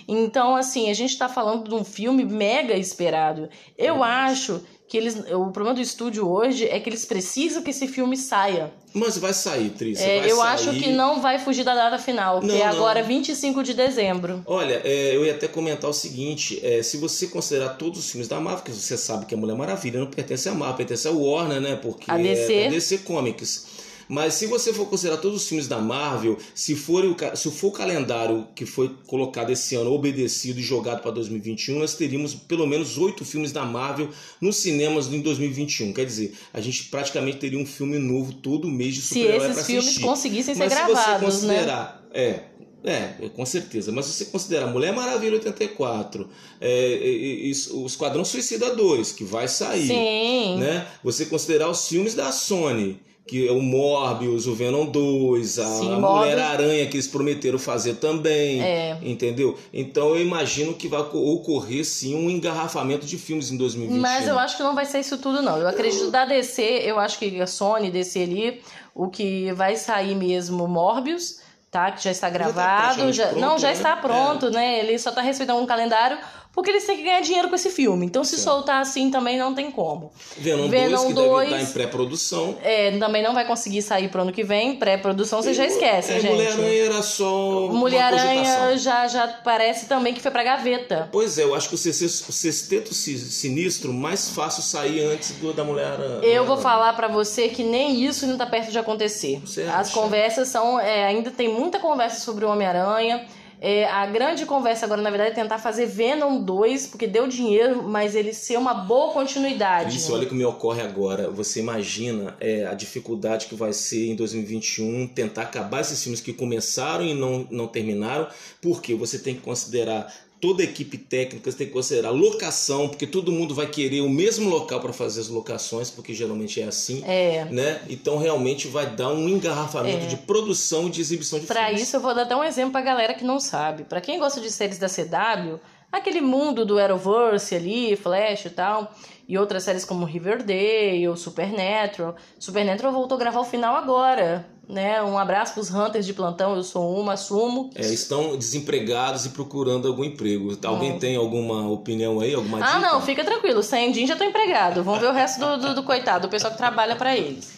Então, 0.08 0.56
assim, 0.56 0.90
a 0.90 0.94
gente 0.96 1.12
está 1.12 1.30
falando 1.30 1.70
de 1.70 1.76
um 1.76 1.84
filme 1.84 2.26
mega 2.26 2.74
esperado. 2.74 3.48
Eu 3.78 4.04
acho 4.04 4.64
que 4.90 4.98
eles. 4.98 5.16
O 5.32 5.52
problema 5.52 5.76
do 5.76 5.82
estúdio 5.82 6.28
hoje 6.28 6.68
é 6.68 6.80
que 6.80 6.90
eles 6.90 7.06
precisam 7.06 7.62
que 7.62 7.70
esse 7.70 7.88
filme 7.88 8.18
saia. 8.18 8.74
Mas 8.92 9.20
vai 9.20 9.34
sair, 9.34 9.70
Trícia. 9.70 10.04
É, 10.04 10.26
eu 10.30 10.38
sair. 10.38 10.48
acho 10.48 10.72
que 10.72 10.90
não 10.90 11.22
vai 11.22 11.38
fugir 11.38 11.64
da 11.64 11.76
data 11.76 12.00
final, 12.00 12.42
que 12.42 12.52
é 12.52 12.66
agora 12.66 13.02
não. 13.02 13.08
25 13.08 13.62
de 13.62 13.76
dezembro. 13.76 14.42
Olha, 14.48 14.82
é, 14.84 15.16
eu 15.16 15.24
ia 15.24 15.34
até 15.34 15.48
comentar 15.48 15.88
o 15.88 15.94
seguinte: 15.94 16.60
é, 16.64 16.82
se 16.82 16.98
você 16.98 17.28
considerar 17.28 17.70
todos 17.78 18.00
os 18.00 18.10
filmes 18.10 18.28
da 18.28 18.40
Marvel, 18.40 18.64
que 18.64 18.72
você 18.72 18.98
sabe 18.98 19.28
que 19.28 19.36
a 19.36 19.38
Mulher 19.38 19.56
Maravilha 19.56 20.00
não 20.00 20.08
pertence 20.08 20.50
à 20.50 20.56
Marvel, 20.56 20.78
pertence 20.78 21.08
ao 21.08 21.16
Warner, 21.16 21.62
né? 21.62 21.76
Porque 21.76 22.10
a 22.10 22.18
DC. 22.18 22.54
é 22.54 22.68
a 22.68 22.72
DC 22.72 22.98
Comics. 23.00 23.68
Mas 24.10 24.34
se 24.34 24.48
você 24.48 24.74
for 24.74 24.88
considerar 24.88 25.18
todos 25.18 25.44
os 25.44 25.48
filmes 25.48 25.68
da 25.68 25.78
Marvel, 25.78 26.36
se 26.56 26.76
for, 26.76 27.06
o, 27.06 27.16
se 27.36 27.52
for 27.52 27.68
o 27.68 27.72
calendário 27.72 28.48
que 28.56 28.66
foi 28.66 28.90
colocado 29.06 29.52
esse 29.52 29.76
ano, 29.76 29.94
obedecido 29.94 30.60
e 30.60 30.64
jogado 30.64 31.04
para 31.04 31.12
2021, 31.12 31.78
nós 31.78 31.94
teríamos 31.94 32.34
pelo 32.34 32.66
menos 32.66 32.98
oito 32.98 33.24
filmes 33.24 33.52
da 33.52 33.64
Marvel 33.64 34.10
nos 34.42 34.58
cinemas 34.58 35.14
em 35.14 35.22
2021. 35.22 35.94
Quer 35.94 36.08
dizer, 36.08 36.34
a 36.52 36.60
gente 36.60 36.86
praticamente 36.86 37.38
teria 37.38 37.60
um 37.60 37.66
filme 37.68 38.00
novo 38.00 38.34
todo 38.34 38.68
mês 38.68 38.96
de 38.96 39.02
super-herói 39.04 39.38
para 39.38 39.50
assistir. 39.52 39.66
Se 39.66 39.78
esses 39.78 39.94
filmes 39.94 40.04
conseguissem 40.04 40.56
ser 40.56 40.60
Mas 40.60 40.74
gravados, 40.74 40.98
se 40.98 41.06
você 41.06 41.12
né? 41.12 41.20
considerar, 41.20 42.10
né? 42.12 42.20
É, 42.20 42.44
é, 42.84 43.30
com 43.30 43.46
certeza. 43.46 43.92
Mas 43.92 44.06
se 44.06 44.14
você 44.14 44.26
considera 44.26 44.66
Mulher 44.66 44.92
Maravilha 44.92 45.34
84, 45.34 46.28
é, 46.60 46.98
e, 46.98 47.52
e, 47.52 47.74
o 47.74 47.86
Esquadrão 47.86 48.26
Suicida 48.26 48.74
2, 48.74 49.12
que 49.12 49.24
vai 49.24 49.48
sair, 49.48 49.88
Sim. 49.88 50.58
né? 50.58 50.88
Você 51.04 51.26
considerar 51.26 51.70
os 51.70 51.88
filmes 51.88 52.16
da 52.16 52.32
Sony, 52.32 53.00
que 53.30 53.48
é 53.48 53.52
o 53.52 53.62
Morbius, 53.62 54.48
o 54.48 54.56
Venom 54.56 54.88
2, 54.88 55.60
a, 55.60 55.66
Sim, 55.66 55.96
Mulher-Aranha 55.98 56.88
que 56.88 56.96
eles 56.98 57.08
prometeram 57.08 57.60
fazer 57.60 57.98
também, 57.98 58.60
é. 58.60 58.98
entendeu? 59.04 59.56
Então 59.72 60.16
eu 60.16 60.22
imagino 60.22 60.74
que 60.74 60.88
vai 60.88 61.00
ocorrer 61.00 61.86
sim 61.86 62.16
um 62.16 62.28
engarrafamento 62.28 63.06
de 63.06 63.20
filmes 63.20 63.52
em 63.52 63.58
2021. 63.58 64.02
Mas 64.02 64.28
eu 64.28 64.40
acho 64.40 64.58
que 64.58 64.64
não 64.64 64.74
vai 64.74 64.88
ser 64.88 65.02
isso 65.02 65.16
tudo 65.20 65.44
não. 65.44 65.60
Eu 65.60 65.68
acredito 65.68 66.06
eu... 66.06 66.12
da 66.12 66.26
DC, 66.26 66.64
eu 66.84 66.98
acho 66.98 67.20
que 67.20 67.40
a 67.40 67.46
Sony, 67.46 67.92
DC 67.92 68.24
ali, 68.24 68.62
o 68.96 69.08
que 69.10 69.54
vai 69.54 69.76
sair 69.76 70.16
mesmo 70.16 70.68
Morbius, 70.68 71.40
tá? 71.70 71.92
Que 71.92 72.04
já 72.04 72.10
está 72.10 72.32
gravado, 72.32 72.98
já 72.98 73.06
tá 73.06 73.12
já... 73.12 73.28
Pronto, 73.28 73.40
não, 73.40 73.60
já 73.60 73.68
né? 73.68 73.74
está 73.74 73.96
pronto, 73.96 74.48
é. 74.48 74.50
né? 74.50 74.80
Ele 74.80 74.98
só 74.98 75.10
está 75.10 75.22
respeitando 75.22 75.62
um 75.62 75.68
calendário 75.68 76.18
porque 76.54 76.72
eles 76.72 76.86
têm 76.86 76.98
que 76.98 77.04
ganhar 77.04 77.22
dinheiro 77.22 77.48
com 77.48 77.56
esse 77.56 77.70
filme. 77.70 78.06
Então, 78.06 78.24
se 78.24 78.32
certo. 78.32 78.44
soltar 78.44 78.82
assim 78.82 79.12
também 79.12 79.38
não 79.38 79.54
tem 79.54 79.70
como. 79.72 80.12
Venom, 80.38 80.68
Venom 80.68 81.04
2, 81.04 81.08
que 81.08 81.14
2, 81.14 81.50
deve 81.50 81.62
estar 81.62 81.70
em 81.70 81.74
pré-produção. 81.74 82.58
É, 82.62 82.98
também 82.98 83.24
não 83.24 83.34
vai 83.34 83.46
conseguir 83.46 83.82
sair 83.82 84.10
pro 84.10 84.24
ano 84.24 84.32
que 84.32 84.44
vem. 84.44 84.76
Pré-produção 84.76 85.42
você 85.42 85.54
já 85.54 85.66
esquece, 85.66 86.14
é, 86.14 86.20
gente. 86.20 86.32
Mulher-Aranha 86.32 86.86
era 86.86 87.02
só. 87.02 87.68
Mulher-Aranha 87.68 88.78
já, 88.78 89.08
já 89.08 89.28
parece 89.28 89.88
também 89.88 90.14
que 90.14 90.22
foi 90.22 90.32
pra 90.32 90.44
gaveta. 90.44 91.08
Pois 91.12 91.38
é, 91.38 91.44
eu 91.44 91.54
acho 91.54 91.70
que 91.70 91.76
o 91.76 91.78
sexteto 91.78 92.94
sinistro 92.94 93.94
mais 93.94 94.30
fácil 94.30 94.64
sair 94.64 95.02
antes 95.02 95.32
do 95.32 95.54
da 95.54 95.64
Mulher-Aranha. 95.64 96.20
Eu 96.24 96.46
vou 96.46 96.58
falar 96.58 96.94
para 96.94 97.08
você 97.08 97.50
que 97.50 97.64
nem 97.64 98.04
isso 98.04 98.26
ainda 98.26 98.38
tá 98.38 98.46
perto 98.46 98.72
de 98.72 98.78
acontecer. 98.78 99.40
Você 99.46 99.64
As 99.64 99.88
acha? 99.88 99.94
conversas 99.94 100.48
são. 100.48 100.80
É, 100.80 101.06
ainda 101.06 101.32
tem 101.32 101.48
muita 101.48 101.80
conversa 101.80 102.20
sobre 102.20 102.46
o 102.46 102.50
Homem-Aranha. 102.50 103.26
É, 103.62 103.86
a 103.86 104.06
grande 104.06 104.46
conversa 104.46 104.86
agora, 104.86 105.02
na 105.02 105.10
verdade, 105.10 105.32
é 105.32 105.34
tentar 105.34 105.60
fazer 105.60 105.86
Venom 105.86 106.42
2, 106.42 106.88
porque 106.88 107.06
deu 107.06 107.28
dinheiro, 107.28 107.84
mas 107.84 108.16
ele 108.16 108.34
ser 108.34 108.58
uma 108.58 108.74
boa 108.74 109.12
continuidade. 109.12 109.98
Isso, 109.98 110.14
olha 110.14 110.24
o 110.24 110.30
que 110.30 110.36
me 110.36 110.46
ocorre 110.46 110.82
agora. 110.82 111.30
Você 111.30 111.60
imagina 111.60 112.36
é, 112.40 112.66
a 112.66 112.74
dificuldade 112.74 113.48
que 113.48 113.56
vai 113.56 113.74
ser 113.74 114.08
em 114.08 114.16
2021 114.16 115.08
tentar 115.08 115.44
acabar 115.44 115.82
esses 115.82 116.02
filmes 116.02 116.22
que 116.22 116.32
começaram 116.32 117.04
e 117.04 117.14
não, 117.14 117.46
não 117.52 117.68
terminaram, 117.68 118.28
porque 118.62 118.96
você 118.96 119.20
tem 119.20 119.36
que 119.36 119.42
considerar 119.42 120.14
toda 120.42 120.62
a 120.62 120.66
equipe 120.66 120.98
técnica 120.98 121.52
tem 121.52 121.68
que 121.68 121.74
considerar 121.74 122.12
locação, 122.12 122.88
porque 122.88 123.06
todo 123.06 123.32
mundo 123.32 123.54
vai 123.54 123.68
querer 123.68 124.02
o 124.02 124.10
mesmo 124.10 124.50
local 124.50 124.80
para 124.80 124.94
fazer 124.94 125.22
as 125.22 125.28
locações, 125.28 125.90
porque 125.90 126.14
geralmente 126.14 126.62
é 126.62 126.66
assim, 126.66 127.04
é. 127.06 127.46
né? 127.46 127.82
Então 127.90 128.18
realmente 128.18 128.68
vai 128.68 128.88
dar 128.88 129.10
um 129.10 129.28
engarrafamento 129.28 130.06
é. 130.06 130.08
de 130.08 130.18
produção 130.18 130.88
e 130.88 130.92
de 130.92 131.02
exibição 131.02 131.40
de 131.40 131.46
pra 131.46 131.56
filmes. 131.56 131.74
Para 131.74 131.84
isso 131.84 131.96
eu 131.96 132.00
vou 132.00 132.16
dar 132.16 132.24
até 132.24 132.36
um 132.36 132.44
exemplo 132.44 132.72
para 132.72 132.82
galera 132.82 133.14
que 133.14 133.24
não 133.24 133.40
sabe. 133.40 133.84
Para 133.84 134.02
quem 134.02 134.18
gosta 134.18 134.40
de 134.40 134.50
séries 134.50 134.78
da 134.78 134.88
CW, 134.88 135.60
aquele 135.92 136.22
mundo 136.22 136.66
do 136.66 136.80
Arrowverse 136.80 137.56
ali, 137.56 137.96
Flash 137.96 138.46
e 138.46 138.50
tal, 138.50 138.94
e 139.28 139.38
outras 139.38 139.64
séries 139.64 139.84
como 139.84 140.06
Riverdale, 140.06 141.16
Supernatural. 141.18 142.16
Supernatural 142.40 142.92
voltou 142.92 143.16
a 143.16 143.20
gravar 143.20 143.42
o 143.42 143.46
final 143.46 143.76
agora, 143.76 144.48
né? 144.70 145.02
Um 145.02 145.18
abraço 145.18 145.54
para 145.54 145.62
os 145.62 145.74
hunters 145.74 146.06
de 146.06 146.14
plantão, 146.14 146.56
eu 146.56 146.64
sou 146.64 146.96
uma, 146.96 147.14
assumo. 147.14 147.72
É, 147.74 147.82
estão 147.82 148.38
desempregados 148.38 149.26
e 149.26 149.30
procurando 149.30 149.88
algum 149.88 150.04
emprego. 150.04 150.56
Alguém 150.64 150.94
hum. 150.94 151.00
tem 151.00 151.16
alguma 151.16 151.68
opinião 151.68 152.20
aí, 152.20 152.36
alguma 152.36 152.60
dica? 152.60 152.70
Ah, 152.70 152.80
não, 152.80 153.02
fica 153.02 153.24
tranquilo, 153.26 153.64
sem 153.64 153.90
já 154.06 154.16
tô 154.16 154.24
empregado. 154.24 154.84
Vamos 154.84 155.02
ver 155.02 155.08
o 155.08 155.12
resto 155.12 155.40
do, 155.40 155.58
do, 155.58 155.76
do 155.76 155.84
coitado, 155.84 156.28
do 156.28 156.32
pessoal 156.32 156.52
que 156.52 156.58
trabalha 156.58 156.96
para 156.96 157.18
eles. 157.18 157.52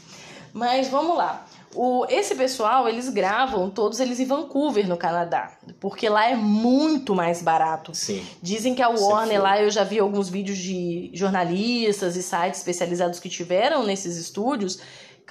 Mas 0.54 0.88
vamos 0.88 1.18
lá. 1.18 1.46
O, 1.74 2.06
esse 2.10 2.36
pessoal, 2.36 2.88
eles 2.88 3.08
gravam 3.10 3.70
todos 3.70 4.00
eles 4.00 4.20
em 4.20 4.26
Vancouver, 4.26 4.88
no 4.88 4.98
Canadá. 4.98 5.52
Porque 5.80 6.08
lá 6.10 6.30
é 6.30 6.36
muito 6.36 7.16
mais 7.16 7.42
barato. 7.42 7.94
Sim. 7.94 8.26
Dizem 8.42 8.76
que 8.76 8.82
a 8.82 8.90
Warner 8.90 9.42
lá, 9.42 9.62
eu 9.62 9.70
já 9.70 9.84
vi 9.84 10.00
alguns 10.00 10.30
vídeos 10.30 10.58
de 10.58 11.12
jornalistas 11.14 12.16
e 12.16 12.24
sites 12.24 12.60
especializados 12.60 13.20
que 13.20 13.30
tiveram 13.30 13.84
nesses 13.84 14.18
estúdios 14.18 14.80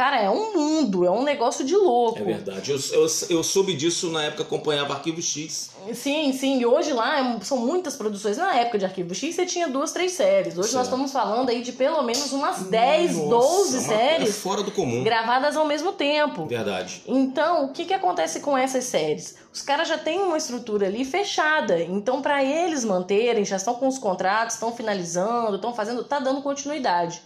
Cara, 0.01 0.19
é 0.19 0.31
um 0.31 0.55
mundo, 0.55 1.05
é 1.05 1.11
um 1.11 1.23
negócio 1.23 1.63
de 1.63 1.77
louco. 1.77 2.21
É 2.21 2.23
verdade. 2.23 2.71
Eu, 2.71 2.79
eu, 2.93 3.07
eu 3.29 3.45
soube 3.45 3.75
disso 3.75 4.11
na 4.11 4.23
época, 4.25 4.45
acompanhava 4.45 4.95
Arquivo 4.95 5.21
X. 5.21 5.69
Sim, 5.93 6.33
sim. 6.33 6.59
E 6.59 6.65
hoje 6.65 6.95
lá 6.95 7.21
é 7.21 7.41
são 7.43 7.59
muitas 7.59 7.97
produções. 7.97 8.39
Na 8.39 8.57
época 8.57 8.79
de 8.79 8.87
Arquivo 8.87 9.15
X 9.15 9.35
você 9.35 9.45
tinha 9.45 9.69
duas, 9.69 9.93
três 9.93 10.13
séries. 10.13 10.57
Hoje 10.57 10.69
certo. 10.69 10.77
nós 10.77 10.87
estamos 10.87 11.13
falando 11.13 11.51
aí 11.51 11.61
de 11.61 11.73
pelo 11.73 12.01
menos 12.01 12.33
umas 12.33 12.63
10, 12.63 13.15
Nossa, 13.15 13.29
12 13.29 13.77
uma, 13.77 13.89
séries. 13.89 14.31
É 14.31 14.33
fora 14.33 14.63
do 14.63 14.71
comum. 14.71 15.05
Gravadas 15.05 15.55
ao 15.55 15.67
mesmo 15.67 15.93
tempo. 15.93 16.47
Verdade. 16.47 17.03
Então, 17.07 17.67
o 17.67 17.69
que, 17.75 17.85
que 17.85 17.93
acontece 17.93 18.41
com 18.41 18.57
essas 18.57 18.85
séries? 18.85 19.37
Os 19.53 19.61
caras 19.61 19.87
já 19.87 19.99
têm 19.99 20.19
uma 20.21 20.39
estrutura 20.39 20.87
ali 20.87 21.05
fechada. 21.05 21.79
Então, 21.79 22.23
para 22.23 22.43
eles 22.43 22.87
manterem, 22.87 23.45
já 23.45 23.57
estão 23.57 23.75
com 23.75 23.87
os 23.87 23.99
contratos, 23.99 24.55
estão 24.55 24.73
finalizando, 24.73 25.57
estão 25.57 25.75
fazendo, 25.75 26.03
tá 26.05 26.19
dando 26.19 26.41
continuidade. 26.41 27.21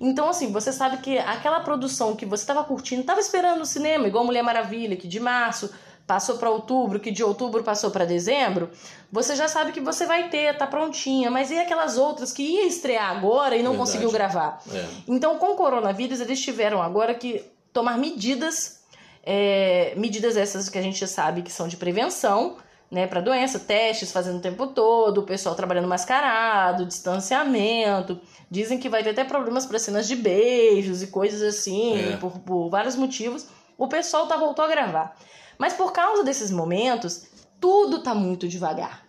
Então, 0.00 0.28
assim, 0.28 0.52
você 0.52 0.72
sabe 0.72 0.98
que 0.98 1.18
aquela 1.18 1.60
produção 1.60 2.14
que 2.14 2.26
você 2.26 2.42
estava 2.42 2.62
curtindo, 2.64 3.00
estava 3.00 3.20
esperando 3.20 3.58
no 3.58 3.66
cinema, 3.66 4.06
igual 4.06 4.24
Mulher 4.24 4.42
Maravilha, 4.42 4.96
que 4.96 5.08
de 5.08 5.20
março 5.20 5.70
passou 6.06 6.38
para 6.38 6.50
outubro, 6.50 7.00
que 7.00 7.10
de 7.10 7.24
outubro 7.24 7.64
passou 7.64 7.90
para 7.90 8.04
dezembro, 8.04 8.70
você 9.10 9.34
já 9.34 9.48
sabe 9.48 9.72
que 9.72 9.80
você 9.80 10.06
vai 10.06 10.28
ter, 10.28 10.56
tá 10.56 10.66
prontinha. 10.66 11.30
Mas 11.30 11.50
e 11.50 11.58
aquelas 11.58 11.98
outras 11.98 12.32
que 12.32 12.42
ia 12.42 12.66
estrear 12.66 13.10
agora 13.10 13.56
e 13.56 13.62
não 13.62 13.72
Verdade. 13.72 13.90
conseguiu 13.90 14.12
gravar? 14.12 14.62
É. 14.72 14.86
Então, 15.08 15.36
com 15.38 15.52
o 15.52 15.56
coronavírus, 15.56 16.20
eles 16.20 16.40
tiveram 16.40 16.80
agora 16.80 17.12
que 17.12 17.44
tomar 17.72 17.98
medidas, 17.98 18.82
é, 19.24 19.94
medidas 19.96 20.36
essas 20.36 20.68
que 20.68 20.78
a 20.78 20.82
gente 20.82 21.04
sabe 21.08 21.42
que 21.42 21.50
são 21.50 21.66
de 21.66 21.76
prevenção, 21.76 22.56
né, 22.96 23.06
para 23.06 23.20
doença, 23.20 23.58
testes 23.58 24.10
fazendo 24.10 24.38
o 24.38 24.40
tempo 24.40 24.68
todo, 24.68 25.18
o 25.18 25.22
pessoal 25.22 25.54
trabalhando 25.54 25.86
mascarado, 25.86 26.86
distanciamento. 26.86 28.18
Dizem 28.50 28.78
que 28.78 28.88
vai 28.88 29.04
ter 29.04 29.10
até 29.10 29.22
problemas 29.22 29.66
para 29.66 29.78
cenas 29.78 30.08
de 30.08 30.16
beijos 30.16 31.02
e 31.02 31.08
coisas 31.08 31.42
assim, 31.42 32.14
é. 32.14 32.16
por, 32.16 32.38
por 32.38 32.70
vários 32.70 32.96
motivos. 32.96 33.48
O 33.76 33.86
pessoal 33.86 34.26
tá 34.26 34.38
voltou 34.38 34.64
a 34.64 34.68
gravar. 34.68 35.14
Mas 35.58 35.74
por 35.74 35.92
causa 35.92 36.24
desses 36.24 36.50
momentos, 36.50 37.26
tudo 37.60 38.02
tá 38.02 38.14
muito 38.14 38.48
devagar. 38.48 39.04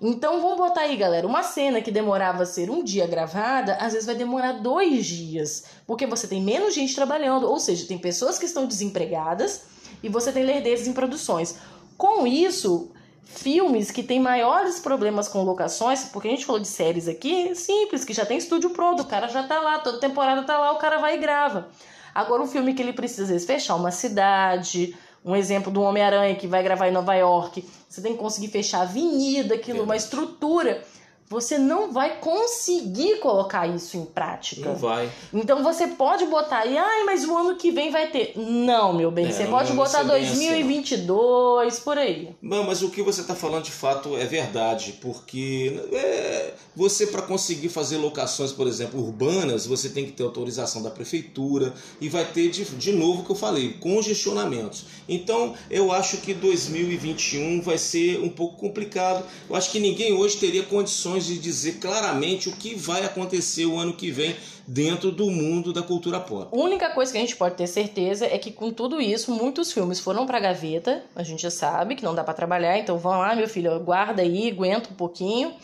Então 0.00 0.40
vamos 0.40 0.58
botar 0.58 0.82
aí, 0.82 0.96
galera, 0.96 1.26
uma 1.26 1.42
cena 1.42 1.80
que 1.80 1.90
demorava 1.90 2.44
a 2.44 2.46
ser 2.46 2.70
um 2.70 2.84
dia 2.84 3.08
gravada, 3.08 3.74
às 3.80 3.92
vezes 3.92 4.06
vai 4.06 4.14
demorar 4.14 4.52
dois 4.52 5.04
dias, 5.04 5.64
porque 5.84 6.06
você 6.06 6.28
tem 6.28 6.40
menos 6.40 6.74
gente 6.74 6.94
trabalhando, 6.94 7.50
ou 7.50 7.58
seja, 7.58 7.88
tem 7.88 7.98
pessoas 7.98 8.38
que 8.38 8.44
estão 8.44 8.66
desempregadas 8.66 9.62
e 10.00 10.08
você 10.08 10.30
tem 10.30 10.44
lerdezes 10.44 10.86
em 10.86 10.92
produções. 10.92 11.56
Com 11.96 12.26
isso, 12.26 12.92
filmes 13.26 13.90
que 13.90 14.02
têm 14.02 14.20
maiores 14.20 14.78
problemas 14.78 15.28
com 15.28 15.42
locações, 15.42 16.04
porque 16.04 16.28
a 16.28 16.30
gente 16.30 16.46
falou 16.46 16.60
de 16.60 16.68
séries 16.68 17.08
aqui, 17.08 17.54
simples, 17.54 18.04
que 18.04 18.14
já 18.14 18.24
tem 18.24 18.38
estúdio 18.38 18.70
pronto, 18.70 19.02
o 19.02 19.06
cara 19.06 19.28
já 19.28 19.42
tá 19.42 19.60
lá, 19.60 19.80
toda 19.80 19.98
temporada 19.98 20.44
tá 20.44 20.56
lá, 20.56 20.72
o 20.72 20.78
cara 20.78 20.98
vai 20.98 21.16
e 21.16 21.18
grava. 21.18 21.68
Agora, 22.14 22.42
um 22.42 22.46
filme 22.46 22.72
que 22.72 22.80
ele 22.80 22.92
precisa, 22.92 23.24
às 23.24 23.28
vezes, 23.28 23.46
fechar 23.46 23.74
uma 23.74 23.90
cidade, 23.90 24.96
um 25.24 25.34
exemplo 25.34 25.70
do 25.72 25.82
Homem-Aranha 25.82 26.36
que 26.36 26.46
vai 26.46 26.62
gravar 26.62 26.88
em 26.88 26.92
Nova 26.92 27.14
York, 27.14 27.68
você 27.88 28.00
tem 28.00 28.12
que 28.12 28.18
conseguir 28.18 28.48
fechar 28.48 28.78
a 28.78 28.82
avenida, 28.82 29.56
aquilo, 29.56 29.82
uma 29.82 29.96
estrutura 29.96 30.82
você 31.28 31.58
não 31.58 31.92
vai 31.92 32.18
conseguir 32.18 33.16
colocar 33.18 33.66
isso 33.66 33.96
em 33.96 34.04
prática. 34.04 34.68
Não 34.68 34.76
vai. 34.76 35.10
Então 35.32 35.62
você 35.62 35.88
pode 35.88 36.26
botar 36.26 36.58
aí, 36.58 36.76
ai, 36.76 37.04
mas 37.04 37.24
o 37.24 37.36
ano 37.36 37.56
que 37.56 37.70
vem 37.70 37.90
vai 37.90 38.10
ter. 38.10 38.32
Não, 38.36 38.92
meu 38.92 39.10
bem, 39.10 39.26
é, 39.26 39.32
você 39.32 39.46
pode 39.46 39.72
botar 39.72 40.02
2022 40.04 41.74
assim. 41.74 41.82
por 41.82 41.98
aí. 41.98 42.34
Não, 42.40 42.64
mas 42.64 42.82
o 42.82 42.90
que 42.90 43.02
você 43.02 43.22
está 43.22 43.34
falando 43.34 43.64
de 43.64 43.72
fato 43.72 44.16
é 44.16 44.24
verdade, 44.24 44.98
porque 45.00 45.80
é, 45.92 46.54
você 46.76 47.06
para 47.06 47.22
conseguir 47.22 47.70
fazer 47.70 47.96
locações, 47.96 48.52
por 48.52 48.66
exemplo, 48.66 49.00
urbanas, 49.00 49.66
você 49.66 49.88
tem 49.88 50.04
que 50.04 50.12
ter 50.12 50.22
autorização 50.22 50.82
da 50.82 50.90
prefeitura 50.90 51.74
e 52.00 52.08
vai 52.08 52.24
ter 52.24 52.50
de, 52.50 52.64
de 52.64 52.92
novo 52.92 53.22
o 53.22 53.24
que 53.24 53.30
eu 53.30 53.36
falei, 53.36 53.74
congestionamentos. 53.80 54.84
Então, 55.08 55.54
eu 55.70 55.90
acho 55.90 56.18
que 56.18 56.34
2021 56.34 57.62
vai 57.62 57.78
ser 57.78 58.20
um 58.20 58.28
pouco 58.28 58.56
complicado. 58.56 59.24
Eu 59.48 59.56
acho 59.56 59.70
que 59.70 59.80
ninguém 59.80 60.12
hoje 60.12 60.36
teria 60.36 60.62
condições 60.62 61.15
condições 61.16 61.26
de 61.26 61.38
dizer 61.38 61.72
claramente 61.80 62.48
o 62.48 62.52
que 62.52 62.74
vai 62.74 63.04
acontecer 63.04 63.66
o 63.66 63.78
ano 63.78 63.94
que 63.94 64.10
vem 64.10 64.36
dentro 64.66 65.10
do 65.10 65.30
mundo 65.30 65.72
da 65.72 65.82
cultura 65.82 66.20
pop. 66.20 66.48
A 66.52 66.60
única 66.60 66.90
coisa 66.90 67.12
que 67.12 67.18
a 67.18 67.20
gente 67.20 67.36
pode 67.36 67.54
ter 67.54 67.66
certeza 67.66 68.26
é 68.26 68.38
que 68.38 68.50
com 68.50 68.70
tudo 68.70 69.00
isso, 69.00 69.32
muitos 69.32 69.72
filmes 69.72 70.00
foram 70.00 70.26
pra 70.26 70.38
gaveta, 70.38 71.02
a 71.14 71.22
gente 71.22 71.42
já 71.42 71.50
sabe 71.50 71.94
que 71.94 72.04
não 72.04 72.14
dá 72.14 72.22
para 72.22 72.34
trabalhar, 72.34 72.78
então 72.78 72.98
vão 72.98 73.18
lá, 73.18 73.34
meu 73.34 73.48
filho, 73.48 73.78
guarda 73.80 74.22
aí, 74.22 74.50
aguenta 74.50 74.90
um 74.90 74.94
pouquinho. 74.94 75.54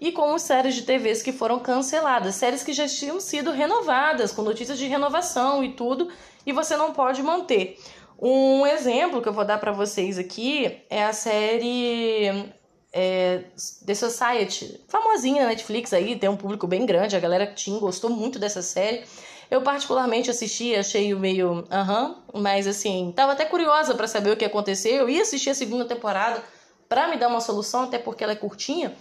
E 0.00 0.12
como 0.12 0.38
séries 0.38 0.74
de 0.74 0.82
TVs 0.82 1.22
que 1.22 1.32
foram 1.32 1.58
canceladas, 1.58 2.34
séries 2.34 2.62
que 2.62 2.72
já 2.72 2.88
tinham 2.88 3.20
sido 3.20 3.50
renovadas, 3.50 4.32
com 4.32 4.42
notícias 4.42 4.78
de 4.78 4.86
renovação 4.86 5.62
e 5.62 5.72
tudo, 5.72 6.08
e 6.46 6.52
você 6.52 6.76
não 6.76 6.92
pode 6.92 7.22
manter. 7.22 7.78
Um 8.18 8.66
exemplo 8.66 9.20
que 9.20 9.28
eu 9.28 9.32
vou 9.32 9.44
dar 9.44 9.58
para 9.58 9.72
vocês 9.72 10.18
aqui 10.18 10.78
é 10.88 11.04
a 11.04 11.12
série 11.12 12.50
é, 12.92 13.44
The 13.86 13.94
Society, 13.94 14.80
famosinha 14.88 15.42
na 15.42 15.48
Netflix 15.48 15.92
aí, 15.92 16.16
tem 16.16 16.28
um 16.28 16.36
público 16.36 16.66
bem 16.66 16.84
grande, 16.84 17.16
a 17.16 17.20
galera 17.20 17.46
tinha, 17.46 17.78
gostou 17.78 18.10
muito 18.10 18.38
dessa 18.38 18.62
série. 18.62 19.04
Eu 19.50 19.62
particularmente 19.62 20.30
assisti, 20.30 20.76
achei 20.76 21.12
meio 21.14 21.64
aham, 21.70 22.10
uh 22.10 22.34
-huh, 22.34 22.40
mas 22.40 22.66
assim, 22.66 23.12
tava 23.14 23.32
até 23.32 23.44
curiosa 23.44 23.94
para 23.94 24.06
saber 24.06 24.30
o 24.30 24.36
que 24.36 24.44
aconteceu. 24.44 24.94
Eu 24.94 25.08
ia 25.08 25.22
assistir 25.22 25.50
a 25.50 25.54
segunda 25.54 25.84
temporada 25.84 26.42
para 26.88 27.08
me 27.08 27.16
dar 27.16 27.28
uma 27.28 27.40
solução, 27.40 27.84
até 27.84 27.98
porque 27.98 28.22
ela 28.22 28.32
é 28.32 28.36
curtinha. 28.36 28.94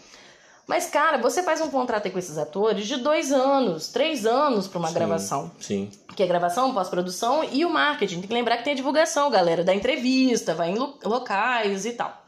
Mas, 0.67 0.87
cara, 0.87 1.17
você 1.17 1.41
faz 1.41 1.59
um 1.61 1.69
contrato 1.71 2.11
com 2.11 2.19
esses 2.19 2.37
atores 2.37 2.85
de 2.87 2.97
dois 2.97 3.31
anos, 3.31 3.87
três 3.87 4.23
anos 4.23 4.67
para 4.67 4.77
uma 4.77 4.89
sim, 4.89 4.93
gravação. 4.93 5.51
Sim. 5.59 5.89
Que 6.15 6.21
é 6.21 6.27
gravação, 6.27 6.71
pós-produção 6.75 7.43
e 7.43 7.65
o 7.65 7.71
marketing. 7.71 8.19
Tem 8.19 8.27
que 8.27 8.33
lembrar 8.35 8.57
que 8.57 8.63
tem 8.63 8.73
a 8.73 8.75
divulgação, 8.75 9.31
galera, 9.31 9.63
da 9.63 9.73
entrevista, 9.73 10.53
vai 10.53 10.69
em 10.69 10.77
locais 11.03 11.87
e 11.87 11.93
tal. 11.93 12.23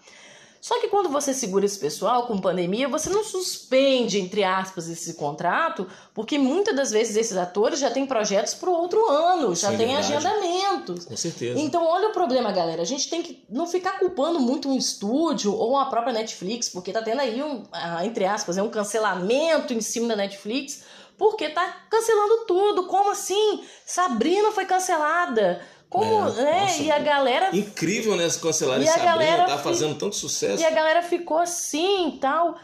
Só 0.61 0.79
que 0.79 0.89
quando 0.89 1.09
você 1.09 1.33
segura 1.33 1.65
esse 1.65 1.79
pessoal 1.79 2.27
com 2.27 2.39
pandemia, 2.39 2.87
você 2.87 3.09
não 3.09 3.23
suspende, 3.23 4.21
entre 4.21 4.43
aspas, 4.43 4.87
esse 4.87 5.15
contrato, 5.15 5.87
porque 6.13 6.37
muitas 6.37 6.75
das 6.75 6.91
vezes 6.91 7.15
esses 7.15 7.35
atores 7.35 7.79
já 7.79 7.89
têm 7.89 8.05
projetos 8.05 8.53
para 8.53 8.69
o 8.69 8.73
outro 8.73 9.03
ano, 9.09 9.55
já 9.55 9.71
Sim, 9.71 9.77
têm 9.77 9.97
agendamentos. 9.97 11.05
Com 11.05 11.17
certeza. 11.17 11.59
Então, 11.59 11.83
olha 11.83 12.09
o 12.09 12.13
problema, 12.13 12.51
galera. 12.51 12.83
A 12.83 12.85
gente 12.85 13.09
tem 13.09 13.23
que 13.23 13.43
não 13.49 13.65
ficar 13.65 13.97
culpando 13.97 14.39
muito 14.39 14.69
um 14.69 14.77
estúdio 14.77 15.51
ou 15.51 15.75
a 15.75 15.87
própria 15.87 16.13
Netflix, 16.13 16.69
porque 16.69 16.91
tá 16.91 17.01
tendo 17.01 17.21
aí 17.21 17.41
um, 17.41 17.63
entre 18.05 18.25
aspas, 18.25 18.55
é 18.55 18.61
um 18.61 18.69
cancelamento 18.69 19.73
em 19.73 19.81
cima 19.81 20.09
da 20.09 20.15
Netflix, 20.15 20.83
porque 21.17 21.49
tá 21.49 21.85
cancelando 21.89 22.45
tudo. 22.45 22.85
Como 22.85 23.09
assim? 23.09 23.63
Sabrina 23.83 24.51
foi 24.51 24.65
cancelada. 24.65 25.59
Como, 25.91 26.29
é, 26.29 26.31
né? 26.31 26.61
Nossa, 26.61 26.81
e 26.83 26.89
a 26.89 26.99
galera. 26.99 27.49
Incrível, 27.53 28.15
né? 28.15 28.25
Cancelar 28.41 28.81
esse 28.81 28.97
Sabrina, 28.97 29.45
tá 29.45 29.57
fazendo 29.57 29.95
tanto 29.95 30.15
sucesso. 30.15 30.63
E 30.63 30.65
a 30.65 30.71
galera 30.71 31.03
ficou 31.03 31.37
assim 31.37 32.07
e 32.07 32.17
tal. 32.17 32.55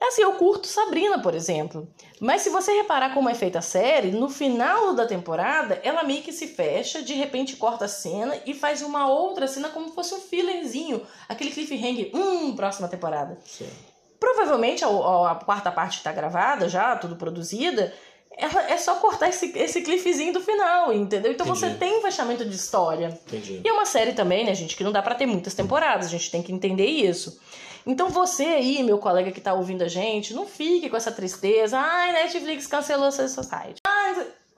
É 0.00 0.08
assim, 0.08 0.22
eu 0.22 0.32
curto 0.32 0.66
Sabrina, 0.66 1.22
por 1.22 1.36
exemplo. 1.36 1.88
Mas 2.20 2.42
se 2.42 2.50
você 2.50 2.72
reparar 2.72 3.14
como 3.14 3.30
é 3.30 3.34
feita 3.34 3.60
a 3.60 3.62
série, 3.62 4.10
no 4.10 4.28
final 4.28 4.92
da 4.92 5.06
temporada, 5.06 5.80
ela 5.84 6.02
meio 6.02 6.20
que 6.22 6.32
se 6.32 6.48
fecha, 6.48 7.00
de 7.00 7.14
repente 7.14 7.54
corta 7.54 7.84
a 7.84 7.88
cena 7.88 8.36
e 8.44 8.52
faz 8.52 8.82
uma 8.82 9.06
outra 9.06 9.46
cena 9.46 9.68
como 9.68 9.88
se 9.88 9.94
fosse 9.94 10.12
um 10.12 10.20
fillerzinho. 10.20 11.00
Aquele 11.28 11.52
cliffhanger, 11.52 12.10
hum, 12.12 12.56
próxima 12.56 12.88
temporada. 12.88 13.38
Sim. 13.44 13.68
Provavelmente 14.18 14.84
a, 14.84 14.88
a, 14.88 15.34
quarta 15.36 15.70
parte 15.70 15.98
está 15.98 16.10
gravada 16.10 16.68
já, 16.68 16.96
tudo 16.96 17.14
produzida 17.14 17.94
é 18.36 18.76
só 18.76 18.96
cortar 18.96 19.28
esse, 19.28 19.56
esse 19.56 19.80
cliffzinho 19.82 20.32
do 20.32 20.40
final, 20.40 20.92
entendeu? 20.92 21.32
Então 21.32 21.46
Entendi. 21.46 21.60
você 21.60 21.74
tem 21.74 21.98
um 21.98 22.02
fechamento 22.02 22.44
de 22.44 22.54
história. 22.54 23.18
Entendi. 23.26 23.60
E 23.64 23.68
é 23.68 23.72
uma 23.72 23.86
série 23.86 24.12
também, 24.12 24.44
né, 24.44 24.54
gente, 24.54 24.76
que 24.76 24.82
não 24.82 24.90
dá 24.92 25.02
para 25.02 25.14
ter 25.14 25.26
muitas 25.26 25.54
temporadas, 25.54 26.06
a 26.06 26.10
gente 26.10 26.30
tem 26.30 26.42
que 26.42 26.52
entender 26.52 26.86
isso. 26.86 27.38
Então 27.86 28.08
você 28.08 28.44
aí, 28.44 28.82
meu 28.82 28.98
colega 28.98 29.30
que 29.30 29.40
tá 29.40 29.52
ouvindo 29.52 29.82
a 29.82 29.88
gente, 29.88 30.32
não 30.32 30.46
fique 30.46 30.88
com 30.88 30.96
essa 30.96 31.12
tristeza. 31.12 31.78
Ai, 31.78 32.12
Netflix 32.12 32.66
cancelou 32.66 33.12
seu 33.12 33.28
Society. 33.28 33.80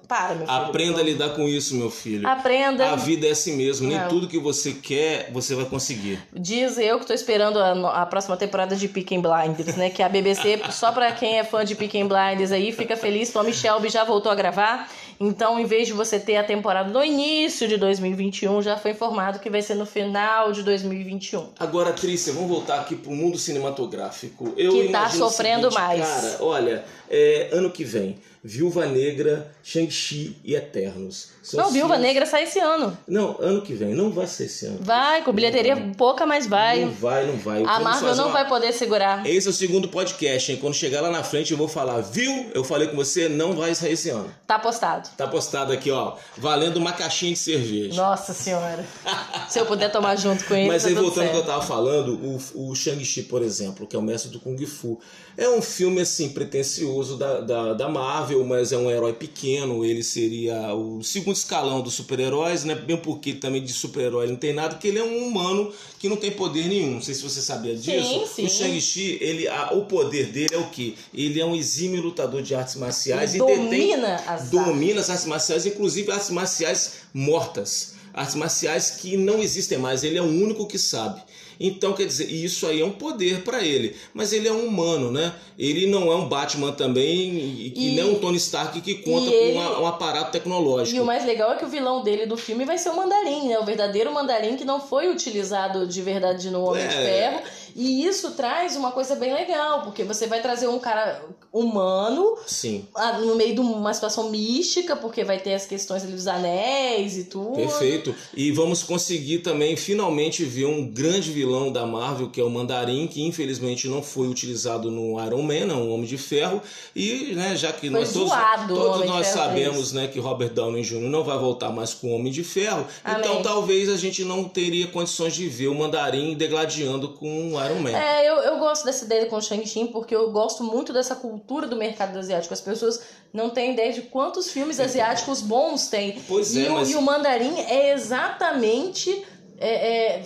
Para, 0.07 0.35
meu 0.35 0.47
filho. 0.47 0.51
Aprenda 0.51 1.01
a 1.01 1.03
lidar 1.03 1.31
com 1.31 1.49
isso, 1.49 1.75
meu 1.75 1.91
filho. 1.91 2.27
Aprenda. 2.27 2.91
A 2.91 2.97
vida 2.97 3.27
é 3.27 3.31
assim 3.31 3.57
mesmo. 3.57 3.89
Nem 3.89 3.99
Não. 3.99 4.09
tudo 4.09 4.29
que 4.29 4.39
você 4.39 4.73
quer, 4.73 5.31
você 5.33 5.55
vai 5.55 5.65
conseguir. 5.65 6.21
Diz 6.33 6.79
eu 6.79 7.01
que 7.01 7.07
tô 7.07 7.13
esperando 7.13 7.59
a, 7.59 8.03
a 8.03 8.07
próxima 8.07 8.37
temporada 8.37 8.77
de 8.77 8.89
Peaky 8.89 9.19
Blinders, 9.19 9.77
né? 9.77 9.91
Que 9.91 10.03
a 10.03 10.09
BBC, 10.09 10.61
só 10.71 10.93
pra 10.93 11.13
quem 11.13 11.39
é 11.39 11.45
fã 11.45 11.65
de 11.65 11.75
Peaky 11.75 12.05
Blinders 12.05 12.53
aí, 12.53 12.73
fica 12.73 12.97
feliz. 12.97 13.31
Tommy 13.31 13.53
Shelby 13.53 13.89
já 13.89 14.05
voltou 14.05 14.31
a 14.31 14.35
gravar. 14.35 14.89
Então, 15.19 15.59
em 15.59 15.65
vez 15.65 15.87
de 15.87 15.95
você 15.95 16.21
ter 16.21 16.37
a 16.37 16.45
temporada 16.45 16.91
no 16.91 17.03
início 17.03 17.67
de 17.67 17.79
2021, 17.79 18.61
já 18.63 18.77
foi 18.77 18.91
informado 18.91 19.39
que 19.39 19.49
vai 19.49 19.63
ser 19.63 19.75
no 19.75 19.87
final 19.87 20.53
de 20.53 20.63
2021. 20.63 21.49
Agora, 21.59 21.93
Trícia, 21.93 22.33
vamos 22.33 22.51
voltar 22.51 22.81
aqui 22.81 22.95
pro 22.95 23.11
mundo 23.11 23.39
cinematográfico. 23.39 24.53
Eu 24.57 24.73
que 24.73 24.89
tá 24.89 25.09
sofrendo 25.09 25.71
seguinte, 25.71 25.75
mais. 25.75 26.01
Cara, 26.03 26.37
olha, 26.41 26.85
é, 27.11 27.49
ano 27.53 27.71
que 27.71 27.83
vem 27.83 28.19
Viúva 28.47 28.87
Negra, 28.87 29.51
Shang-Chi 29.61 30.37
e 30.45 30.55
Eternos. 30.55 31.31
São 31.43 31.65
não, 31.65 31.73
Viúva 31.73 31.99
Negra 31.99 32.25
sai 32.25 32.45
esse 32.45 32.61
ano. 32.61 32.97
Não, 33.07 33.37
ano 33.41 33.61
que 33.61 33.75
vem. 33.75 33.93
Não 33.93 34.13
vai 34.13 34.29
ser 34.29 34.45
esse 34.45 34.67
ano. 34.67 34.79
Vai, 34.83 35.25
com 35.25 35.33
bilheteria 35.33 35.77
pouca, 35.97 36.25
mas 36.25 36.47
vai. 36.47 36.85
Não 36.85 36.93
vai, 36.93 37.27
não 37.27 37.37
vai. 37.39 37.65
A 37.65 37.81
Marvel 37.81 38.15
não 38.15 38.27
uma... 38.27 38.33
vai 38.33 38.49
poder 38.49 38.73
segurar. 38.73 39.27
Esse 39.27 39.49
é 39.49 39.51
o 39.51 39.53
segundo 39.53 39.89
podcast, 39.89 40.53
hein? 40.53 40.59
Quando 40.61 40.75
chegar 40.75 41.01
lá 41.01 41.11
na 41.11 41.25
frente 41.25 41.51
eu 41.51 41.59
vou 41.59 41.67
falar, 41.67 42.01
viu? 42.03 42.49
Eu 42.55 42.63
falei 42.63 42.87
com 42.87 42.95
você, 42.95 43.29
não 43.29 43.53
vai 43.53 43.75
sair 43.75 43.95
esse 43.95 44.11
ano. 44.11 44.33
Tá 44.47 44.61
postado. 44.61 45.09
Tá 45.17 45.27
postado 45.27 45.73
aqui, 45.73 45.91
ó. 45.91 46.15
Valendo 46.37 46.77
uma 46.77 46.93
caixinha 46.93 47.33
de 47.33 47.39
cerveja. 47.41 48.01
Nossa 48.01 48.33
senhora. 48.33 48.87
Se 49.51 49.59
eu 49.59 49.67
puder 49.67 49.91
tomar 49.91 50.15
junto 50.15 50.45
com 50.45 50.55
ele. 50.55 50.69
Mas 50.69 50.85
tá 50.85 50.89
aí, 50.89 50.95
voltando 50.95 51.27
ao 51.27 51.33
que 51.33 51.39
eu 51.39 51.47
tava 51.47 51.63
falando, 51.63 52.15
o, 52.55 52.71
o 52.71 52.75
Shang-Chi, 52.77 53.25
por 53.25 53.43
exemplo, 53.43 53.89
que 53.89 53.97
é 53.97 53.99
o 53.99 54.03
mestre 54.03 54.31
do 54.31 54.39
Kung 54.39 54.65
Fu. 54.67 55.01
É 55.37 55.49
um 55.49 55.61
filme, 55.61 56.01
assim, 56.01 56.31
pretencioso 56.31 57.17
da, 57.17 57.41
da, 57.41 57.73
da 57.75 57.89
Marvel, 57.89 58.36
mas 58.45 58.73
é 58.73 58.77
um 58.77 58.91
herói 58.91 59.13
pequeno. 59.13 59.85
Ele 59.85 60.03
seria 60.03 60.75
o 60.75 61.03
segundo 61.03 61.37
escalão 61.37 61.81
dos 61.81 61.95
super-heróis, 61.95 62.65
né? 62.65 62.75
Bem 62.75 62.97
porque 62.97 63.35
também 63.35 63.63
de 63.63 63.73
super-herói 63.73 64.27
não 64.27 64.37
tem 64.37 64.53
nada, 64.53 64.77
que 64.77 64.89
ele 64.89 64.99
é 64.99 65.05
um 65.05 65.27
humano 65.27 65.73
que 65.99 66.09
não 66.09 66.17
tem 66.17 66.31
poder 66.31 66.67
nenhum. 66.67 66.95
Não 66.95 67.03
sei 67.03 67.15
se 67.15 67.23
você 67.23 67.41
sabia 67.41 67.75
disso. 67.75 68.27
Sim, 68.27 68.27
sim. 68.27 68.45
O 68.47 68.49
Shang-Chi, 68.49 69.19
ele, 69.21 69.49
a, 69.49 69.73
o 69.73 69.87
poder 69.87 70.27
dele 70.27 70.49
é 70.53 70.59
o 70.59 70.69
quê? 70.71 70.95
Ele 71.15 71.41
é 71.41 71.45
um 71.45 71.55
exímio 71.55 72.03
lutador 72.03 72.43
de 72.43 72.55
artes 72.55 72.77
marciais 72.77 73.35
ele 73.35 73.43
e 73.43 73.47
domina 73.47 74.17
detém, 74.17 74.27
as 74.27 74.51
domina 74.51 75.01
as 75.01 75.11
artes 75.11 75.27
marciais, 75.27 75.67
inclusive 75.67 76.11
artes 76.11 76.31
marciais 76.31 76.93
mortas. 77.13 77.95
Artes 78.13 78.35
marciais 78.35 78.91
que 78.93 79.17
não 79.17 79.43
existem 79.43 79.77
mais. 79.77 80.03
Ele 80.03 80.17
é 80.17 80.23
o 80.23 80.27
único 80.27 80.67
que 80.67 80.79
sabe. 80.79 81.23
Então, 81.59 81.93
quer 81.93 82.07
dizer, 82.07 82.31
isso 82.31 82.67
aí 82.67 82.81
é 82.81 82.85
um 82.85 82.91
poder 82.91 83.43
para 83.43 83.63
ele. 83.63 83.97
Mas 84.13 84.33
ele 84.33 84.49
é 84.49 84.53
um 84.53 84.67
humano, 84.67 85.11
né? 85.11 85.35
Ele 85.59 85.87
não 85.87 86.13
é 86.13 86.17
um 86.17 86.29
Batman 86.29 86.73
também 86.73 87.05
e, 87.05 87.73
e 87.75 87.95
nem 87.95 88.05
um 88.05 88.19
Tony 88.19 88.37
Stark 88.37 88.81
que 88.81 88.97
conta 88.97 89.31
ele... 89.31 89.55
com 89.55 89.59
uma, 89.59 89.81
um 89.81 89.87
aparato 89.87 90.33
tecnológico. 90.33 90.97
E 90.97 91.01
o 91.01 91.05
mais 91.05 91.25
legal 91.25 91.53
é 91.53 91.57
que 91.57 91.65
o 91.65 91.69
vilão 91.69 92.03
dele 92.03 92.27
do 92.27 92.37
filme 92.37 92.65
vai 92.65 92.79
ser 92.79 92.91
o 92.91 92.97
Mandarim, 92.97 93.49
né? 93.49 93.59
O 93.59 93.65
verdadeiro 93.65 94.13
Mandarim 94.13 94.57
que 94.57 94.65
não 94.65 94.81
foi 94.81 95.09
utilizado 95.09 95.87
de 95.87 96.03
verdade 96.03 96.51
no 96.51 96.65
Homem 96.65 96.85
é... 96.85 96.89
de 96.89 96.95
Ferro 96.95 97.43
e 97.77 98.07
isso 98.07 98.31
traz 98.31 98.75
uma 98.75 98.91
coisa 98.91 99.15
bem 99.17 99.35
legal, 99.35 99.83
porque 99.83 100.03
você 100.03 100.27
vai 100.27 100.41
trazer 100.41 100.67
um 100.67 100.79
cara 100.79 101.23
humano 101.53 102.39
Sim. 102.47 102.87
no 103.21 103.35
meio 103.35 103.55
de 103.55 103.61
uma 103.61 103.93
situação 103.93 104.31
mística, 104.31 104.97
porque 104.97 105.23
vai 105.23 105.39
ter 105.39 105.53
as 105.53 105.67
questões 105.67 106.03
ali 106.03 106.13
dos 106.13 106.27
anéis 106.27 107.19
e 107.19 107.25
tudo. 107.25 107.53
Perfeito. 107.53 108.15
E 108.35 108.51
vamos 108.51 108.83
conseguir 108.83 109.41
também 109.41 109.77
finalmente 109.77 110.43
ver 110.43 110.65
um 110.65 110.87
grande 110.87 111.31
vilão 111.31 111.71
da 111.71 111.85
Marvel, 111.85 112.31
que 112.31 112.41
é 112.41 112.45
o 112.45 112.49
Mandarim, 112.49 113.07
que 113.07 113.23
infelizmente 113.23 113.89
não 113.89 114.03
foi 114.03 114.27
utilizado 114.27 114.91
no 114.91 115.23
Iron 115.23 115.43
Man, 115.43 115.67
não, 115.67 115.89
o 115.89 115.91
Homem 115.91 116.07
de 116.07 116.17
Ferro. 116.17 116.63
E, 116.95 117.35
né, 117.35 117.55
já 117.57 117.75
que 117.75 117.91
foi 117.91 118.01
nós 118.01 118.11
todos, 118.11 118.33
todos 118.69 119.07
nós 119.07 119.27
sabemos, 119.27 119.93
né, 119.93 120.09
que 120.09 120.19
Robert 120.19 120.55
Downey 120.55 120.83
Jr. 120.83 121.11
não 121.11 121.23
vai 121.23 121.39
voltar 121.39 121.69
mais 121.69 121.93
com 121.93 122.09
o 122.09 122.15
Homem 122.15 122.33
de 122.33 122.43
Ferro, 122.43 122.87
então 123.01 123.15
Amém. 123.15 123.31
então 123.31 123.43
talvez 123.43 123.91
a 123.91 123.97
gente 123.97 124.25
não 124.25 124.45
teria 124.45 124.87
condições 124.87 125.35
de 125.35 125.47
ver 125.47 125.69
o 125.69 125.75
Mandarim 125.75 126.35
degladiando 126.35 127.11
com 127.11 127.53
o 127.53 127.66
Iron 127.66 127.66
É, 127.97 128.29
eu, 128.29 128.37
eu 128.37 128.59
gosto 128.59 128.85
dessa 128.85 129.05
ideia 129.05 129.27
com 129.27 129.37
o 129.37 129.43
Shang-Chi 129.43 129.87
porque 129.87 130.15
eu 130.15 130.31
gosto 130.31 130.63
muito 130.63 130.93
dessa 130.93 131.15
cultura 131.15 131.67
do 131.67 131.77
mercado 131.77 132.19
asiático. 132.19 132.53
As 132.53 132.61
pessoas 132.61 133.01
não 133.33 133.51
têm 133.51 133.73
ideia 133.73 133.93
de 133.93 134.03
quantos 134.03 134.51
filmes 134.51 134.81
asiáticos 134.81 135.43
bons 135.43 135.89
tem. 135.89 136.21
Pois 136.29 136.55
e 136.55 136.67
é, 136.67 136.71
o, 136.71 136.75
mas... 136.75 136.91
e 136.91 136.97
o 136.97 137.03
Mandarim 137.03 137.61
é 137.61 137.93
exatamente 137.93 139.25
é, 139.59 140.17
é, 140.19 140.23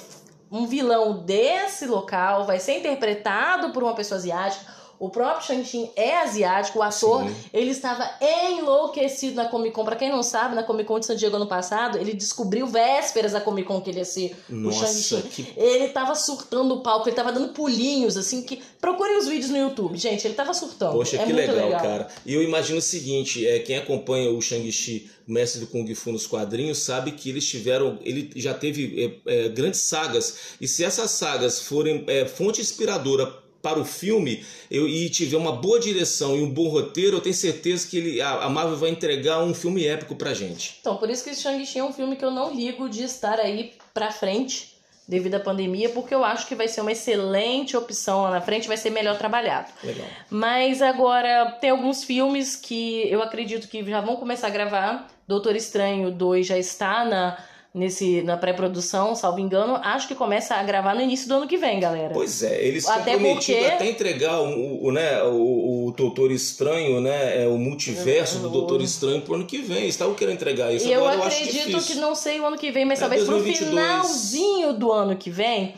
um 0.50 0.66
vilão 0.66 1.24
desse 1.24 1.86
local, 1.86 2.44
vai 2.44 2.58
ser 2.58 2.78
interpretado 2.78 3.70
por 3.70 3.82
uma 3.82 3.94
pessoa 3.94 4.18
asiática 4.18 4.79
o 5.00 5.08
próprio 5.08 5.46
Shang-Chi 5.46 5.90
é 5.96 6.18
asiático, 6.18 6.78
o 6.78 6.82
ator, 6.82 7.24
Sim. 7.24 7.34
ele 7.54 7.70
estava 7.70 8.06
enlouquecido 8.20 9.34
na 9.34 9.46
Comic 9.46 9.74
Con. 9.74 9.82
Pra 9.82 9.96
quem 9.96 10.10
não 10.10 10.22
sabe, 10.22 10.54
na 10.54 10.62
Comic 10.62 10.86
Con 10.86 11.00
de 11.00 11.06
San 11.06 11.16
Diego 11.16 11.36
ano 11.36 11.46
passado, 11.46 11.96
ele 11.96 12.12
descobriu 12.12 12.66
vésperas 12.66 13.32
da 13.32 13.40
Comic 13.40 13.66
Con 13.66 13.80
que 13.80 13.88
ele 13.88 14.00
ia 14.00 14.04
ser 14.04 14.36
Nossa, 14.46 14.84
o 14.84 14.88
Shang-Chi. 14.88 15.22
Que... 15.22 15.58
Ele 15.58 15.88
tava 15.88 16.14
surtando 16.14 16.74
o 16.74 16.82
palco, 16.82 17.08
ele 17.08 17.16
tava 17.16 17.32
dando 17.32 17.54
pulinhos, 17.54 18.18
assim, 18.18 18.42
que. 18.42 18.60
Procurem 18.78 19.18
os 19.18 19.26
vídeos 19.26 19.50
no 19.50 19.56
YouTube, 19.56 19.96
gente, 19.96 20.26
ele 20.26 20.34
tava 20.34 20.52
surtando. 20.52 20.92
Poxa, 20.92 21.16
é 21.16 21.24
que 21.24 21.32
legal, 21.32 21.56
legal, 21.56 21.80
cara. 21.80 22.08
E 22.26 22.34
eu 22.34 22.42
imagino 22.42 22.78
o 22.78 22.82
seguinte: 22.82 23.46
é, 23.46 23.58
quem 23.60 23.78
acompanha 23.78 24.30
o 24.30 24.40
Shang-Chi 24.42 25.10
mestre 25.26 25.60
do 25.60 25.66
Kung 25.66 25.94
Fu 25.94 26.12
nos 26.12 26.26
quadrinhos, 26.26 26.78
sabe 26.78 27.12
que 27.12 27.30
eles 27.30 27.46
tiveram, 27.46 27.98
ele 28.02 28.30
já 28.36 28.52
teve 28.52 29.20
é, 29.26 29.46
é, 29.46 29.48
grandes 29.48 29.80
sagas, 29.80 30.56
e 30.60 30.68
se 30.68 30.84
essas 30.84 31.10
sagas 31.12 31.60
forem 31.60 32.04
é, 32.06 32.26
fonte 32.26 32.60
inspiradora 32.60 33.48
para 33.62 33.78
o 33.78 33.84
filme 33.84 34.44
eu, 34.70 34.88
e 34.88 35.08
tiver 35.10 35.36
uma 35.36 35.52
boa 35.52 35.78
direção 35.78 36.36
e 36.36 36.42
um 36.42 36.50
bom 36.50 36.68
roteiro, 36.68 37.16
eu 37.16 37.20
tenho 37.20 37.34
certeza 37.34 37.86
que 37.88 37.96
ele, 37.96 38.20
a, 38.20 38.44
a 38.44 38.50
Marvel 38.50 38.76
vai 38.76 38.90
entregar 38.90 39.42
um 39.42 39.54
filme 39.54 39.86
épico 39.86 40.14
pra 40.14 40.34
gente. 40.34 40.78
Então, 40.80 40.96
por 40.96 41.10
isso 41.10 41.24
que 41.24 41.34
Shang-Chi 41.34 41.78
é 41.78 41.84
um 41.84 41.92
filme 41.92 42.16
que 42.16 42.24
eu 42.24 42.30
não 42.30 42.54
ligo 42.54 42.88
de 42.88 43.02
estar 43.02 43.38
aí 43.38 43.72
pra 43.92 44.10
frente 44.10 44.70
devido 45.10 45.34
à 45.34 45.40
pandemia, 45.40 45.88
porque 45.88 46.14
eu 46.14 46.24
acho 46.24 46.46
que 46.46 46.54
vai 46.54 46.68
ser 46.68 46.82
uma 46.82 46.92
excelente 46.92 47.76
opção 47.76 48.22
lá 48.22 48.30
na 48.30 48.40
frente, 48.40 48.68
vai 48.68 48.76
ser 48.76 48.90
melhor 48.90 49.18
trabalhado. 49.18 49.68
Legal. 49.82 50.06
Mas 50.30 50.80
agora 50.80 51.50
tem 51.60 51.70
alguns 51.70 52.04
filmes 52.04 52.54
que 52.54 53.10
eu 53.10 53.20
acredito 53.20 53.66
que 53.66 53.84
já 53.84 54.00
vão 54.00 54.14
começar 54.16 54.46
a 54.46 54.50
gravar. 54.50 55.08
Doutor 55.26 55.56
Estranho 55.56 56.12
2 56.12 56.46
já 56.46 56.56
está 56.56 57.04
na 57.04 57.36
nesse 57.72 58.22
na 58.22 58.36
pré-produção, 58.36 59.14
salvo 59.14 59.38
engano, 59.38 59.76
acho 59.76 60.08
que 60.08 60.14
começa 60.14 60.56
a 60.56 60.62
gravar 60.62 60.94
no 60.94 61.00
início 61.00 61.28
do 61.28 61.34
ano 61.34 61.46
que 61.46 61.56
vem, 61.56 61.78
galera. 61.78 62.12
Pois 62.12 62.42
é, 62.42 62.64
eles 62.64 62.86
até 62.88 63.12
prometido 63.12 63.58
porque... 63.58 63.72
até 63.74 63.88
entregar 63.88 64.40
o, 64.40 64.86
o, 64.86 64.92
né, 64.92 65.22
o, 65.22 65.86
o 65.86 65.92
Doutor 65.92 66.32
Estranho, 66.32 67.00
né, 67.00 67.44
é 67.44 67.46
o 67.46 67.56
multiverso 67.56 68.40
do 68.40 68.48
Doutor 68.48 68.82
Estranho 68.82 69.22
pro 69.22 69.34
ano 69.34 69.46
que 69.46 69.58
vem. 69.58 69.82
Eles 69.82 69.94
estavam 69.94 70.14
querendo 70.14 70.34
entregar 70.34 70.72
isso. 70.74 70.86
E 70.86 70.94
Agora, 70.94 71.16
eu 71.16 71.22
acredito 71.22 71.76
eu 71.76 71.82
que 71.82 71.94
não 71.94 72.14
sei 72.14 72.40
o 72.40 72.46
ano 72.46 72.58
que 72.58 72.70
vem, 72.72 72.84
mas 72.84 72.98
é 72.98 73.02
talvez 73.02 73.24
2022. 73.24 73.58
pro 73.58 73.70
finalzinho 73.70 74.72
do 74.72 74.92
ano 74.92 75.16
que 75.16 75.30
vem 75.30 75.74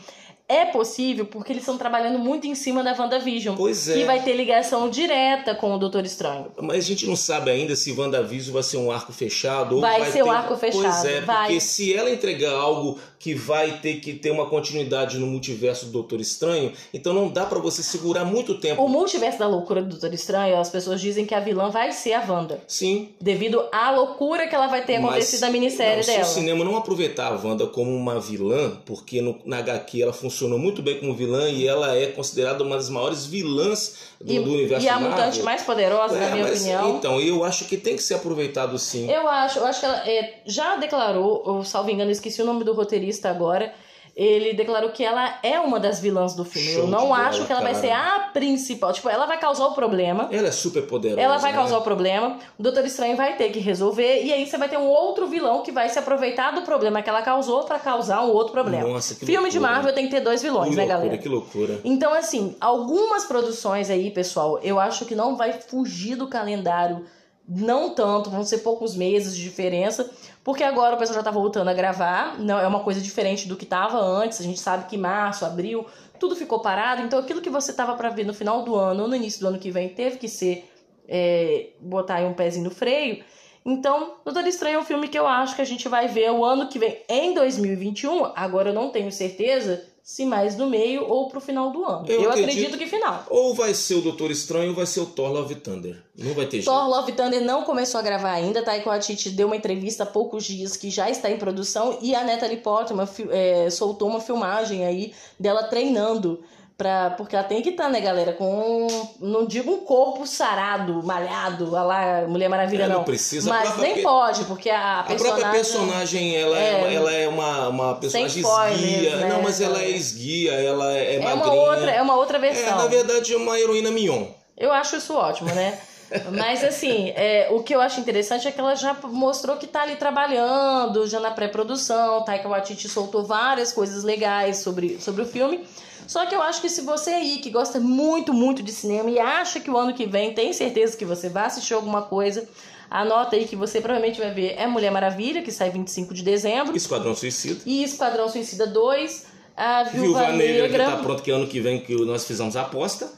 é 0.53 0.65
possível 0.65 1.25
porque 1.25 1.51
eles 1.51 1.63
estão 1.63 1.77
trabalhando 1.77 2.19
muito 2.19 2.45
em 2.45 2.55
cima 2.55 2.83
da 2.83 2.93
WandaVision. 2.93 3.55
Pois 3.55 3.89
é. 3.89 3.93
Que 3.93 4.03
vai 4.05 4.21
ter 4.21 4.33
ligação 4.33 4.89
direta 4.89 5.55
com 5.55 5.73
o 5.73 5.79
Doutor 5.79 6.05
Estranho. 6.05 6.47
Mas 6.61 6.85
a 6.85 6.87
gente 6.87 7.07
não 7.07 7.15
sabe 7.15 7.49
ainda 7.49 7.75
se 7.75 7.91
WandaVision 7.91 8.53
vai 8.53 8.63
ser 8.63 8.77
um 8.77 8.91
arco 8.91 9.11
fechado 9.11 9.75
ou 9.75 9.81
vai, 9.81 10.01
vai 10.01 10.11
ser 10.11 10.23
um 10.23 10.31
arco 10.31 10.55
fechado. 10.55 10.83
Pois 10.83 11.05
é, 11.05 11.21
vai. 11.21 11.47
porque 11.47 11.59
se 11.59 11.93
ela 11.93 12.09
entregar 12.09 12.53
algo 12.53 12.99
que 13.23 13.33
vai 13.33 13.79
ter 13.79 14.01
que 14.01 14.13
ter 14.13 14.31
uma 14.31 14.47
continuidade 14.47 15.17
no 15.17 15.25
multiverso 15.25 15.85
do 15.85 15.93
Doutor 15.93 16.19
Estranho, 16.19 16.73
então 16.93 17.13
não 17.13 17.29
dá 17.29 17.45
para 17.45 17.57
você 17.57 17.81
segurar 17.81 18.25
muito 18.25 18.59
tempo. 18.59 18.83
O 18.83 18.89
multiverso 18.89 19.39
da 19.39 19.47
loucura 19.47 19.81
do 19.81 19.89
Doutor 19.89 20.13
Estranho, 20.13 20.57
as 20.59 20.69
pessoas 20.69 20.99
dizem 20.99 21.25
que 21.25 21.33
a 21.33 21.39
vilã 21.39 21.69
vai 21.69 21.93
ser 21.93 22.13
a 22.13 22.19
Wanda. 22.19 22.61
Sim. 22.67 23.09
Devido 23.21 23.63
à 23.71 23.91
loucura 23.91 24.45
que 24.45 24.53
ela 24.53 24.67
vai 24.67 24.83
ter 24.83 24.97
acontecido 24.97 25.39
Mas, 25.39 25.41
na 25.41 25.49
minissérie 25.49 26.05
não, 26.05 26.13
dela. 26.13 26.25
Se 26.25 26.31
o 26.31 26.33
cinema 26.33 26.65
não 26.65 26.75
aproveitar 26.75 27.31
a 27.31 27.35
Wanda 27.35 27.65
como 27.65 27.95
uma 27.95 28.19
vilã, 28.19 28.77
porque 28.85 29.21
no, 29.21 29.39
na 29.45 29.59
HQ 29.59 30.01
ela 30.01 30.13
funcionou 30.43 30.59
muito 30.59 30.81
bem 30.81 30.99
como 30.99 31.13
vilã 31.13 31.49
e 31.49 31.65
ela 31.67 31.95
é 31.95 32.07
considerada 32.07 32.63
uma 32.63 32.75
das 32.75 32.89
maiores 32.89 33.25
vilãs 33.25 33.95
do, 34.19 34.33
e, 34.33 34.39
do 34.39 34.51
universo 34.51 34.85
E 34.85 34.89
a 34.89 34.99
Marvel. 34.99 35.11
mutante 35.11 35.41
mais 35.41 35.63
poderosa, 35.63 36.17
é, 36.17 36.19
na 36.19 36.29
minha 36.31 36.43
mas, 36.43 36.59
opinião. 36.59 36.97
Então, 36.97 37.21
eu 37.21 37.43
acho 37.43 37.65
que 37.65 37.77
tem 37.77 37.95
que 37.95 38.03
ser 38.03 38.15
aproveitado 38.15 38.77
sim. 38.77 39.09
Eu 39.09 39.27
acho, 39.27 39.59
eu 39.59 39.65
acho 39.65 39.79
que 39.79 39.85
ela 39.85 40.09
é, 40.09 40.41
já 40.45 40.75
declarou, 40.75 41.41
ou 41.45 41.63
salvo 41.63 41.89
engano, 41.89 42.11
esqueci 42.11 42.41
o 42.41 42.45
nome 42.45 42.63
do 42.63 42.73
roteirista 42.73 43.29
agora 43.29 43.73
ele 44.15 44.53
declarou 44.53 44.91
que 44.91 45.03
ela 45.03 45.39
é 45.41 45.59
uma 45.59 45.79
das 45.79 45.99
vilãs 45.99 46.35
do 46.35 46.45
filme. 46.45 46.73
Show 46.73 46.83
eu 46.83 46.87
não 46.87 47.13
acho 47.13 47.39
bola, 47.39 47.45
que 47.47 47.51
ela 47.51 47.61
cara. 47.61 47.73
vai 47.73 47.81
ser 47.81 47.91
a 47.91 48.29
principal. 48.31 48.93
Tipo, 48.93 49.09
ela 49.09 49.25
vai 49.25 49.39
causar 49.39 49.65
o 49.65 49.73
problema. 49.73 50.29
Ela 50.31 50.49
é 50.49 50.51
super 50.51 50.83
poderosa. 50.85 51.19
Ela 51.19 51.37
vai 51.37 51.51
né? 51.51 51.57
causar 51.57 51.77
o 51.79 51.81
problema. 51.81 52.37
O 52.57 52.61
Doutor 52.61 52.85
Estranho 52.85 53.17
vai 53.17 53.35
ter 53.35 53.49
que 53.49 53.59
resolver. 53.59 54.23
E 54.23 54.31
aí 54.31 54.45
você 54.45 54.55
vai 54.55 54.69
ter 54.69 54.77
um 54.77 54.87
outro 54.87 55.25
vilão 55.25 55.63
que 55.63 55.71
vai 55.71 55.89
se 55.89 55.97
aproveitar 55.97 56.51
do 56.51 56.61
problema 56.61 57.01
que 57.01 57.09
ela 57.09 57.23
causou 57.23 57.63
para 57.63 57.79
causar 57.79 58.21
um 58.21 58.29
outro 58.29 58.53
problema. 58.53 58.87
Nossa, 58.87 59.15
que 59.15 59.25
Filme 59.25 59.49
loucura. 59.49 59.51
de 59.51 59.59
Marvel 59.59 59.93
tem 59.93 60.05
que 60.05 60.11
ter 60.11 60.21
dois 60.21 60.43
vilões, 60.43 60.69
que 60.69 60.75
né, 60.75 60.83
loucura, 60.83 60.99
galera? 60.99 61.17
Que 61.17 61.29
loucura. 61.29 61.81
Então, 61.83 62.13
assim, 62.13 62.55
algumas 62.61 63.25
produções 63.25 63.89
aí, 63.89 64.11
pessoal, 64.11 64.59
eu 64.61 64.79
acho 64.79 65.05
que 65.05 65.15
não 65.15 65.35
vai 65.35 65.53
fugir 65.53 66.15
do 66.15 66.27
calendário. 66.27 67.03
Não 67.47 67.93
tanto, 67.93 68.29
vão 68.29 68.43
ser 68.43 68.59
poucos 68.59 68.95
meses 68.95 69.35
de 69.35 69.43
diferença 69.43 70.09
porque 70.43 70.63
agora 70.63 70.95
o 70.95 70.97
pessoal 70.97 71.19
já 71.19 71.23
tá 71.23 71.31
voltando 71.31 71.69
a 71.69 71.73
gravar, 71.73 72.37
não 72.37 72.59
é 72.59 72.67
uma 72.67 72.81
coisa 72.81 72.99
diferente 72.99 73.47
do 73.47 73.55
que 73.55 73.65
tava 73.65 73.97
antes. 73.97 74.41
A 74.41 74.43
gente 74.43 74.59
sabe 74.59 74.89
que 74.89 74.97
março, 74.97 75.45
abril, 75.45 75.85
tudo 76.19 76.35
ficou 76.35 76.59
parado. 76.59 77.01
Então 77.01 77.17
aquilo 77.17 77.41
que 77.41 77.49
você 77.49 77.71
tava 77.71 77.95
para 77.95 78.09
ver 78.09 78.25
no 78.25 78.33
final 78.33 78.61
do 78.63 78.75
ano 78.75 79.03
ou 79.03 79.07
no 79.07 79.15
início 79.15 79.39
do 79.39 79.47
ano 79.47 79.57
que 79.57 79.71
vem 79.71 79.87
teve 79.87 80.17
que 80.17 80.27
ser 80.27 80.69
é, 81.07 81.69
botar 81.79 82.15
aí 82.15 82.25
um 82.25 82.33
pezinho 82.33 82.65
no 82.65 82.71
freio. 82.71 83.23
Então, 83.65 84.15
Doutor 84.25 84.45
Estranho 84.45 84.75
é 84.75 84.79
um 84.79 84.83
filme 84.83 85.07
que 85.07 85.17
eu 85.17 85.25
acho 85.25 85.55
que 85.55 85.61
a 85.61 85.65
gente 85.65 85.87
vai 85.87 86.09
ver 86.09 86.29
o 86.31 86.43
ano 86.43 86.67
que 86.67 86.77
vem, 86.77 87.01
em 87.07 87.33
2021. 87.33 88.33
Agora 88.35 88.71
eu 88.71 88.73
não 88.73 88.89
tenho 88.89 89.09
certeza 89.09 89.85
se 90.03 90.25
mais 90.25 90.57
no 90.57 90.67
meio 90.69 91.07
ou 91.07 91.29
pro 91.29 91.39
final 91.39 91.71
do 91.71 91.85
ano. 91.85 92.05
Eu, 92.09 92.23
eu 92.23 92.29
acredito, 92.29 92.49
acredito, 92.49 92.77
que 92.77 92.87
final. 92.87 93.25
Ou 93.29 93.55
vai 93.55 93.73
ser 93.73 93.95
o 93.95 94.01
Doutor 94.01 94.31
Estranho 94.31 94.71
ou 94.71 94.75
vai 94.75 94.85
ser 94.85 94.99
o 94.99 95.05
Thor 95.05 95.31
Love 95.31 95.55
Thunder. 95.55 96.03
Não 96.17 96.33
vai 96.33 96.45
ter 96.45 96.61
Thor 96.61 96.75
jeito. 96.75 96.89
Love 96.89 97.11
Thunder 97.13 97.41
não 97.41 97.63
começou 97.63 97.99
a 97.99 98.03
gravar 98.03 98.33
ainda. 98.33 98.61
Taika 98.61 98.89
Waititi 98.89 99.29
deu 99.29 99.47
uma 99.47 99.55
entrevista 99.55 100.03
há 100.03 100.05
poucos 100.05 100.43
dias 100.43 100.75
que 100.75 100.89
já 100.89 101.09
está 101.09 101.31
em 101.31 101.37
produção 101.37 101.97
e 102.01 102.13
a 102.13 102.21
Natalie 102.25 102.57
Portman 102.57 103.07
é, 103.29 103.69
soltou 103.69 104.09
uma 104.09 104.19
filmagem 104.19 104.85
aí 104.85 105.13
dela 105.39 105.63
treinando 105.63 106.43
Pra, 106.83 107.11
porque 107.11 107.33
ela 107.33 107.45
tem 107.45 107.61
que 107.61 107.69
estar, 107.69 107.85
tá, 107.85 107.89
né, 107.89 108.01
galera, 108.01 108.33
com, 108.33 108.87
não 109.21 109.45
digo 109.45 109.71
um 109.71 109.77
corpo 109.85 110.27
sarado, 110.27 111.01
malhado, 111.01 111.77
a 111.77 111.81
lá 111.81 112.27
Mulher 112.27 112.49
Maravilha, 112.49 112.83
é, 112.83 112.87
não. 112.89 112.97
não 112.97 113.03
precisa. 113.05 113.49
Mas 113.49 113.77
nem 113.77 114.03
pode, 114.03 114.43
porque 114.43 114.69
a, 114.69 114.99
a 114.99 115.03
personagem... 115.03 115.31
A 115.31 115.39
própria 115.39 115.51
personagem, 115.51 116.35
ela 116.35 116.59
é, 116.59 116.81
é 116.81 116.93
ela 116.93 117.13
é 117.13 117.25
uma, 117.29 117.69
uma 117.69 117.95
personagem 117.95 118.43
esguia. 118.43 119.15
Né? 119.15 119.29
Não, 119.29 119.41
mas 119.41 119.61
ela 119.61 119.81
é 119.81 119.91
esguia, 119.91 120.51
ela 120.51 120.91
é, 120.91 121.15
é 121.15 121.19
magrinha. 121.19 121.53
Uma 121.53 121.53
outra, 121.53 121.91
é 121.91 122.01
uma 122.01 122.15
outra 122.17 122.37
versão. 122.37 122.67
É, 122.67 122.75
na 122.75 122.87
verdade, 122.87 123.33
é 123.33 123.37
uma 123.37 123.57
heroína 123.57 123.89
mignon. 123.89 124.25
Eu 124.57 124.73
acho 124.73 124.97
isso 124.97 125.15
ótimo, 125.15 125.55
né? 125.55 125.79
Mas 126.35 126.65
assim, 126.65 127.13
é, 127.15 127.47
o 127.49 127.63
que 127.63 127.73
eu 127.73 127.79
acho 127.79 127.99
interessante 127.99 128.45
é 128.45 128.51
que 128.51 128.59
ela 128.59 128.75
já 128.75 128.93
mostrou 129.03 129.55
que 129.55 129.65
tá 129.65 129.83
ali 129.83 129.95
trabalhando, 129.95 131.07
já 131.07 131.19
na 131.19 131.31
pré-produção. 131.31 132.23
Taika 132.23 132.49
Waititi 132.49 132.89
soltou 132.89 133.23
várias 133.23 133.71
coisas 133.71 134.03
legais 134.03 134.57
sobre, 134.57 134.99
sobre 134.99 135.21
o 135.21 135.25
filme. 135.25 135.65
Só 136.07 136.25
que 136.25 136.35
eu 136.35 136.41
acho 136.41 136.61
que 136.61 136.69
se 136.69 136.81
você 136.81 137.11
aí 137.11 137.37
que 137.39 137.49
gosta 137.49 137.79
muito, 137.79 138.33
muito 138.33 138.61
de 138.61 138.71
cinema 138.71 139.09
e 139.09 139.19
acha 139.19 139.59
que 139.59 139.69
o 139.69 139.77
ano 139.77 139.93
que 139.93 140.05
vem 140.05 140.33
tem 140.33 140.53
certeza 140.53 140.97
que 140.97 141.05
você 141.05 141.29
vai 141.29 141.45
assistir 141.45 141.73
alguma 141.73 142.01
coisa, 142.03 142.47
anota 142.89 143.35
aí 143.35 143.47
que 143.47 143.55
você 143.55 143.81
provavelmente 143.81 144.19
vai 144.19 144.31
ver 144.31 144.55
é 144.57 144.67
Mulher 144.67 144.91
Maravilha, 144.91 145.41
que 145.41 145.51
sai 145.51 145.69
25 145.69 146.13
de 146.13 146.23
dezembro. 146.23 146.75
Esquadrão 146.75 147.15
Suicida. 147.15 147.61
E 147.65 147.83
Esquadrão 147.83 148.29
Suicida 148.29 148.67
2. 148.67 149.33
A 149.55 149.83
Viúva, 149.83 150.01
Viúva 150.01 150.31
Negra, 150.31 150.63
Negra. 150.63 150.85
que 150.85 150.91
tá 150.91 150.97
pronto 150.97 151.21
que 151.21 151.29
ano 151.29 151.47
que 151.47 151.59
vem 151.59 151.79
que 151.79 151.93
nós 152.05 152.25
fizemos 152.25 152.55
a 152.55 152.61
aposta. 152.61 153.11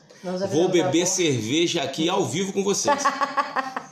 Vou 0.52 0.70
beber 0.70 1.06
cerveja 1.06 1.84
aqui 1.84 2.10
ao 2.10 2.26
vivo 2.26 2.52
com 2.52 2.64
vocês. 2.64 3.04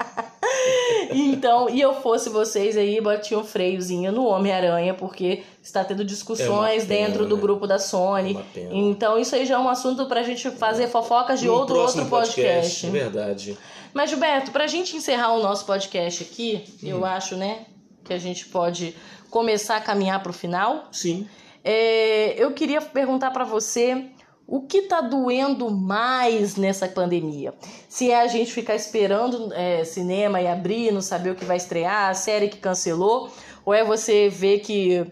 então, 1.11 1.69
e 1.69 1.81
eu 1.81 1.93
fosse 1.95 2.29
vocês 2.29 2.77
aí, 2.77 2.99
batia 3.01 3.37
um 3.37 3.43
freiozinho 3.43 4.11
no 4.11 4.25
Homem-Aranha, 4.25 4.93
porque 4.93 5.43
está 5.61 5.83
tendo 5.83 6.03
discussões 6.03 6.83
é 6.83 6.85
pena, 6.85 7.07
dentro 7.07 7.25
do 7.25 7.35
né? 7.35 7.41
grupo 7.41 7.67
da 7.67 7.79
Sony. 7.79 8.37
É 8.55 8.69
então, 8.71 9.17
isso 9.17 9.35
aí 9.35 9.45
já 9.45 9.55
é 9.55 9.59
um 9.59 9.69
assunto 9.69 10.05
pra 10.05 10.23
gente 10.23 10.49
fazer 10.51 10.87
fofocas 10.87 11.39
de 11.39 11.49
outro, 11.49 11.77
outro 11.77 12.05
podcast. 12.05 12.87
podcast. 12.87 12.89
Verdade. 12.89 13.57
Mas, 13.93 14.09
Gilberto, 14.09 14.51
pra 14.51 14.67
gente 14.67 14.95
encerrar 14.95 15.33
o 15.33 15.41
nosso 15.41 15.65
podcast 15.65 16.23
aqui, 16.23 16.63
hum. 16.83 16.87
eu 16.87 17.05
acho, 17.05 17.35
né, 17.35 17.65
que 18.03 18.13
a 18.13 18.17
gente 18.17 18.45
pode 18.47 18.95
começar 19.29 19.77
a 19.77 19.81
caminhar 19.81 20.21
pro 20.21 20.33
final. 20.33 20.87
Sim. 20.91 21.27
É, 21.63 22.35
eu 22.37 22.51
queria 22.51 22.81
perguntar 22.81 23.31
para 23.31 23.45
você 23.45 24.09
o 24.47 24.61
que 24.61 24.79
está 24.79 25.01
doendo 25.01 25.71
mais 25.71 26.55
nessa 26.55 26.87
pandemia? 26.87 27.53
Se 27.87 28.11
é 28.11 28.21
a 28.21 28.27
gente 28.27 28.51
ficar 28.51 28.75
esperando 28.75 29.53
é, 29.53 29.83
cinema 29.83 30.41
e 30.41 30.47
abrir, 30.47 30.91
não 30.91 31.01
saber 31.01 31.31
o 31.31 31.35
que 31.35 31.45
vai 31.45 31.57
estrear, 31.57 32.09
a 32.09 32.13
série 32.13 32.49
que 32.49 32.57
cancelou, 32.57 33.29
ou 33.65 33.73
é 33.73 33.83
você 33.83 34.29
ver 34.29 34.59
que 34.59 35.05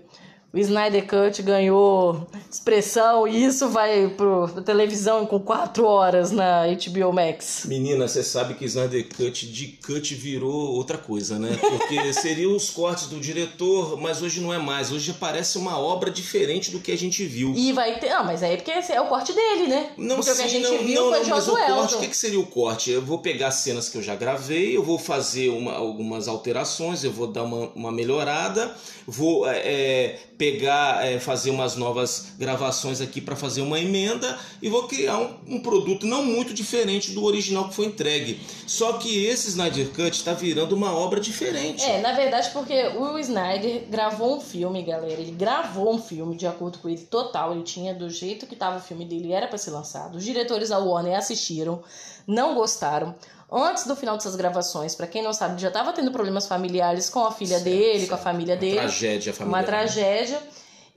o 0.53 0.59
Snyder 0.59 1.07
Cut 1.07 1.41
ganhou 1.41 2.27
expressão 2.51 3.25
e 3.25 3.45
isso 3.45 3.69
vai 3.69 4.09
pro 4.09 4.49
televisão 4.65 5.25
com 5.25 5.39
quatro 5.39 5.85
horas 5.85 6.31
na 6.31 6.63
HBO 6.67 7.13
Max. 7.13 7.63
Menina, 7.65 8.05
você 8.05 8.21
sabe 8.21 8.55
que 8.55 8.65
Snyder 8.65 9.07
Cut 9.15 9.47
de 9.49 9.67
cut 9.85 10.13
virou 10.13 10.73
outra 10.73 10.97
coisa, 10.97 11.39
né? 11.39 11.57
Porque 11.57 12.11
seriam 12.11 12.53
os 12.53 12.69
cortes 12.69 13.07
do 13.07 13.17
diretor, 13.17 13.97
mas 13.97 14.21
hoje 14.21 14.41
não 14.41 14.53
é 14.53 14.57
mais. 14.57 14.91
Hoje 14.91 15.15
parece 15.17 15.57
uma 15.57 15.79
obra 15.79 16.11
diferente 16.11 16.69
do 16.69 16.81
que 16.81 16.91
a 16.91 16.97
gente 16.97 17.23
viu. 17.23 17.53
E 17.55 17.71
vai 17.71 17.97
ter. 17.99 18.09
Não, 18.09 18.25
mas 18.25 18.43
aí 18.43 18.53
é 18.53 18.57
porque 18.57 18.71
é 18.71 18.99
o 18.99 19.07
corte 19.07 19.31
dele, 19.31 19.67
né? 19.67 19.91
Não, 19.97 20.17
porque 20.17 20.31
sim, 20.31 20.33
o 20.33 20.35
que 20.35 20.41
a 20.41 20.47
gente 20.49 20.63
não, 20.63 20.77
viu 20.79 20.95
não, 20.95 21.11
foi 21.11 21.19
não, 21.21 21.29
mas 21.29 21.47
o 21.47 21.55
corte, 21.55 21.95
o 21.95 21.99
que, 21.99 22.07
que 22.07 22.17
seria 22.17 22.39
o 22.39 22.45
corte? 22.45 22.91
Eu 22.91 23.01
vou 23.01 23.19
pegar 23.19 23.51
cenas 23.51 23.87
que 23.87 23.97
eu 23.97 24.01
já 24.01 24.15
gravei, 24.15 24.75
eu 24.75 24.83
vou 24.83 24.99
fazer 24.99 25.47
uma, 25.49 25.71
algumas 25.71 26.27
alterações, 26.27 27.05
eu 27.05 27.11
vou 27.11 27.27
dar 27.27 27.43
uma, 27.43 27.69
uma 27.73 27.91
melhorada, 27.91 28.75
vou 29.07 29.47
é, 29.47 30.19
pegar, 30.41 31.05
é, 31.05 31.19
fazer 31.19 31.51
umas 31.51 31.75
novas 31.75 32.33
gravações 32.39 32.99
aqui 32.99 33.21
para 33.21 33.35
fazer 33.35 33.61
uma 33.61 33.79
emenda 33.79 34.39
e 34.59 34.69
vou 34.69 34.87
criar 34.87 35.19
um, 35.19 35.37
um, 35.47 35.59
produto 35.59 36.07
não 36.07 36.25
muito 36.25 36.51
diferente 36.51 37.11
do 37.11 37.23
original 37.23 37.69
que 37.69 37.75
foi 37.75 37.85
entregue. 37.85 38.41
Só 38.65 38.93
que 38.93 39.23
esse 39.27 39.49
Snyder 39.49 39.89
Cut 39.89 40.09
está 40.09 40.33
virando 40.33 40.75
uma 40.75 40.95
obra 40.95 41.19
diferente. 41.19 41.83
É, 41.83 42.01
na 42.01 42.13
verdade, 42.13 42.49
porque 42.49 42.73
o 42.87 43.19
Snyder 43.19 43.83
gravou 43.87 44.37
um 44.37 44.41
filme, 44.41 44.81
galera. 44.81 45.21
Ele 45.21 45.31
gravou 45.31 45.93
um 45.93 46.01
filme 46.01 46.35
de 46.35 46.47
acordo 46.47 46.79
com 46.79 46.89
ele 46.89 47.01
total. 47.01 47.51
Ele 47.51 47.61
tinha 47.61 47.93
do 47.93 48.09
jeito 48.09 48.47
que 48.47 48.55
estava 48.55 48.77
o 48.77 48.81
filme 48.81 49.05
dele, 49.05 49.33
era 49.33 49.45
para 49.45 49.59
ser 49.59 49.69
lançado. 49.69 50.17
Os 50.17 50.25
diretores 50.25 50.69
da 50.69 50.79
Warner 50.79 51.19
assistiram, 51.19 51.83
não 52.25 52.55
gostaram 52.55 53.13
antes 53.51 53.85
do 53.85 53.95
final 53.95 54.15
dessas 54.15 54.35
gravações, 54.35 54.95
para 54.95 55.07
quem 55.07 55.21
não 55.21 55.33
sabe, 55.33 55.61
já 55.61 55.67
estava 55.67 55.91
tendo 55.91 56.11
problemas 56.11 56.47
familiares 56.47 57.09
com 57.09 57.25
a 57.25 57.31
filha 57.31 57.59
certo, 57.59 57.63
dele, 57.63 57.99
certo. 57.99 58.09
com 58.09 58.15
a 58.15 58.17
família 58.17 58.55
dele. 58.55 58.77
Uma 58.77 58.83
tragédia 58.83 59.33
familiar. 59.33 59.59
Uma 59.59 59.65
tragédia. 59.65 60.39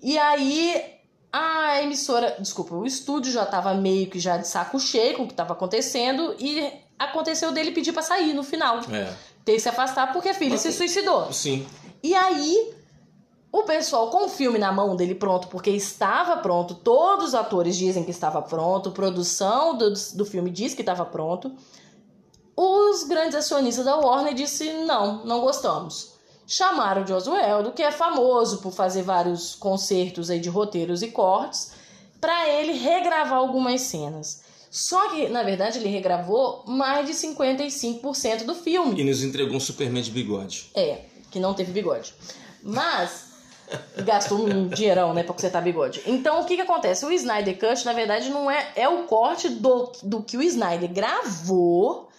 E 0.03 0.19
aí 0.19 0.95
a 1.33 1.83
emissora, 1.83 2.37
desculpa, 2.39 2.77
o 2.77 2.87
estúdio 2.87 3.33
já 3.33 3.43
estava 3.43 3.75
meio 3.75 4.09
que 4.09 4.21
já 4.21 4.37
de 4.37 4.47
saco 4.47 4.79
cheio 4.79 5.17
com 5.17 5.25
o 5.25 5.27
que 5.27 5.33
estava 5.33 5.53
acontecendo 5.53 6.37
e 6.39 6.73
aconteceu 6.97 7.51
dele 7.51 7.73
pedir 7.73 7.93
para 7.93 8.03
sair 8.03 8.33
no 8.33 8.45
final. 8.45 8.79
É. 8.93 9.13
Ter 9.45 9.55
que 9.55 9.61
se 9.61 9.69
afastar 9.69 10.13
porque 10.13 10.29
a 10.29 10.35
filha 10.35 10.53
Mas, 10.53 10.61
se 10.61 10.73
suicidou. 10.73 11.33
Sim. 11.33 11.67
E 12.03 12.15
aí 12.15 12.73
o 13.51 13.63
pessoal 13.63 14.11
com 14.11 14.27
o 14.27 14.29
filme 14.29 14.59
na 14.59 14.71
mão 14.71 14.95
dele 14.95 15.15
pronto, 15.15 15.49
porque 15.49 15.71
estava 15.71 16.37
pronto, 16.37 16.75
todos 16.75 17.29
os 17.29 17.35
atores 17.35 17.77
dizem 17.77 18.05
que 18.05 18.11
estava 18.11 18.41
pronto, 18.41 18.93
produção 18.93 19.77
do, 19.77 19.93
do 20.15 20.25
filme 20.25 20.51
diz 20.51 20.73
que 20.73 20.83
estava 20.83 21.05
pronto. 21.05 21.53
Os 22.57 23.05
grandes 23.05 23.35
acionistas 23.35 23.85
da 23.85 23.97
Warner 23.97 24.35
disse 24.35 24.73
não, 24.85 25.25
não 25.25 25.41
gostamos. 25.41 26.15
Chamaram 26.47 27.03
o 27.03 27.07
Josueldo, 27.07 27.73
que 27.73 27.83
é 27.83 27.91
famoso 27.91 28.59
por 28.59 28.73
fazer 28.73 29.03
vários 29.03 29.55
concertos 29.55 30.31
aí 30.31 30.39
de 30.39 30.49
roteiros 30.49 31.03
e 31.03 31.09
cortes, 31.09 31.73
para 32.21 32.49
ele 32.49 32.73
regravar 32.73 33.39
algumas 33.39 33.81
cenas. 33.81 34.43
Só 34.71 35.11
que, 35.11 35.29
na 35.29 35.43
verdade, 35.43 35.79
ele 35.79 35.89
regravou 35.89 36.65
mais 36.67 37.07
de 37.07 37.13
55% 37.13 38.45
do 38.45 38.55
filme. 38.55 39.01
E 39.01 39.05
nos 39.05 39.23
entregou 39.23 39.57
um 39.57 39.61
Superman 39.61 40.03
de 40.03 40.11
bigode. 40.11 40.71
É, 40.75 41.03
que 41.31 41.39
não 41.39 41.55
teve 41.55 41.73
bigode. 41.73 42.13
Mas 42.63 43.27
gastou 44.05 44.39
um 44.39 44.69
dinheirão, 44.69 45.15
né, 45.15 45.23
pra 45.23 45.33
consertar 45.33 45.63
bigode. 45.63 46.03
Então, 46.07 46.41
o 46.41 46.45
que 46.45 46.57
que 46.57 46.63
acontece? 46.63 47.07
O 47.07 47.13
Snyder 47.13 47.59
Cut, 47.59 47.85
na 47.87 47.93
verdade, 47.93 48.31
não 48.31 48.51
é... 48.51 48.73
É 48.75 48.89
o 48.89 49.05
corte 49.05 49.49
do, 49.49 49.93
do 50.03 50.23
que 50.23 50.37
o 50.37 50.43
Snyder 50.43 50.93
gravou 50.93 52.11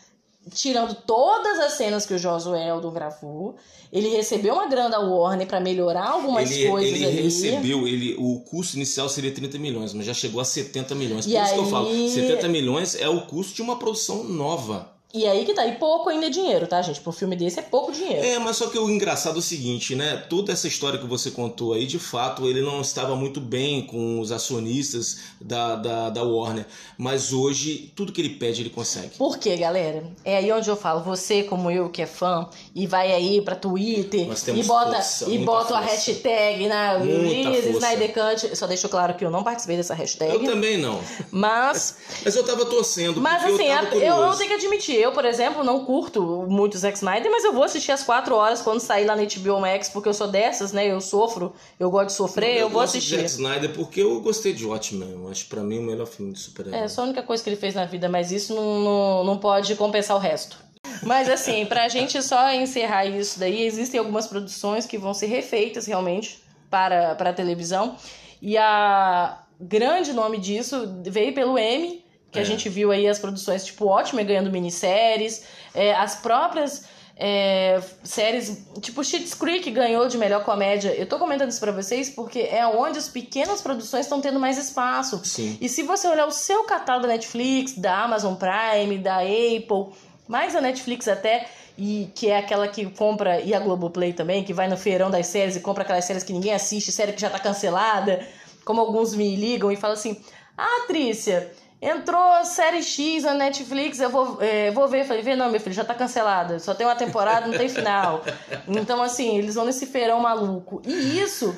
tirando 0.53 0.93
todas 0.93 1.59
as 1.59 1.73
cenas 1.73 2.05
que 2.05 2.13
o 2.13 2.17
Josué 2.17 2.67
Eldon 2.67 2.91
gravou. 2.91 3.55
Ele 3.91 4.09
recebeu 4.09 4.53
uma 4.53 4.67
grana 4.67 4.99
Warner 4.99 5.47
para 5.47 5.59
melhorar 5.59 6.09
algumas 6.09 6.51
ele, 6.51 6.69
coisas 6.69 6.93
ele 6.93 7.05
ali. 7.05 7.21
recebeu, 7.23 7.87
ele, 7.87 8.15
o 8.17 8.39
custo 8.41 8.75
inicial 8.75 9.07
seria 9.09 9.31
30 9.31 9.57
milhões, 9.57 9.93
mas 9.93 10.05
já 10.05 10.13
chegou 10.13 10.41
a 10.41 10.45
70 10.45 10.93
milhões. 10.95 11.25
Por 11.25 11.31
e 11.31 11.35
isso 11.35 11.43
aí... 11.43 11.53
que 11.53 11.59
eu 11.59 11.65
falo, 11.69 12.09
70 12.09 12.47
milhões 12.49 12.95
é 12.95 13.07
o 13.07 13.25
custo 13.25 13.55
de 13.55 13.61
uma 13.61 13.77
produção 13.77 14.23
nova. 14.23 14.94
E 15.15 15.25
aí 15.25 15.45
que 15.45 15.53
tá, 15.53 15.65
e 15.65 15.75
pouco 15.75 16.09
ainda 16.09 16.25
é 16.25 16.29
dinheiro, 16.29 16.67
tá, 16.67 16.81
gente? 16.81 16.99
Por 16.99 17.11
um 17.11 17.13
filme 17.13 17.37
desse 17.37 17.57
é 17.57 17.61
pouco 17.61 17.89
dinheiro. 17.89 18.21
É, 18.25 18.37
mas 18.37 18.57
só 18.57 18.67
que 18.67 18.77
o 18.77 18.89
engraçado 18.89 19.37
é 19.37 19.39
o 19.39 19.41
seguinte, 19.41 19.95
né? 19.95 20.17
Toda 20.29 20.51
essa 20.51 20.67
história 20.67 20.99
que 20.99 21.05
você 21.05 21.31
contou 21.31 21.73
aí, 21.73 21.85
de 21.85 21.97
fato, 21.97 22.45
ele 22.45 22.61
não 22.61 22.81
estava 22.81 23.15
muito 23.15 23.39
bem 23.39 23.85
com 23.85 24.19
os 24.19 24.29
acionistas 24.29 25.19
da, 25.39 25.77
da, 25.77 26.09
da 26.09 26.21
Warner. 26.21 26.65
Mas 26.97 27.31
hoje, 27.31 27.93
tudo 27.95 28.11
que 28.11 28.19
ele 28.19 28.31
pede, 28.31 28.61
ele 28.61 28.69
consegue. 28.69 29.17
Por 29.17 29.37
quê, 29.37 29.55
galera? 29.55 30.03
É 30.25 30.35
aí 30.35 30.51
onde 30.51 30.69
eu 30.69 30.75
falo, 30.75 31.01
você, 31.01 31.43
como 31.43 31.71
eu, 31.71 31.89
que 31.89 32.01
é 32.01 32.05
fã, 32.05 32.49
e 32.75 32.85
vai 32.85 33.13
aí 33.13 33.41
pra 33.41 33.55
Twitter 33.55 34.27
e 34.53 34.63
bota, 34.63 34.95
força, 34.95 35.29
e 35.29 35.37
bota 35.37 35.77
a 35.77 35.79
hashtag 35.79 36.67
na 36.67 36.97
Release 36.97 37.69
Snyder 37.69 38.13
Cut. 38.13 38.57
Só 38.57 38.67
deixo 38.67 38.89
claro 38.89 39.13
que 39.13 39.23
eu 39.23 39.31
não 39.31 39.43
participei 39.43 39.77
dessa 39.77 39.93
hashtag. 39.93 40.33
Eu 40.33 40.43
também 40.43 40.77
não. 40.77 40.99
Mas. 41.31 41.95
mas 42.23 42.35
eu 42.35 42.43
tava 42.43 42.65
torcendo. 42.65 43.21
Mas 43.21 43.45
assim, 43.45 43.67
eu, 43.67 44.01
eu, 44.01 44.15
eu 44.15 44.33
tenho 44.35 44.49
que 44.49 44.55
admitir 44.55 45.04
eu, 45.05 45.11
por 45.11 45.25
exemplo, 45.25 45.63
não 45.63 45.85
curto 45.85 46.45
muito 46.49 46.77
Zack 46.77 46.97
Snyder, 46.97 47.31
mas 47.31 47.43
eu 47.43 47.53
vou 47.53 47.63
assistir 47.63 47.91
às 47.91 48.03
quatro 48.03 48.35
horas 48.35 48.61
quando 48.61 48.79
sair 48.79 49.05
lá 49.05 49.15
na 49.15 49.23
HBO 49.23 49.59
Max, 49.59 49.89
porque 49.89 50.09
eu 50.09 50.13
sou 50.13 50.27
dessas, 50.27 50.71
né? 50.71 50.87
Eu 50.87 50.99
sofro, 50.99 51.53
eu 51.79 51.89
gosto 51.89 52.07
de 52.07 52.13
sofrer, 52.13 52.55
eu, 52.55 52.61
eu 52.61 52.69
vou 52.69 52.81
assistir. 52.81 53.17
Zack 53.17 53.29
Snyder 53.29 53.73
porque 53.73 54.01
eu 54.01 54.19
gostei 54.21 54.53
de 54.53 54.65
Watchmen, 54.65 55.11
eu 55.11 55.29
acho 55.29 55.45
pra 55.47 55.61
mim 55.61 55.79
o 55.79 55.83
melhor 55.83 56.07
filme 56.07 56.33
de 56.33 56.39
super-herói. 56.39 56.79
É, 56.79 56.87
só 56.87 57.01
a 57.01 57.05
única 57.05 57.23
coisa 57.23 57.43
que 57.43 57.49
ele 57.49 57.57
fez 57.57 57.75
na 57.75 57.85
vida, 57.85 58.09
mas 58.09 58.31
isso 58.31 58.53
não, 58.55 58.79
não, 58.79 59.23
não 59.23 59.37
pode 59.37 59.75
compensar 59.75 60.17
o 60.17 60.19
resto. 60.19 60.57
Mas 61.03 61.29
assim, 61.29 61.65
pra 61.65 61.87
gente 61.89 62.21
só 62.21 62.51
encerrar 62.51 63.05
isso 63.05 63.39
daí, 63.39 63.63
existem 63.63 63.99
algumas 63.99 64.27
produções 64.27 64.85
que 64.85 64.97
vão 64.97 65.13
ser 65.13 65.27
refeitas 65.27 65.85
realmente 65.85 66.43
para, 66.69 67.15
para 67.15 67.29
a 67.29 67.33
televisão. 67.33 67.95
E 68.41 68.57
a 68.57 69.43
grande 69.59 70.13
nome 70.13 70.37
disso 70.37 71.01
veio 71.03 71.33
pelo 71.33 71.57
M, 71.57 72.04
que 72.35 72.39
é. 72.39 72.41
a 72.43 72.45
gente 72.45 72.69
viu 72.69 72.91
aí 72.91 73.07
as 73.07 73.17
produções 73.19 73.65
tipo 73.65 73.85
Watchmen 73.85 74.25
ganhando 74.25 74.51
minisséries, 74.51 75.43
é, 75.73 75.93
as 75.95 76.15
próprias 76.15 76.85
é, 77.17 77.81
séries, 78.03 78.65
tipo 78.81 79.03
Schitt's 79.03 79.33
Creek 79.33 79.71
ganhou 79.71 80.07
de 80.07 80.17
melhor 80.17 80.43
comédia. 80.43 80.93
Eu 80.93 81.07
tô 81.07 81.17
comentando 81.17 81.49
isso 81.49 81.59
pra 81.59 81.71
vocês 81.71 82.09
porque 82.09 82.39
é 82.39 82.67
onde 82.67 82.99
as 82.99 83.07
pequenas 83.07 83.61
produções 83.61 84.05
estão 84.05 84.19
tendo 84.19 84.39
mais 84.39 84.57
espaço. 84.57 85.21
Sim. 85.23 85.57
E 85.61 85.69
se 85.69 85.83
você 85.83 86.07
olhar 86.07 86.27
o 86.27 86.31
seu 86.31 86.65
catálogo 86.65 87.07
da 87.07 87.13
Netflix, 87.13 87.77
da 87.77 88.03
Amazon 88.03 88.35
Prime, 88.35 88.97
da 88.97 89.19
Apple, 89.19 89.93
mais 90.27 90.55
a 90.55 90.61
Netflix 90.61 91.07
até, 91.07 91.47
e 91.77 92.09
que 92.13 92.29
é 92.29 92.37
aquela 92.37 92.67
que 92.67 92.85
compra, 92.91 93.39
e 93.39 93.53
a 93.53 93.59
Globoplay 93.59 94.13
também, 94.13 94.43
que 94.43 94.53
vai 94.53 94.67
no 94.67 94.77
feirão 94.77 95.09
das 95.09 95.27
séries 95.27 95.55
e 95.55 95.59
compra 95.61 95.83
aquelas 95.83 96.05
séries 96.05 96.23
que 96.23 96.33
ninguém 96.33 96.53
assiste, 96.53 96.91
série 96.91 97.13
que 97.13 97.21
já 97.21 97.29
tá 97.29 97.39
cancelada, 97.39 98.25
como 98.65 98.81
alguns 98.81 99.13
me 99.15 99.35
ligam 99.35 99.71
e 99.71 99.75
falam 99.75 99.95
assim: 99.95 100.17
Ah, 100.57 100.85
Trícia, 100.87 101.51
Entrou 101.81 102.43
série 102.45 102.81
X 102.81 103.23
na 103.23 103.33
Netflix, 103.33 103.99
eu 103.99 104.09
vou, 104.09 104.41
é, 104.41 104.71
vou 104.71 104.87
ver. 104.87 105.05
Falei, 105.05 105.21
vê 105.21 105.35
não, 105.35 105.51
meu 105.51 105.59
filho, 105.59 105.75
já 105.75 105.83
tá 105.83 105.93
cancelada. 105.93 106.59
Só 106.59 106.73
tem 106.73 106.85
uma 106.85 106.95
temporada, 106.95 107.47
não 107.47 107.57
tem 107.57 107.69
final. 107.69 108.23
Então, 108.67 109.01
assim, 109.01 109.37
eles 109.37 109.55
vão 109.55 109.65
nesse 109.65 109.85
feirão 109.85 110.19
maluco. 110.19 110.81
E 110.85 111.19
isso 111.19 111.55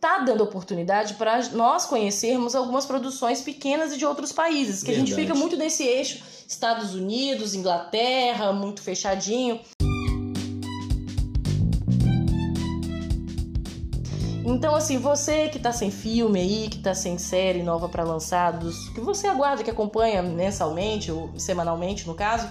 tá 0.00 0.18
dando 0.18 0.42
oportunidade 0.42 1.14
para 1.14 1.40
nós 1.50 1.86
conhecermos 1.86 2.56
algumas 2.56 2.84
produções 2.84 3.40
pequenas 3.40 3.92
e 3.92 3.98
de 3.98 4.04
outros 4.04 4.32
países. 4.32 4.80
Que 4.80 4.86
Verdade. 4.86 5.12
a 5.12 5.14
gente 5.14 5.22
fica 5.22 5.38
muito 5.38 5.56
nesse 5.56 5.84
eixo 5.84 6.20
Estados 6.48 6.94
Unidos, 6.94 7.54
Inglaterra, 7.54 8.52
muito 8.52 8.82
fechadinho. 8.82 9.60
Então, 14.44 14.74
assim, 14.74 14.98
você 14.98 15.48
que 15.48 15.58
tá 15.58 15.72
sem 15.72 15.90
filme 15.90 16.40
aí, 16.40 16.68
que 16.68 16.78
tá 16.78 16.94
sem 16.94 17.16
série 17.16 17.62
nova 17.62 17.88
para 17.88 18.02
lançados, 18.02 18.88
que 18.88 19.00
você 19.00 19.28
aguarda, 19.28 19.62
que 19.62 19.70
acompanha 19.70 20.22
mensalmente 20.22 21.12
ou 21.12 21.30
semanalmente, 21.38 22.06
no 22.06 22.14
caso, 22.14 22.48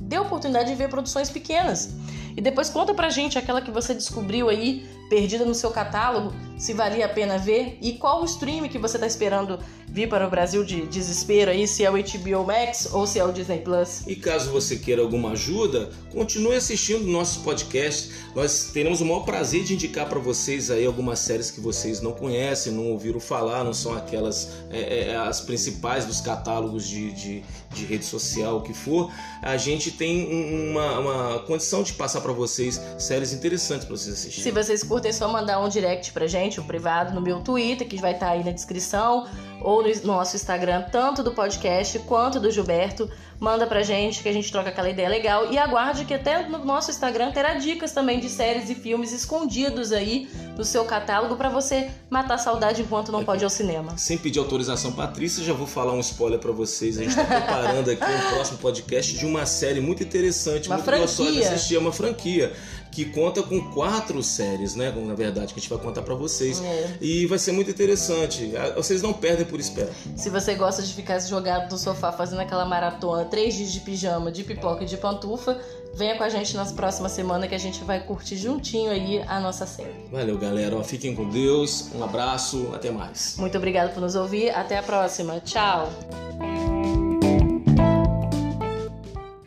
dê 0.00 0.16
a 0.16 0.22
oportunidade 0.22 0.68
de 0.70 0.76
ver 0.76 0.88
produções 0.88 1.28
pequenas. 1.28 1.94
E 2.36 2.40
depois 2.40 2.70
conta 2.70 2.94
pra 2.94 3.10
gente 3.10 3.38
aquela 3.38 3.60
que 3.60 3.72
você 3.72 3.92
descobriu 3.92 4.48
aí, 4.48 4.88
perdida 5.08 5.44
no 5.44 5.54
seu 5.54 5.70
catálogo, 5.70 6.32
se 6.56 6.72
valia 6.72 7.06
a 7.06 7.08
pena 7.08 7.36
ver 7.38 7.76
e 7.82 7.94
qual 7.94 8.22
o 8.22 8.24
stream 8.24 8.68
que 8.68 8.78
você 8.78 8.98
tá 8.98 9.06
esperando 9.06 9.58
vir 9.92 10.08
para 10.08 10.26
o 10.26 10.30
Brasil 10.30 10.64
de 10.64 10.86
desespero 10.86 11.50
aí, 11.50 11.66
se 11.66 11.84
é 11.84 11.90
o 11.90 11.94
HBO 11.94 12.46
Max 12.46 12.88
ou 12.92 13.06
se 13.06 13.18
é 13.18 13.24
o 13.24 13.32
Disney 13.32 13.58
Plus. 13.58 14.06
E 14.06 14.14
caso 14.14 14.50
você 14.50 14.76
queira 14.76 15.02
alguma 15.02 15.32
ajuda, 15.32 15.90
continue 16.12 16.54
assistindo 16.54 17.04
nossos 17.06 17.42
podcasts. 17.42 18.10
Nós 18.34 18.70
teremos 18.72 19.00
o 19.00 19.04
maior 19.04 19.24
prazer 19.24 19.64
de 19.64 19.74
indicar 19.74 20.08
para 20.08 20.20
vocês 20.20 20.70
aí 20.70 20.86
algumas 20.86 21.18
séries 21.18 21.50
que 21.50 21.60
vocês 21.60 22.00
não 22.00 22.12
conhecem, 22.12 22.72
não 22.72 22.86
ouviram 22.92 23.18
falar, 23.18 23.64
não 23.64 23.74
são 23.74 23.92
aquelas 23.96 24.52
é, 24.70 25.08
é, 25.08 25.16
as 25.16 25.40
principais 25.40 26.06
dos 26.06 26.20
catálogos 26.20 26.86
de, 26.86 27.10
de, 27.10 27.42
de, 27.74 27.84
rede 27.84 28.04
social, 28.04 28.58
o 28.58 28.62
que 28.62 28.72
for. 28.72 29.12
A 29.42 29.56
gente 29.56 29.90
tem 29.90 30.70
uma, 30.70 30.98
uma 30.98 31.38
condição 31.40 31.82
de 31.82 31.92
passar 31.94 32.20
para 32.20 32.32
vocês 32.32 32.80
séries 32.96 33.32
interessantes 33.32 33.84
para 33.84 33.96
vocês 33.96 34.14
assistirem. 34.14 34.44
Se 34.44 34.50
vocês 34.52 34.84
curtem, 34.84 35.10
é 35.10 35.12
só 35.12 35.26
mandar 35.28 35.60
um 35.60 35.68
direct 35.68 36.12
pra 36.12 36.28
gente, 36.28 36.60
um 36.60 36.64
privado, 36.64 37.12
no 37.12 37.20
meu 37.20 37.40
Twitter, 37.40 37.88
que 37.88 37.96
vai 37.96 38.12
estar 38.12 38.26
tá 38.26 38.32
aí 38.32 38.44
na 38.44 38.52
descrição 38.52 39.26
ou 39.62 39.82
no 39.82 39.90
nosso 40.04 40.36
Instagram, 40.36 40.82
tanto 40.90 41.22
do 41.22 41.32
podcast 41.32 41.98
quanto 42.00 42.40
do 42.40 42.50
Gilberto. 42.50 43.10
Manda 43.38 43.66
pra 43.66 43.82
gente 43.82 44.22
que 44.22 44.28
a 44.28 44.32
gente 44.32 44.52
troca 44.52 44.68
aquela 44.68 44.90
ideia 44.90 45.08
legal. 45.08 45.50
E 45.50 45.56
aguarde 45.56 46.04
que 46.04 46.12
até 46.12 46.46
no 46.46 46.62
nosso 46.62 46.90
Instagram 46.90 47.32
terá 47.32 47.54
dicas 47.54 47.92
também 47.92 48.20
de 48.20 48.28
séries 48.28 48.68
e 48.68 48.74
filmes 48.74 49.12
escondidos 49.12 49.92
aí 49.92 50.28
no 50.58 50.64
seu 50.64 50.84
catálogo 50.84 51.36
para 51.36 51.48
você 51.48 51.90
matar 52.10 52.36
saudade 52.36 52.82
enquanto 52.82 53.10
não 53.10 53.24
pode 53.24 53.42
ir 53.42 53.44
ao 53.44 53.50
cinema. 53.50 53.96
Sem 53.96 54.18
pedir 54.18 54.38
autorização, 54.40 54.92
Patrícia, 54.92 55.42
já 55.42 55.54
vou 55.54 55.66
falar 55.66 55.94
um 55.94 56.00
spoiler 56.00 56.38
para 56.38 56.52
vocês. 56.52 56.98
A 56.98 57.02
gente 57.02 57.18
está 57.18 57.24
preparando 57.24 57.90
aqui 57.90 58.04
um 58.04 58.34
próximo 58.34 58.58
podcast 58.58 59.16
de 59.16 59.24
uma 59.24 59.46
série 59.46 59.80
muito 59.80 60.02
interessante, 60.02 60.68
uma 60.68 60.76
muito 60.76 60.84
franquia. 60.84 61.06
gostosa 61.06 61.32
de 61.32 61.42
assistir, 61.42 61.76
é 61.76 61.78
uma 61.78 61.92
franquia 61.92 62.52
que 62.90 63.04
conta 63.06 63.42
com 63.42 63.60
quatro 63.72 64.22
séries, 64.22 64.74
né? 64.74 64.90
Na 64.90 65.14
verdade, 65.14 65.52
que 65.52 65.60
a 65.60 65.62
gente 65.62 65.70
vai 65.70 65.78
contar 65.78 66.02
para 66.02 66.14
vocês. 66.14 66.60
É. 66.62 66.96
E 67.00 67.26
vai 67.26 67.38
ser 67.38 67.52
muito 67.52 67.70
interessante. 67.70 68.52
Vocês 68.76 69.02
não 69.02 69.12
perdem 69.12 69.46
por 69.46 69.60
esperar. 69.60 69.92
Se 70.16 70.28
você 70.28 70.54
gosta 70.54 70.82
de 70.82 70.92
ficar 70.92 71.18
jogado 71.20 71.70
no 71.70 71.78
sofá 71.78 72.12
fazendo 72.12 72.40
aquela 72.40 72.64
maratona, 72.64 73.24
três 73.24 73.54
dias 73.54 73.72
de 73.72 73.80
pijama, 73.80 74.30
de 74.32 74.42
pipoca 74.42 74.84
e 74.84 74.86
de 74.86 74.96
pantufa, 74.96 75.58
venha 75.94 76.16
com 76.16 76.24
a 76.24 76.28
gente 76.28 76.56
nas 76.56 76.72
próximas 76.72 77.12
semanas 77.12 77.48
que 77.48 77.54
a 77.54 77.58
gente 77.58 77.82
vai 77.84 78.00
curtir 78.00 78.36
juntinho 78.36 78.90
aí 78.90 79.22
a 79.26 79.38
nossa 79.40 79.66
série. 79.66 79.94
Valeu, 80.10 80.38
galera. 80.38 80.76
Ó, 80.76 80.82
fiquem 80.82 81.14
com 81.14 81.28
Deus. 81.28 81.90
Um 81.94 82.02
abraço. 82.02 82.70
Até 82.74 82.90
mais. 82.90 83.36
Muito 83.38 83.56
obrigado 83.56 83.92
por 83.94 84.00
nos 84.00 84.14
ouvir. 84.14 84.50
Até 84.50 84.78
a 84.78 84.82
próxima. 84.82 85.40
Tchau. 85.40 85.90